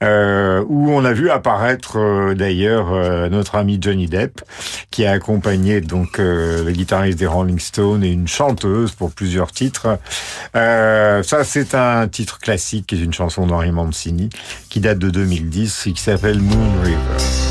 euh, 0.05 0.62
où 0.69 0.93
on 0.93 1.05
a 1.05 1.12
vu 1.12 1.31
apparaître 1.31 1.99
euh, 1.99 2.35
d'ailleurs 2.35 2.93
euh, 2.93 3.29
notre 3.29 3.57
ami 3.57 3.79
Johnny 3.81 4.07
Depp, 4.07 4.41
qui 4.93 5.05
a 5.05 5.11
accompagné 5.11 5.81
donc 5.81 6.21
euh, 6.21 6.62
le 6.62 6.71
guitariste 6.71 7.19
des 7.19 7.27
Rolling 7.27 7.59
Stones 7.59 8.05
et 8.05 8.12
une 8.12 8.29
chanteuse 8.29 8.93
pour 8.93 9.11
plusieurs 9.11 9.51
titres. 9.51 9.99
Ça, 10.55 11.43
c'est 11.43 11.75
un 11.75 12.07
titre 12.07 12.39
classique, 12.39 12.87
qui 12.87 12.95
est 12.95 13.05
une 13.05 13.12
chanson 13.12 13.49
d'Henri 13.49 13.73
Mancini, 13.73 14.29
qui 14.71 14.79
date 14.79 14.99
de 14.99 15.11
2010 15.11 15.89
et 15.89 15.93
qui 15.93 16.01
s'appelle 16.01 16.41
Moon 16.41 16.83
River. 16.85 17.46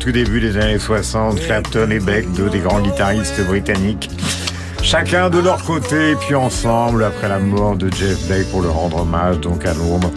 Tout 0.00 0.12
début 0.12 0.40
des 0.40 0.56
années 0.56 0.78
60, 0.78 1.40
Clapton 1.40 1.90
et 1.90 2.00
Beck, 2.00 2.32
deux 2.32 2.48
des 2.48 2.60
grands 2.60 2.80
guitaristes 2.80 3.44
britanniques. 3.46 4.10
Chacun 4.82 5.28
de 5.28 5.38
leur 5.38 5.62
côté, 5.62 6.16
puis 6.16 6.34
ensemble, 6.34 7.04
après 7.04 7.28
la 7.28 7.38
mort 7.38 7.76
de 7.76 7.92
Jeff 7.92 8.26
Beck, 8.26 8.50
pour 8.50 8.62
le 8.62 8.70
rendre 8.70 9.02
hommage, 9.02 9.38
donc 9.40 9.66
à 9.66 9.74
Londres, 9.74 10.10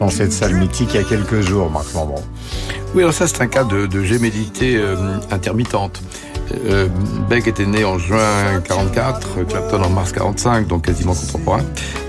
dans 0.00 0.08
cette 0.08 0.32
salle 0.32 0.54
mythique 0.54 0.88
il 0.94 1.02
y 1.02 1.04
a 1.04 1.06
quelques 1.06 1.42
jours, 1.42 1.70
Marc 1.70 1.92
Lambron. 1.92 2.24
Oui, 2.94 3.02
alors 3.02 3.12
ça, 3.12 3.26
c'est 3.26 3.42
un 3.42 3.46
cas 3.46 3.64
de, 3.64 3.86
de 3.86 4.02
gémellité 4.02 4.78
euh, 4.78 4.96
intermittente. 5.30 6.00
Euh, 6.68 6.88
Beck 7.28 7.46
était 7.46 7.66
né 7.66 7.84
en 7.84 7.98
juin 7.98 8.60
44, 8.64 9.44
Clapton 9.44 9.82
en 9.82 9.90
mars 9.90 10.12
45, 10.12 10.66
donc 10.66 10.86
quasiment 10.86 11.14
contemporain. 11.14 11.62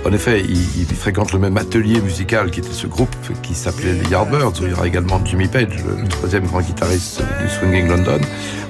En 0.06 0.14
effet, 0.14 0.42
il, 0.42 0.86
fréquente 0.96 1.32
le 1.34 1.40
même 1.40 1.58
atelier 1.58 2.02
musical 2.02 2.50
qui 2.50 2.62
était 2.62 2.72
ce 2.72 2.88
groupe 2.88 3.16
qui 3.44 3.54
s'appelait 3.54 3.94
les 3.94 4.10
Yardbirds, 4.10 4.54
où 4.62 4.64
il 4.64 4.70
y 4.70 4.74
aura 4.74 4.88
également 4.88 5.24
Jimmy 5.24 5.48
Page, 5.48 5.84
le 5.86 6.08
troisième 6.08 6.46
grand 6.46 6.62
guitariste 6.62 7.22
du 7.42 7.50
Swinging 7.50 7.88
London. 7.88 8.20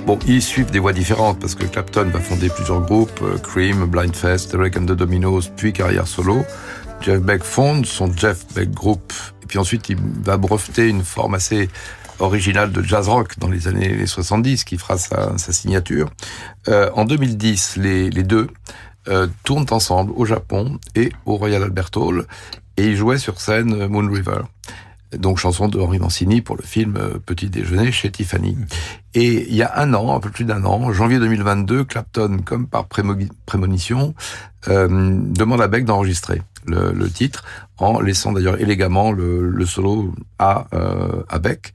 Bon, 0.05 0.19
ils 0.27 0.41
suivent 0.41 0.71
des 0.71 0.79
voies 0.79 0.93
différentes 0.93 1.39
parce 1.39 1.55
que 1.55 1.65
Clapton 1.65 2.09
va 2.11 2.19
fonder 2.19 2.49
plusieurs 2.49 2.81
groupes, 2.81 3.19
euh, 3.21 3.37
Cream, 3.37 3.85
Blindfest, 3.85 4.51
Derek 4.51 4.77
and 4.77 4.85
the 4.85 4.93
Dominos, 4.93 5.49
puis 5.55 5.73
carrière 5.73 6.07
solo. 6.07 6.45
Jeff 7.01 7.19
Beck 7.21 7.43
fonde 7.43 7.85
son 7.85 8.11
Jeff 8.15 8.45
Beck 8.55 8.71
Group, 8.71 9.13
et 9.43 9.45
puis 9.45 9.59
ensuite 9.59 9.89
il 9.89 9.97
va 10.23 10.37
breveter 10.37 10.89
une 10.89 11.03
forme 11.03 11.35
assez 11.35 11.69
originale 12.19 12.71
de 12.71 12.81
jazz 12.81 13.07
rock 13.07 13.37
dans 13.39 13.49
les 13.49 13.67
années 13.67 14.05
70 14.05 14.63
qui 14.63 14.77
fera 14.77 14.97
sa, 14.97 15.37
sa 15.37 15.51
signature. 15.53 16.09
Euh, 16.67 16.89
en 16.93 17.05
2010, 17.05 17.77
les, 17.77 18.09
les 18.09 18.23
deux 18.23 18.47
euh, 19.07 19.27
tournent 19.43 19.67
ensemble 19.71 20.11
au 20.15 20.25
Japon 20.25 20.79
et 20.95 21.11
au 21.25 21.35
Royal 21.37 21.63
Albert 21.63 21.89
Hall 21.95 22.25
et 22.77 22.85
ils 22.87 22.95
jouaient 22.97 23.17
sur 23.17 23.39
scène 23.39 23.87
Moon 23.87 24.07
River. 24.11 24.41
Donc 25.17 25.37
chanson 25.37 25.69
de 25.69 25.79
Henri 25.79 25.99
Mancini 25.99 26.41
pour 26.41 26.57
le 26.57 26.63
film 26.63 26.97
euh, 26.97 27.17
Petit 27.25 27.49
déjeuner 27.49 27.93
chez 27.93 28.11
Tiffany. 28.11 28.57
Et 29.13 29.47
il 29.49 29.55
y 29.55 29.63
a 29.63 29.79
un 29.79 29.93
an, 29.93 30.13
un 30.15 30.19
peu 30.19 30.29
plus 30.29 30.43
d'un 30.43 30.65
an, 30.65 30.91
janvier 30.91 31.17
2022, 31.19 31.85
Clapton, 31.85 32.39
comme 32.43 32.67
par 32.67 32.87
prémo- 32.87 33.29
prémonition, 33.45 34.13
euh, 34.67 34.87
demande 34.89 35.61
à 35.61 35.69
Beck 35.69 35.85
d'enregistrer 35.85 36.41
le, 36.65 37.09
titre, 37.09 37.45
en 37.77 38.01
laissant 38.01 38.33
d'ailleurs 38.33 38.59
élégamment 38.59 39.13
le, 39.13 39.49
le 39.49 39.65
solo 39.65 40.13
à, 40.37 40.67
euh, 40.73 41.23
à 41.29 41.39
Beck. 41.39 41.73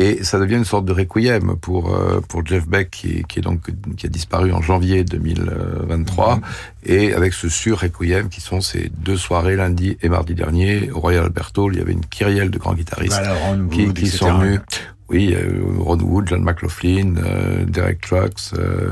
Et 0.00 0.22
ça 0.22 0.38
devient 0.38 0.54
une 0.56 0.64
sorte 0.64 0.84
de 0.84 0.92
requiem 0.92 1.56
pour 1.60 1.94
euh, 1.94 2.20
pour 2.28 2.46
Jeff 2.46 2.66
Beck 2.68 2.90
qui, 2.90 3.24
qui 3.24 3.40
est 3.40 3.42
donc 3.42 3.60
qui 3.96 4.06
a 4.06 4.08
disparu 4.08 4.52
en 4.52 4.62
janvier 4.62 5.02
2023 5.04 6.40
et 6.84 7.14
avec 7.14 7.32
ce 7.32 7.48
sur 7.48 7.80
requiem 7.80 8.28
qui 8.28 8.40
sont 8.40 8.60
ces 8.60 8.90
deux 8.98 9.16
soirées 9.16 9.56
lundi 9.56 9.98
et 10.02 10.08
mardi 10.08 10.34
dernier 10.34 10.90
au 10.92 11.00
Royal 11.00 11.24
Albert 11.24 11.50
Hall 11.56 11.74
il 11.74 11.78
y 11.78 11.82
avait 11.82 11.92
une 11.92 12.04
kyrielle 12.06 12.50
de 12.50 12.58
grands 12.58 12.74
guitaristes 12.74 13.18
Voilà, 13.18 13.34
Ron 13.34 13.68
qui, 13.68 13.86
Wood, 13.86 13.94
qui 13.98 14.06
sont 14.08 14.38
venus. 14.38 14.60
Oui 15.08 15.34
euh, 15.34 15.62
Ron 15.78 15.98
Wood 15.98 16.28
John 16.28 16.42
McLaughlin 16.44 17.14
euh, 17.16 17.64
Derek 17.64 18.00
Trucks 18.00 18.52
euh, 18.56 18.90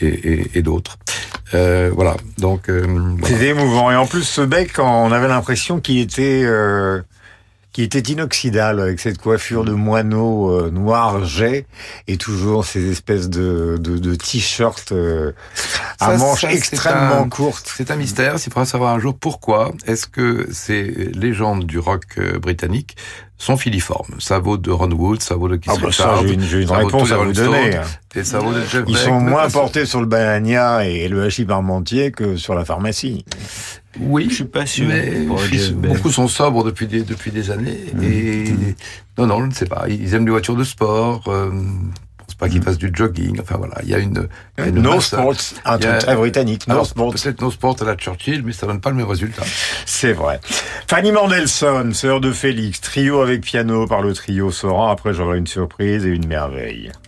et, 0.00 0.06
et, 0.06 0.50
et 0.58 0.62
d'autres. 0.62 0.96
Euh, 1.52 1.90
voilà. 1.94 2.16
Donc 2.38 2.68
euh, 2.68 2.84
voilà. 2.86 3.26
C'était 3.26 3.48
émouvant. 3.48 3.90
Et 3.90 3.96
en 3.96 4.06
plus, 4.06 4.22
ce 4.22 4.40
bec, 4.40 4.78
on 4.78 5.10
avait 5.12 5.28
l'impression 5.28 5.80
qu'il 5.80 5.98
était, 5.98 6.42
euh, 6.44 7.02
qu'il 7.72 7.84
était 7.84 8.00
inoxydable 8.00 8.80
avec 8.80 8.98
cette 9.00 9.18
coiffure 9.18 9.64
de 9.64 9.72
moineau 9.72 10.50
euh, 10.50 10.70
noir 10.70 11.24
jet 11.24 11.66
et 12.08 12.16
toujours 12.16 12.64
ces 12.64 12.90
espèces 12.90 13.28
de, 13.28 13.76
de, 13.80 13.98
de 13.98 14.14
t-shirts 14.14 14.92
euh, 14.92 15.32
à 16.00 16.06
Ça, 16.12 16.16
manches 16.16 16.40
ça, 16.40 16.52
extrêmement 16.52 17.22
un- 17.22 17.28
courtes. 17.28 17.72
C'est 17.76 17.90
un 17.90 17.96
mystère. 17.96 18.34
Il 18.36 18.42
faudra 18.44 18.64
savoir 18.66 18.94
un 18.94 18.98
jour 18.98 19.16
pourquoi 19.16 19.72
est-ce 19.86 20.06
que 20.06 20.48
ces 20.50 20.82
légendes 21.14 21.64
du 21.64 21.78
rock 21.78 22.02
euh, 22.18 22.38
britannique 22.38 22.96
sont 23.40 23.56
filiformes. 23.56 24.14
Ça 24.18 24.38
vaut 24.38 24.58
de 24.58 24.70
Ron 24.70 24.90
Wood, 24.90 25.22
ça 25.22 25.34
vaut 25.34 25.48
de 25.48 25.56
Keith 25.56 25.72
Ah 25.74 25.80
bah 25.82 25.90
ça, 25.90 26.14
j'ai 26.22 26.34
une, 26.34 26.42
j'ai 26.42 26.60
une 26.60 26.68
ça 26.68 26.74
vaut 26.74 26.80
de 26.90 26.94
réponse 26.94 27.10
à 27.10 27.16
vous 27.16 27.32
donner. 27.32 27.72
Stones, 27.72 27.84
Et 28.16 28.24
ça 28.24 28.38
vaut 28.38 28.52
de 28.52 28.60
Jeff 28.60 28.84
Ils 28.86 28.92
Beck, 28.94 29.02
sont 29.02 29.18
moins 29.20 29.48
portés 29.48 29.86
sur 29.86 30.00
le 30.00 30.06
banania 30.06 30.84
et 30.84 31.08
le 31.08 31.22
hachis 31.22 31.46
parmentier 31.46 32.12
que 32.12 32.36
sur 32.36 32.54
la 32.54 32.66
pharmacie. 32.66 33.24
Oui, 33.98 34.26
Je 34.28 34.34
suis 34.36 34.44
pas 34.44 34.66
sûr. 34.66 34.86
mais 34.88 35.26
beaucoup 35.88 36.10
sont 36.10 36.28
sobres 36.28 36.64
depuis 36.64 36.86
des, 36.86 37.02
depuis 37.02 37.30
des 37.30 37.50
années. 37.50 37.78
Et 38.02 38.44
non, 39.16 39.26
non, 39.26 39.40
je 39.40 39.46
ne 39.46 39.52
sais 39.52 39.66
pas. 39.66 39.86
Ils 39.88 40.14
aiment 40.14 40.26
les 40.26 40.30
voitures 40.32 40.56
de 40.56 40.64
sport. 40.64 41.24
Euh, 41.28 41.50
pas 42.40 42.48
qu'ils 42.48 42.62
fassent 42.62 42.78
du 42.78 42.90
jogging. 42.92 43.38
Enfin 43.40 43.56
voilà, 43.58 43.76
il 43.84 43.88
y 43.90 43.94
a 43.94 43.98
une, 43.98 44.26
y 44.58 44.62
a 44.62 44.66
une 44.66 44.80
No 44.82 44.94
masse- 44.94 45.06
Sports, 45.06 45.34
un 45.64 45.78
truc 45.78 45.98
très 45.98 46.16
britannique. 46.16 46.66
No 46.66 46.72
Alors, 46.74 46.86
Sports. 46.86 47.12
Peut-être 47.14 47.40
No 47.40 47.50
Sport 47.50 47.76
à 47.80 47.84
la 47.84 47.94
Churchill, 47.94 48.42
mais 48.44 48.52
ça 48.52 48.66
donne 48.66 48.80
pas 48.80 48.90
le 48.90 48.96
même 48.96 49.06
résultat. 49.06 49.42
C'est 49.86 50.12
vrai. 50.12 50.40
Fanny 50.88 51.12
Mendelssohn, 51.12 51.92
sœur 51.94 52.20
de 52.20 52.32
Félix, 52.32 52.80
trio 52.80 53.20
avec 53.20 53.42
piano 53.42 53.86
par 53.86 54.02
le 54.02 54.12
trio 54.14 54.50
Soran. 54.50 54.88
Après, 54.90 55.14
j'aurai 55.14 55.38
une 55.38 55.46
surprise 55.46 56.04
et 56.06 56.08
une 56.10 56.26
merveille.« 56.26 56.90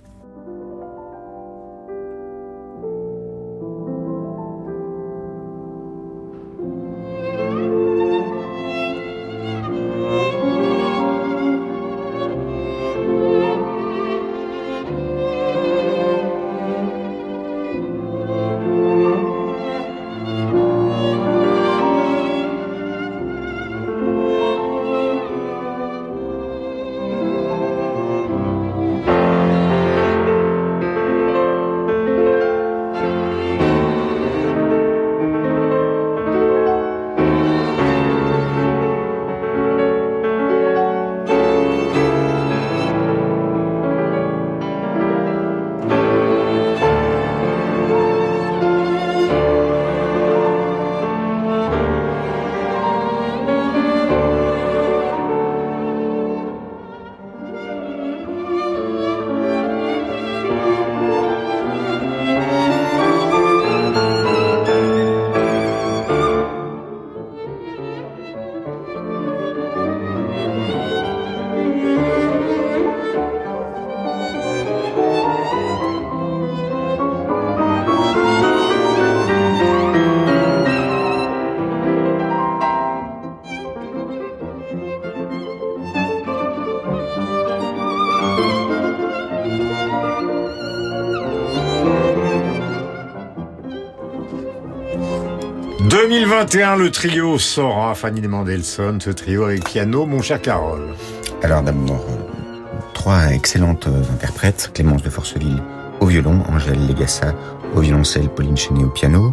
2021, 96.02 96.78
le 96.78 96.90
trio 96.90 97.38
Sora, 97.38 97.94
Fanny 97.94 98.26
Mendelssohn, 98.26 99.00
ce 99.00 99.10
trio 99.10 99.44
avec 99.44 99.64
piano, 99.64 100.04
mon 100.04 100.20
cher 100.20 100.42
Carole. 100.42 100.96
Alors 101.44 101.62
d'abord, 101.62 102.04
euh, 102.08 102.80
trois 102.92 103.26
excellentes 103.30 103.86
euh, 103.86 104.02
interprètes, 104.12 104.72
Clémence 104.74 105.04
de 105.04 105.10
Forceville 105.10 105.62
au 106.00 106.06
violon, 106.06 106.42
Angèle 106.48 106.88
Legassa 106.88 107.36
au 107.76 107.80
violoncelle, 107.82 108.28
Pauline 108.30 108.56
Chenet 108.56 108.82
au 108.82 108.88
piano. 108.88 109.32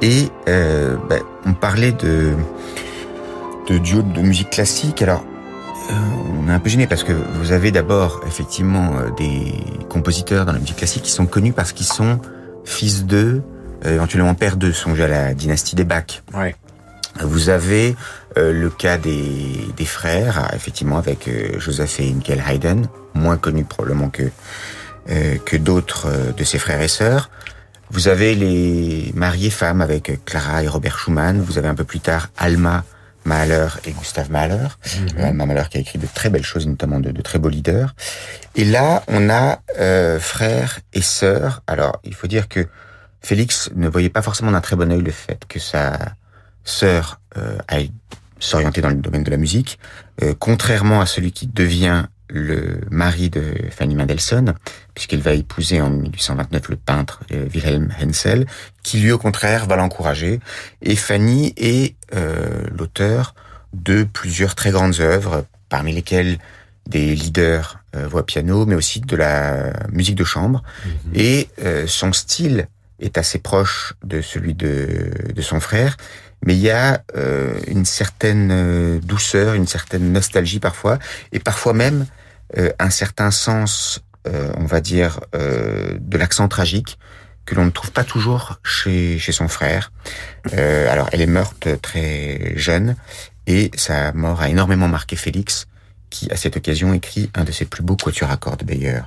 Et 0.00 0.24
euh, 0.48 0.96
ben, 1.08 1.20
on 1.46 1.52
parlait 1.52 1.92
de, 1.92 2.32
de 3.68 3.78
duo 3.78 4.02
de 4.02 4.22
musique 4.22 4.50
classique. 4.50 5.02
Alors, 5.02 5.24
on 5.88 6.48
est 6.48 6.52
un 6.52 6.58
peu 6.58 6.68
gêné 6.68 6.88
parce 6.88 7.04
que 7.04 7.12
vous 7.12 7.52
avez 7.52 7.70
d'abord 7.70 8.22
effectivement 8.26 8.90
des 9.16 9.54
compositeurs 9.88 10.46
dans 10.46 10.52
la 10.52 10.58
musique 10.58 10.78
classique 10.78 11.04
qui 11.04 11.12
sont 11.12 11.26
connus 11.26 11.52
parce 11.52 11.70
qu'ils 11.70 11.86
sont 11.86 12.18
fils 12.64 13.06
d'eux, 13.06 13.44
éventuellement 13.84 14.34
père 14.34 14.56
d'eux, 14.56 14.72
songez 14.72 15.04
à 15.04 15.08
la 15.08 15.34
dynastie 15.34 15.76
des 15.76 15.84
Bach. 15.84 16.22
Ouais. 16.34 16.54
Vous 17.20 17.50
avez 17.50 17.94
euh, 18.38 18.52
le 18.52 18.70
cas 18.70 18.96
des, 18.96 19.68
des 19.76 19.84
frères, 19.84 20.48
effectivement, 20.54 20.98
avec 20.98 21.28
euh, 21.28 21.58
Joseph 21.60 22.00
et 22.00 22.12
Michael 22.12 22.42
Haydn, 22.48 22.86
moins 23.14 23.36
connus 23.36 23.64
probablement 23.64 24.08
que 24.08 24.30
euh, 25.10 25.36
que 25.44 25.56
d'autres 25.56 26.06
euh, 26.06 26.32
de 26.32 26.44
ses 26.44 26.58
frères 26.58 26.80
et 26.80 26.88
sœurs. 26.88 27.30
Vous 27.90 28.08
avez 28.08 28.34
les 28.34 29.12
mariés 29.14 29.50
femmes 29.50 29.82
avec 29.82 30.24
Clara 30.24 30.62
et 30.62 30.68
Robert 30.68 30.98
Schumann. 30.98 31.40
Vous 31.42 31.58
avez 31.58 31.68
un 31.68 31.74
peu 31.74 31.84
plus 31.84 32.00
tard 32.00 32.30
Alma 32.38 32.84
Mahler 33.24 33.66
et 33.84 33.92
Gustav 33.92 34.30
Mahler. 34.30 34.68
Euh, 35.18 35.26
Alma 35.26 35.44
Mahler 35.44 35.64
qui 35.70 35.76
a 35.76 35.80
écrit 35.80 35.98
de 35.98 36.06
très 36.12 36.30
belles 36.30 36.44
choses, 36.44 36.66
notamment 36.66 37.00
de, 37.00 37.10
de 37.10 37.20
très 37.20 37.38
beaux 37.38 37.50
leaders. 37.50 37.94
Et 38.54 38.64
là, 38.64 39.02
on 39.08 39.28
a 39.28 39.60
euh, 39.78 40.18
frères 40.18 40.78
et 40.94 41.02
sœurs. 41.02 41.62
Alors, 41.66 42.00
il 42.04 42.14
faut 42.14 42.28
dire 42.28 42.48
que 42.48 42.66
Félix 43.22 43.70
ne 43.74 43.88
voyait 43.88 44.08
pas 44.08 44.22
forcément 44.22 44.50
d'un 44.50 44.60
très 44.60 44.76
bon 44.76 44.90
œil 44.90 45.02
le 45.02 45.10
fait 45.10 45.44
que 45.48 45.58
sa 45.58 46.14
sœur 46.64 47.20
euh, 47.36 47.58
aille 47.68 47.92
s'orienter 48.38 48.80
dans 48.80 48.88
le 48.88 48.96
domaine 48.96 49.22
de 49.22 49.30
la 49.30 49.36
musique, 49.36 49.78
euh, 50.22 50.34
contrairement 50.38 51.00
à 51.00 51.06
celui 51.06 51.32
qui 51.32 51.46
devient 51.46 52.06
le 52.28 52.80
mari 52.90 53.30
de 53.30 53.54
Fanny 53.70 53.94
Mendelssohn, 53.94 54.54
puisqu'il 54.94 55.20
va 55.20 55.34
épouser 55.34 55.80
en 55.80 55.90
1829 55.90 56.70
le 56.70 56.76
peintre 56.76 57.20
euh, 57.32 57.46
Wilhelm 57.52 57.92
Hensel, 58.02 58.46
qui 58.82 58.98
lui 58.98 59.12
au 59.12 59.18
contraire 59.18 59.66
va 59.66 59.76
l'encourager. 59.76 60.40
Et 60.80 60.96
Fanny 60.96 61.52
est 61.56 61.94
euh, 62.14 62.64
l'auteur 62.76 63.34
de 63.74 64.04
plusieurs 64.04 64.54
très 64.54 64.70
grandes 64.70 65.00
œuvres, 65.00 65.44
parmi 65.68 65.94
lesquelles 65.94 66.38
des 66.86 67.14
leaders 67.14 67.78
euh, 67.94 68.06
voix 68.08 68.26
piano, 68.26 68.66
mais 68.66 68.74
aussi 68.74 69.00
de 69.00 69.16
la 69.16 69.72
musique 69.92 70.16
de 70.16 70.24
chambre. 70.24 70.62
Et 71.14 71.48
euh, 71.62 71.86
son 71.86 72.12
style 72.12 72.66
est 73.02 73.18
assez 73.18 73.38
proche 73.38 73.94
de 74.04 74.20
celui 74.20 74.54
de, 74.54 75.10
de 75.34 75.42
son 75.42 75.60
frère, 75.60 75.96
mais 76.44 76.54
il 76.54 76.60
y 76.60 76.70
a 76.70 77.02
euh, 77.16 77.54
une 77.66 77.84
certaine 77.84 78.50
euh, 78.50 79.00
douceur, 79.00 79.54
une 79.54 79.66
certaine 79.66 80.12
nostalgie 80.12 80.60
parfois, 80.60 80.98
et 81.32 81.38
parfois 81.38 81.72
même 81.72 82.06
euh, 82.58 82.70
un 82.78 82.90
certain 82.90 83.30
sens, 83.30 84.02
euh, 84.26 84.52
on 84.56 84.66
va 84.66 84.80
dire, 84.80 85.20
euh, 85.34 85.96
de 86.00 86.18
l'accent 86.18 86.48
tragique 86.48 86.98
que 87.44 87.54
l'on 87.54 87.64
ne 87.64 87.70
trouve 87.70 87.92
pas 87.92 88.04
toujours 88.04 88.60
chez, 88.62 89.18
chez 89.18 89.32
son 89.32 89.48
frère. 89.48 89.92
Euh, 90.52 90.90
alors, 90.92 91.08
elle 91.12 91.20
est 91.20 91.26
morte 91.26 91.68
très 91.80 92.52
jeune, 92.56 92.96
et 93.46 93.70
sa 93.76 94.12
mort 94.12 94.40
a 94.40 94.48
énormément 94.48 94.88
marqué 94.88 95.16
Félix, 95.16 95.66
qui, 96.10 96.30
à 96.30 96.36
cette 96.36 96.56
occasion, 96.56 96.94
écrit 96.94 97.30
un 97.34 97.44
de 97.44 97.52
ses 97.52 97.64
plus 97.64 97.82
beaux 97.82 97.96
quatuors 97.96 98.30
à 98.30 98.36
cordes 98.36 98.64
Bayer. 98.64 99.00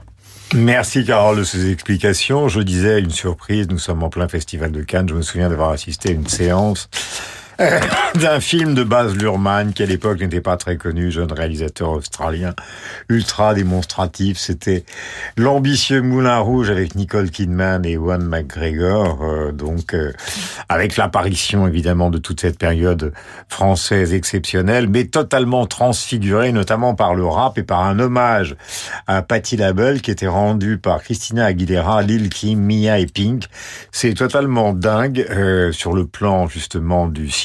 Merci 0.53 1.03
Carole 1.05 1.39
de 1.39 1.43
ces 1.43 1.71
explications. 1.71 2.47
Je 2.47 2.61
disais 2.61 2.99
une 2.99 3.09
surprise, 3.09 3.67
nous 3.69 3.79
sommes 3.79 4.03
en 4.03 4.09
plein 4.09 4.27
festival 4.27 4.71
de 4.71 4.81
Cannes. 4.81 5.09
Je 5.09 5.15
me 5.15 5.21
souviens 5.21 5.49
d'avoir 5.49 5.71
assisté 5.71 6.09
à 6.09 6.11
une 6.11 6.27
séance 6.27 6.89
d'un 8.15 8.39
film 8.41 8.73
de 8.73 8.83
Baz 8.83 9.15
Luhrmann 9.15 9.71
qui 9.71 9.83
à 9.83 9.85
l'époque 9.85 10.19
n'était 10.19 10.41
pas 10.41 10.57
très 10.57 10.75
connu, 10.75 11.09
jeune 11.09 11.31
réalisateur 11.31 11.91
australien, 11.91 12.53
ultra 13.07 13.53
démonstratif. 13.53 14.37
C'était 14.37 14.83
l'ambitieux 15.37 16.01
Moulin 16.01 16.37
Rouge 16.39 16.69
avec 16.69 16.95
Nicole 16.95 17.29
Kidman 17.29 17.85
et 17.85 17.93
Ewan 17.93 18.23
McGregor, 18.23 19.23
euh, 19.23 19.51
donc 19.53 19.93
euh, 19.93 20.11
avec 20.67 20.97
l'apparition 20.97 21.65
évidemment 21.65 22.09
de 22.09 22.17
toute 22.17 22.41
cette 22.41 22.59
période 22.59 23.13
française 23.47 24.13
exceptionnelle, 24.13 24.89
mais 24.89 25.05
totalement 25.05 25.65
transfigurée, 25.65 26.51
notamment 26.51 26.93
par 26.93 27.15
le 27.15 27.25
rap 27.25 27.57
et 27.57 27.63
par 27.63 27.83
un 27.83 27.99
hommage 27.99 28.57
à 29.07 29.21
Patti 29.21 29.55
LaBelle 29.55 30.01
qui 30.01 30.11
était 30.11 30.27
rendu 30.27 30.77
par 30.77 31.01
Christina 31.01 31.45
Aguilera, 31.45 32.01
Lil 32.01 32.29
Kim, 32.29 32.59
Mia 32.59 32.99
et 32.99 33.05
Pink. 33.05 33.45
C'est 33.93 34.13
totalement 34.13 34.73
dingue 34.73 35.25
euh, 35.29 35.71
sur 35.71 35.93
le 35.93 36.05
plan 36.05 36.47
justement 36.47 37.07
du 37.07 37.29
cinéma 37.29 37.44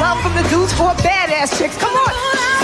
Love 0.00 0.20
from 0.22 0.34
the 0.34 0.42
dudes 0.50 0.72
for 0.74 0.90
badass 1.06 1.56
chicks. 1.58 1.76
Come 1.78 1.94
on, 1.94 2.14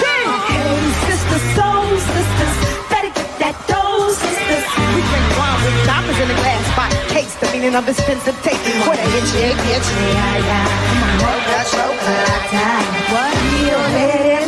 sing. 0.02 0.28
Hey, 0.50 0.78
sisters, 1.06 1.44
soul 1.54 1.86
sisters, 1.94 2.54
better 2.90 3.12
get 3.14 3.30
that 3.38 3.56
dough, 3.70 4.10
sisters. 4.10 4.64
We 4.94 5.00
drink 5.06 5.28
wine 5.38 5.60
with 5.62 5.78
diamonds 5.86 6.18
in 6.18 6.26
a 6.26 6.36
glass 6.42 6.66
by 6.74 6.88
case, 7.14 7.34
the 7.38 7.46
meaning 7.54 7.74
of 7.78 7.88
expensive 7.88 8.34
taste. 8.42 8.60
What 8.86 8.98
a 8.98 9.06
itch, 9.14 9.32
itch, 9.46 9.62
itch. 9.74 9.88
Yeah, 10.10 10.48
yeah. 10.48 10.66
Come 10.90 11.02
on, 11.06 11.14
roll 11.22 11.40
that 11.54 11.66
chocolate. 11.70 12.40
What 13.14 13.34
you 13.62 13.78
in 13.94 14.39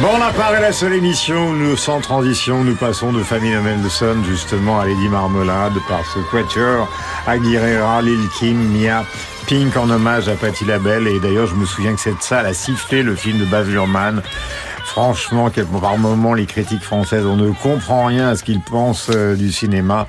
Bon, 0.00 0.08
on 0.14 0.20
apparaît 0.20 0.60
la 0.60 0.72
seule 0.72 0.92
émission 0.92 1.48
où 1.48 1.52
nous, 1.54 1.74
sans 1.74 2.00
transition, 2.00 2.62
nous 2.62 2.74
passons 2.74 3.14
de 3.14 3.22
Famille 3.22 3.56
Mendelssohn 3.56 4.22
justement 4.26 4.78
à 4.78 4.84
Lady 4.84 5.08
Marmelade 5.08 5.72
par 5.88 6.04
ce 6.04 6.18
quatuor 6.30 6.86
Aguilera, 7.26 8.02
Lil 8.02 8.28
Kim, 8.38 8.58
Mia, 8.58 9.06
Pink 9.46 9.74
en 9.74 9.88
hommage 9.88 10.28
à 10.28 10.34
Patti 10.34 10.66
LaBelle. 10.66 11.08
Et 11.08 11.18
d'ailleurs, 11.18 11.46
je 11.46 11.54
me 11.54 11.64
souviens 11.64 11.94
que 11.94 12.00
cette 12.00 12.22
salle 12.22 12.44
a 12.44 12.52
sifflé 12.52 13.02
le 13.02 13.16
film 13.16 13.38
de 13.38 13.46
Baz 13.46 13.66
Luhrmann. 13.68 14.22
Franchement, 14.84 15.50
par 15.80 15.96
moments, 15.96 16.34
les 16.34 16.46
critiques 16.46 16.84
françaises, 16.84 17.24
on 17.24 17.36
ne 17.36 17.50
comprend 17.52 18.04
rien 18.04 18.28
à 18.28 18.36
ce 18.36 18.44
qu'ils 18.44 18.60
pensent 18.60 19.10
euh, 19.14 19.34
du 19.34 19.50
cinéma 19.50 20.06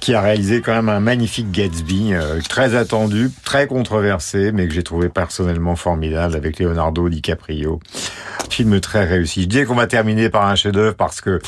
qui 0.00 0.14
a 0.14 0.20
réalisé 0.20 0.62
quand 0.62 0.74
même 0.74 0.88
un 0.88 1.00
magnifique 1.00 1.52
Gatsby, 1.52 2.14
euh, 2.14 2.40
très 2.48 2.74
attendu, 2.74 3.30
très 3.44 3.66
controversé, 3.66 4.50
mais 4.50 4.66
que 4.66 4.74
j'ai 4.74 4.82
trouvé 4.82 5.10
personnellement 5.10 5.76
formidable 5.76 6.34
avec 6.34 6.58
Leonardo 6.58 7.08
DiCaprio. 7.08 7.80
Film 8.48 8.80
très 8.80 9.04
réussi. 9.04 9.42
Je 9.42 9.46
dis 9.46 9.64
qu'on 9.64 9.74
va 9.74 9.86
terminer 9.86 10.30
par 10.30 10.46
un 10.46 10.56
chef-d'œuvre 10.56 10.96
parce 10.96 11.20
que 11.20 11.38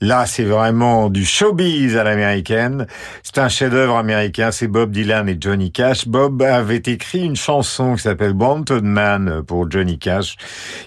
là, 0.00 0.24
c'est 0.24 0.44
vraiment 0.44 1.10
du 1.10 1.24
showbiz 1.24 1.96
à 1.96 2.04
l'américaine. 2.04 2.86
C'est 3.22 3.38
un 3.38 3.48
chef-d'œuvre 3.48 3.96
américain. 3.96 4.52
C'est 4.52 4.68
Bob 4.68 4.90
Dylan 4.92 5.28
et 5.28 5.36
Johnny 5.38 5.72
Cash. 5.72 6.08
Bob 6.08 6.40
avait 6.42 6.76
écrit 6.76 7.24
une 7.24 7.36
chanson 7.36 7.94
qui 7.96 8.02
s'appelle 8.02 8.32
Wanted 8.32 8.84
Man 8.84 9.42
pour 9.46 9.70
Johnny 9.70 9.98
Cash, 9.98 10.36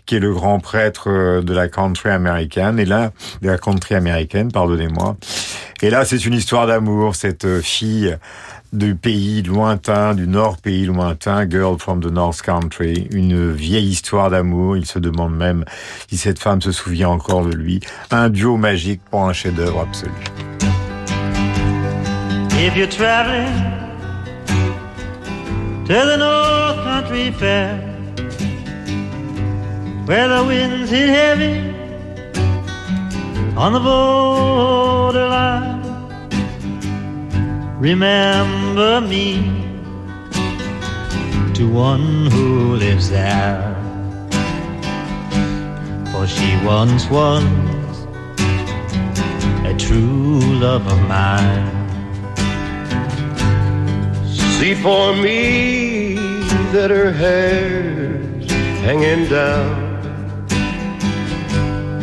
qui 0.05 0.15
est 0.15 0.19
le 0.19 0.33
grand 0.33 0.59
prêtre 0.59 1.09
euh, 1.09 1.41
de 1.41 1.53
la 1.53 1.67
country 1.67 2.09
américaine. 2.09 2.79
Et 2.79 2.85
là, 2.85 3.11
de 3.41 3.49
la 3.49 3.57
country 3.57 3.95
américaine, 3.95 4.51
pardonnez-moi. 4.51 5.17
Et 5.81 5.89
là, 5.89 6.03
c'est 6.03 6.25
une 6.25 6.33
histoire 6.33 6.67
d'amour. 6.67 7.15
Cette 7.15 7.45
euh, 7.45 7.61
fille 7.61 8.17
du 8.73 8.95
pays 8.95 9.41
lointain, 9.41 10.13
du 10.13 10.27
nord 10.27 10.57
pays 10.57 10.85
lointain, 10.85 11.49
Girl 11.49 11.79
from 11.79 12.01
the 12.01 12.11
North 12.11 12.41
Country, 12.41 13.07
une 13.11 13.51
vieille 13.51 13.87
histoire 13.87 14.29
d'amour. 14.29 14.75
Il 14.77 14.85
se 14.85 14.99
demande 14.99 15.35
même 15.35 15.63
si 16.09 16.17
cette 16.17 16.39
femme 16.39 16.61
se 16.61 16.71
souvient 16.71 17.09
encore 17.09 17.45
de 17.45 17.53
lui. 17.53 17.79
Un 18.11 18.29
duo 18.29 18.57
magique 18.57 19.01
pour 19.09 19.23
un 19.25 19.33
chef-d'œuvre 19.33 19.81
absolu. 19.81 20.11
If 22.61 22.75
to 25.89 25.95
the 25.95 26.17
North 26.17 26.83
Country 26.83 27.31
Fair, 27.31 27.79
where 30.05 30.27
the 30.27 30.43
winds 30.45 30.91
on 33.57 33.73
the 33.73 33.79
borderline, 33.79 35.81
remember 37.79 39.01
me 39.01 39.41
to 41.53 41.67
one 41.67 42.27
who 42.31 42.75
lives 42.75 43.09
there. 43.09 43.75
For 46.11 46.27
she 46.27 46.57
once 46.65 47.09
was 47.09 47.43
a 49.65 49.73
true 49.77 50.39
love 50.39 50.87
of 50.87 51.01
mine. 51.07 51.77
See 54.59 54.75
for 54.75 55.15
me 55.15 56.15
that 56.73 56.91
her 56.91 57.11
hair's 57.11 58.51
hanging 58.81 59.29
down. 59.29 59.88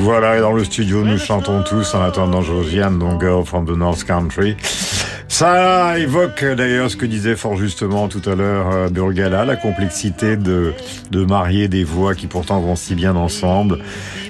Voilà, 0.00 0.38
et 0.38 0.40
dans 0.40 0.52
le 0.52 0.64
studio, 0.64 1.02
nous 1.04 1.18
chantons 1.18 1.62
tous 1.62 1.94
en 1.94 2.02
attendant 2.02 2.40
Josiane, 2.40 2.98
donc 2.98 3.20
Girl 3.20 3.44
from 3.44 3.66
the 3.66 3.76
North 3.76 4.04
Country. 4.04 4.56
Ça 5.28 5.98
évoque 5.98 6.42
d'ailleurs 6.44 6.90
ce 6.90 6.96
que 6.96 7.04
disait 7.04 7.36
fort 7.36 7.56
justement 7.56 8.08
tout 8.08 8.22
à 8.30 8.34
l'heure 8.34 8.70
euh, 8.72 8.88
Burgala, 8.88 9.44
la 9.44 9.56
complexité 9.56 10.36
de, 10.36 10.72
de 11.10 11.24
marier 11.24 11.68
des 11.68 11.84
voix 11.84 12.14
qui 12.14 12.26
pourtant 12.26 12.60
vont 12.60 12.76
si 12.76 12.94
bien 12.94 13.14
ensemble. 13.16 13.78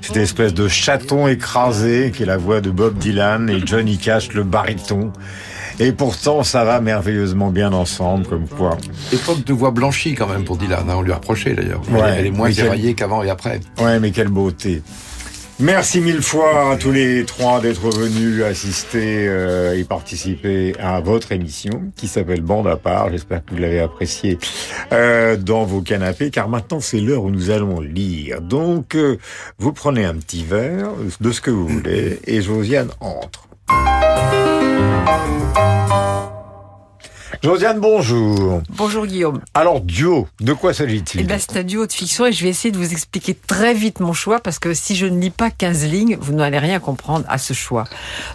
Cette 0.02 0.16
espèce 0.16 0.54
de 0.54 0.68
chaton 0.68 1.28
écrasé 1.28 2.12
qui 2.14 2.24
est 2.24 2.26
la 2.26 2.36
voix 2.36 2.60
de 2.60 2.70
Bob 2.70 2.96
Dylan 2.98 3.48
et 3.48 3.60
Johnny 3.64 3.98
Cash, 3.98 4.32
le 4.32 4.42
baryton. 4.42 5.12
Et 5.80 5.92
pourtant, 5.92 6.42
ça 6.42 6.64
va 6.64 6.80
merveilleusement 6.80 7.50
bien 7.50 7.72
ensemble, 7.72 8.26
comme 8.26 8.48
quoi. 8.48 8.76
Époque 9.12 9.44
de 9.44 9.52
voix 9.52 9.70
blanchie 9.70 10.14
quand 10.16 10.26
même 10.26 10.44
pour 10.44 10.56
Dylan, 10.56 10.90
hein, 10.90 10.94
on 10.96 11.02
lui 11.02 11.12
a 11.12 11.16
reproché 11.16 11.54
d'ailleurs. 11.54 11.82
Elle- 11.88 11.94
Ouais, 11.94 12.14
elle 12.18 12.26
est 12.26 12.30
moins 12.32 12.50
quel- 12.50 12.66
éraillée 12.66 12.94
qu'avant 12.94 13.22
et 13.22 13.30
après. 13.30 13.60
Ouais, 13.80 14.00
mais 14.00 14.10
quelle 14.10 14.28
beauté. 14.28 14.82
Merci 15.61 16.00
mille 16.00 16.22
fois 16.22 16.70
à 16.70 16.76
tous 16.76 16.92
les 16.92 17.24
trois 17.24 17.61
d'être 17.61 17.90
venus 17.90 18.44
assister 18.44 19.26
euh, 19.26 19.76
et 19.76 19.82
participer 19.82 20.72
à 20.78 21.00
votre 21.00 21.32
émission 21.32 21.90
qui 21.96 22.06
s'appelle 22.06 22.42
Bande 22.42 22.68
à 22.68 22.76
part. 22.76 23.11
J'espère 23.11 23.44
que 23.44 23.50
vous 23.50 23.61
l'avez 23.61 23.80
apprécié 23.80 24.38
euh, 24.92 25.36
dans 25.36 25.64
vos 25.64 25.80
canapés, 25.80 26.30
car 26.30 26.48
maintenant 26.48 26.78
c'est 26.78 27.00
l'heure 27.00 27.24
où 27.24 27.30
nous 27.30 27.50
allons 27.50 27.80
lire. 27.80 28.40
Donc, 28.40 28.94
euh, 28.94 29.18
vous 29.59 29.72
prenez 29.72 30.04
un 30.04 30.14
petit 30.14 30.44
verre 30.44 30.92
de 31.20 31.32
ce 31.32 31.40
que 31.40 31.50
vous 31.50 31.66
voulez 31.66 32.20
et 32.24 32.40
Josiane 32.40 32.90
entre. 33.00 33.48
Josiane, 37.41 37.78
bonjour. 37.78 38.62
Bonjour 38.68 39.07
Guillaume. 39.07 39.41
Alors, 39.55 39.80
duo, 39.80 40.26
de 40.41 40.53
quoi 40.53 40.74
s'agit-il 40.74 41.20
Eh 41.20 41.22
ben, 41.22 41.39
c'est 41.39 41.57
un 41.57 41.62
duo 41.62 41.86
de 41.86 41.93
fiction 41.93 42.26
et 42.26 42.32
je 42.32 42.43
vais 42.43 42.51
essayer 42.51 42.72
de 42.72 42.76
vous 42.76 42.91
expliquer 42.91 43.32
très 43.32 43.74
vite 43.74 44.01
mon 44.01 44.12
choix 44.12 44.41
parce 44.41 44.59
que 44.59 44.74
si 44.74 44.97
je 44.97 45.07
ne 45.07 45.20
lis 45.20 45.30
pas 45.30 45.49
15 45.53 45.84
lignes, 45.86 46.18
vous 46.20 46.32
n'allez 46.32 46.59
rien 46.59 46.80
comprendre 46.80 47.24
à 47.28 47.39
ce 47.39 47.53
choix. 47.55 47.84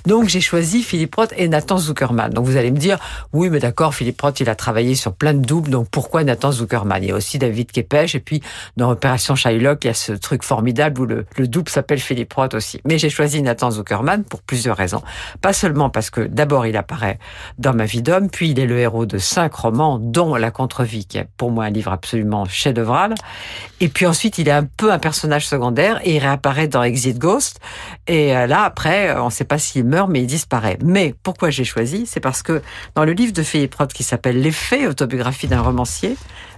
Donc 0.05 0.29
j'ai 0.29 0.39
choisi 0.39 0.83
Philippe 0.83 1.15
Roth 1.15 1.33
et 1.35 1.49
Nathan 1.49 1.77
Zuckerman. 1.77 2.31
Donc 2.31 2.45
vous 2.45 2.55
allez 2.55 2.71
me 2.71 2.77
dire, 2.77 2.97
oui 3.33 3.49
mais 3.49 3.59
d'accord, 3.59 3.93
Philippe 3.93 4.21
Roth 4.21 4.39
il 4.39 4.49
a 4.49 4.55
travaillé 4.55 4.95
sur 4.95 5.11
plein 5.13 5.33
de 5.33 5.45
doubles, 5.45 5.69
donc 5.69 5.89
pourquoi 5.91 6.23
Nathan 6.23 6.53
Zuckerman? 6.53 7.03
Il 7.03 7.09
y 7.09 7.11
a 7.11 7.15
aussi 7.15 7.37
David 7.37 7.73
Kepech 7.73 8.15
et 8.15 8.21
puis 8.21 8.41
dans 8.77 8.89
Opération 8.89 9.35
Shylock, 9.35 9.83
il 9.83 9.87
y 9.87 9.89
a 9.89 9.95
ce 9.95 10.13
truc 10.13 10.43
formidable 10.43 11.01
où 11.01 11.05
le, 11.05 11.25
le 11.35 11.47
double 11.49 11.69
s'appelle 11.69 11.99
Philippe 11.99 12.31
Roth 12.31 12.53
aussi. 12.53 12.79
Mais 12.85 12.97
j'ai 12.97 13.09
choisi 13.09 13.41
Nathan 13.41 13.69
Zuckerman 13.69 14.23
pour 14.23 14.41
plusieurs 14.41 14.77
raisons. 14.77 15.01
Pas 15.41 15.51
seulement 15.51 15.89
parce 15.89 16.09
que 16.09 16.21
d'abord 16.21 16.65
il 16.65 16.77
apparaît 16.77 17.19
dans 17.59 17.73
ma 17.73 17.83
vie 17.83 18.01
d'homme, 18.01 18.29
puis 18.29 18.51
il 18.51 18.59
est 18.59 18.65
le 18.65 18.79
héros 18.79 18.92
de 19.05 19.17
cinq 19.17 19.53
romans, 19.55 19.99
dont 19.99 20.35
La 20.35 20.51
Contre-vie, 20.51 21.05
qui 21.05 21.17
est 21.17 21.27
pour 21.37 21.51
moi 21.51 21.65
un 21.65 21.69
livre 21.69 21.91
absolument 21.91 22.45
chef-d'œuvre. 22.45 23.09
Et 23.81 23.89
puis 23.89 24.05
ensuite, 24.05 24.37
il 24.37 24.47
est 24.47 24.51
un 24.51 24.65
peu 24.65 24.91
un 24.91 24.99
personnage 24.99 25.47
secondaire 25.47 25.99
et 26.03 26.15
il 26.15 26.19
réapparaît 26.19 26.67
dans 26.67 26.83
Exit 26.83 27.17
Ghost. 27.17 27.59
Et 28.07 28.35
euh, 28.35 28.47
là, 28.47 28.63
après, 28.63 29.15
on 29.17 29.25
ne 29.25 29.31
sait 29.31 29.43
pas 29.43 29.57
s'il 29.57 29.85
meurt, 29.85 30.09
mais 30.09 30.21
il 30.21 30.27
disparaît. 30.27 30.77
Mais 30.83 31.15
pourquoi 31.23 31.49
j'ai 31.49 31.63
choisi? 31.63 32.05
C'est 32.05 32.19
parce 32.19 32.43
que 32.43 32.61
dans 32.95 33.03
le 33.03 33.13
livre 33.13 33.33
de 33.33 33.43
Philippe 33.43 33.75
Roth 33.75 33.93
qui 33.93 34.03
s'appelle 34.03 34.41
L'effet, 34.41 34.87
autobiographie 34.87 35.47
d'un 35.47 35.61
romancier, 35.61 36.15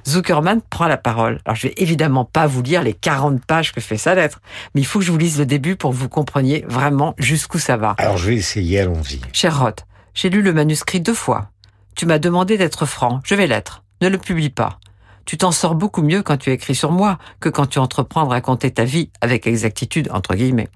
Zuckerman 0.08 0.62
prend 0.70 0.88
la 0.88 0.98
parole. 0.98 1.40
Alors, 1.46 1.56
je 1.56 1.68
vais 1.68 1.74
évidemment 1.78 2.26
pas 2.26 2.48
vous 2.48 2.62
lire 2.62 2.84
les 2.84 2.94
40 2.94 3.44
pages 3.46 3.72
que 3.72 3.82
fait 3.82 3.98
sa 3.98 4.16
lettre, 4.16 4.42
mais 4.74 4.82
il 4.82 4.86
faut 4.86 5.00
que 5.00 5.06
je 5.06 5.12
vous 5.12 5.18
lise 5.18 5.40
le 5.40 5.46
début 5.46 5.76
pour 5.76 5.92
que 5.92 5.96
vous 5.96 6.10
compreniez 6.10 6.66
vraiment 6.68 7.16
jusqu'où 7.18 7.60
ça 7.60 7.78
va. 7.78 7.96
Alors, 7.98 8.18
je 8.18 8.28
vais 8.28 8.36
essayer, 8.36 8.82
allons-y. 8.82 9.22
Cher 9.34 9.60
Roth, 9.60 9.86
j'ai 10.14 10.30
lu 10.30 10.42
le 10.42 10.54
manuscrit 10.54 11.02
deux 11.02 11.14
fois. 11.14 11.50
Tu 11.96 12.06
m'as 12.06 12.20
demandé 12.20 12.58
d'être 12.58 12.86
franc, 12.86 13.22
je 13.24 13.36
vais 13.36 13.48
l'être. 13.48 13.84
Ne 14.02 14.10
le 14.10 14.18
publie 14.18 14.50
pas. 14.50 14.80
Tu 15.26 15.38
t'en 15.38 15.52
sors 15.52 15.76
beaucoup 15.76 16.02
mieux 16.02 16.22
quand 16.22 16.38
tu 16.38 16.52
écris 16.52 16.76
sur 16.76 16.92
moi 16.92 17.18
que 17.40 17.50
quand 17.50 17.66
tu 17.66 17.80
entreprends 17.80 18.26
de 18.26 18.30
raconter 18.30 18.72
ta 18.72 18.84
vie 18.84 19.10
avec 19.22 19.48
exactitude, 19.48 20.10
entre 20.12 20.36
guillemets. 20.36 20.70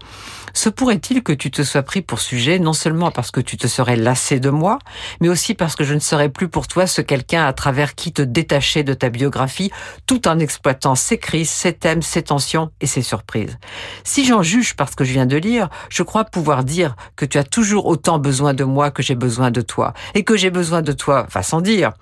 Se 0.54 0.70
pourrait-il 0.70 1.22
que 1.22 1.34
tu 1.34 1.52
te 1.52 1.62
sois 1.62 1.84
pris 1.84 2.02
pour 2.02 2.20
sujet 2.20 2.58
non 2.58 2.74
seulement 2.74 3.12
parce 3.12 3.30
que 3.30 3.42
tu 3.42 3.58
te 3.58 3.68
serais 3.68 3.96
lassé 3.96 4.40
de 4.40 4.50
moi, 4.50 4.80
mais 5.22 5.30
aussi 5.30 5.54
parce 5.54 5.76
que 5.76 5.84
je 5.84 5.94
ne 5.94 6.00
serais 6.00 6.30
plus 6.30 6.48
pour 6.48 6.68
toi 6.68 6.88
ce 6.88 7.02
quelqu'un 7.02 7.46
à 7.46 7.54
travers 7.54 7.94
qui 7.94 8.12
te 8.12 8.24
détacher 8.24 8.84
de 8.84 8.94
ta 8.94 9.10
biographie 9.10 9.72
tout 10.08 10.28
en 10.28 10.40
exploitant 10.40 10.96
ses 10.96 11.20
crises, 11.20 11.50
ses 11.50 11.74
thèmes, 11.74 12.02
ses 12.02 12.24
tensions 12.24 12.72
et 12.82 12.88
ses 12.88 13.04
surprises? 13.04 13.58
Si 14.04 14.26
j'en 14.26 14.42
juge 14.42 14.76
parce 14.76 14.96
que 14.96 15.04
je 15.04 15.14
viens 15.14 15.28
de 15.28 15.38
lire, 15.38 15.70
je 15.90 16.02
crois 16.02 16.26
pouvoir 16.26 16.64
dire 16.64 16.96
que 17.16 17.26
tu 17.26 17.38
as 17.38 17.44
toujours 17.44 17.86
autant 17.86 18.18
besoin 18.18 18.54
de 18.54 18.64
moi 18.64 18.90
que 18.90 19.04
j'ai 19.04 19.16
besoin 19.16 19.52
de 19.52 19.62
toi, 19.62 19.94
et 20.16 20.24
que 20.24 20.36
j'ai 20.36 20.50
besoin 20.50 20.82
de 20.82 20.92
toi, 20.92 21.28
va 21.32 21.44
sans 21.44 21.62
dire. 21.62 21.94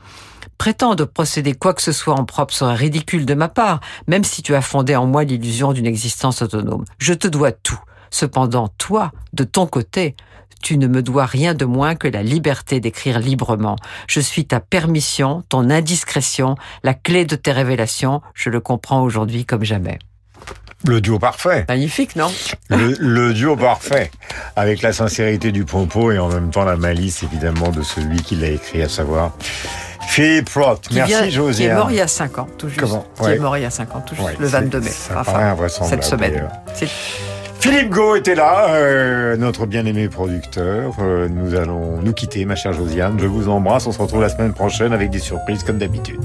Prétendre 0.57 1.05
procéder 1.05 1.53
quoi 1.53 1.73
que 1.73 1.81
ce 1.81 1.91
soit 1.91 2.15
en 2.15 2.25
propre 2.25 2.53
serait 2.53 2.75
ridicule 2.75 3.25
de 3.25 3.33
ma 3.33 3.47
part, 3.47 3.79
même 4.07 4.23
si 4.23 4.41
tu 4.41 4.55
as 4.55 4.61
fondé 4.61 4.95
en 4.95 5.05
moi 5.05 5.23
l'illusion 5.23 5.73
d'une 5.73 5.85
existence 5.85 6.41
autonome. 6.41 6.85
Je 6.97 7.13
te 7.13 7.27
dois 7.27 7.51
tout. 7.51 7.79
Cependant, 8.09 8.69
toi, 8.77 9.11
de 9.33 9.43
ton 9.43 9.67
côté, 9.67 10.15
tu 10.61 10.77
ne 10.77 10.87
me 10.87 11.01
dois 11.01 11.25
rien 11.25 11.53
de 11.53 11.65
moins 11.65 11.95
que 11.95 12.07
la 12.07 12.23
liberté 12.23 12.79
d'écrire 12.79 13.19
librement. 13.19 13.75
Je 14.07 14.19
suis 14.19 14.45
ta 14.45 14.59
permission, 14.59 15.43
ton 15.49 15.69
indiscrétion, 15.69 16.55
la 16.83 16.93
clé 16.93 17.25
de 17.25 17.35
tes 17.35 17.51
révélations. 17.51 18.21
Je 18.33 18.49
le 18.49 18.59
comprends 18.59 19.03
aujourd'hui 19.03 19.45
comme 19.45 19.63
jamais. 19.63 19.99
Le 20.85 21.01
duo 21.01 21.17
parfait. 21.19 21.65
Magnifique, 21.67 22.15
non? 22.15 22.31
Le, 22.69 22.95
le 22.99 23.33
duo 23.33 23.55
parfait, 23.55 24.11
avec 24.55 24.81
la 24.81 24.93
sincérité 24.93 25.51
du 25.51 25.65
propos 25.65 26.11
et 26.11 26.19
en 26.19 26.29
même 26.29 26.51
temps 26.51 26.65
la 26.65 26.77
malice 26.77 27.23
évidemment 27.23 27.69
de 27.69 27.81
celui 27.81 28.21
qui 28.21 28.35
l'a 28.35 28.49
écrit, 28.49 28.81
à 28.83 28.89
savoir 28.89 29.31
Philippe 30.07 30.49
Roth. 30.49 30.87
Merci 30.91 31.29
vient- 31.29 31.51
Qui 31.51 31.63
est 31.63 31.73
mort 31.73 31.89
il 31.91 31.97
y 31.97 32.01
a 32.01 32.07
5 32.07 32.37
ans, 32.39 32.47
tout 32.57 32.69
juste. 32.69 32.79
Comment? 32.79 33.05
Qui 33.15 33.23
Ouais. 33.23 33.35
est 33.35 33.39
mort 33.39 33.57
il 33.57 33.63
y 33.63 33.65
a 33.65 33.69
5 33.71 33.95
ans, 33.95 34.03
tout 34.05 34.15
juste, 34.15 34.27
Ouais, 34.27 34.35
le 34.39 34.47
22 34.47 34.79
mai. 34.79 34.89
ça 34.89 35.19
invraisemblable, 35.19 36.03
cette 36.03 36.03
semaine. 36.03 36.47
Philippe 37.59 37.89
Go 37.89 38.15
était 38.15 38.35
là, 38.35 38.67
euh, 38.69 39.35
notre 39.35 39.65
bien-aimé 39.65 40.07
producteur. 40.09 40.93
Euh, 40.99 41.27
nous 41.27 41.55
allons 41.55 41.99
nous 42.03 42.13
quitter, 42.13 42.45
ma 42.45 42.55
chère 42.55 42.71
Josiane. 42.73 43.17
Je 43.19 43.25
vous 43.25 43.49
embrasse. 43.49 43.87
On 43.87 43.91
se 43.91 43.99
retrouve 43.99 44.21
la 44.21 44.29
semaine 44.29 44.53
prochaine 44.53 44.93
avec 44.93 45.09
des 45.09 45.19
surprises 45.19 45.63
comme 45.63 45.79
d'habitude. 45.79 46.21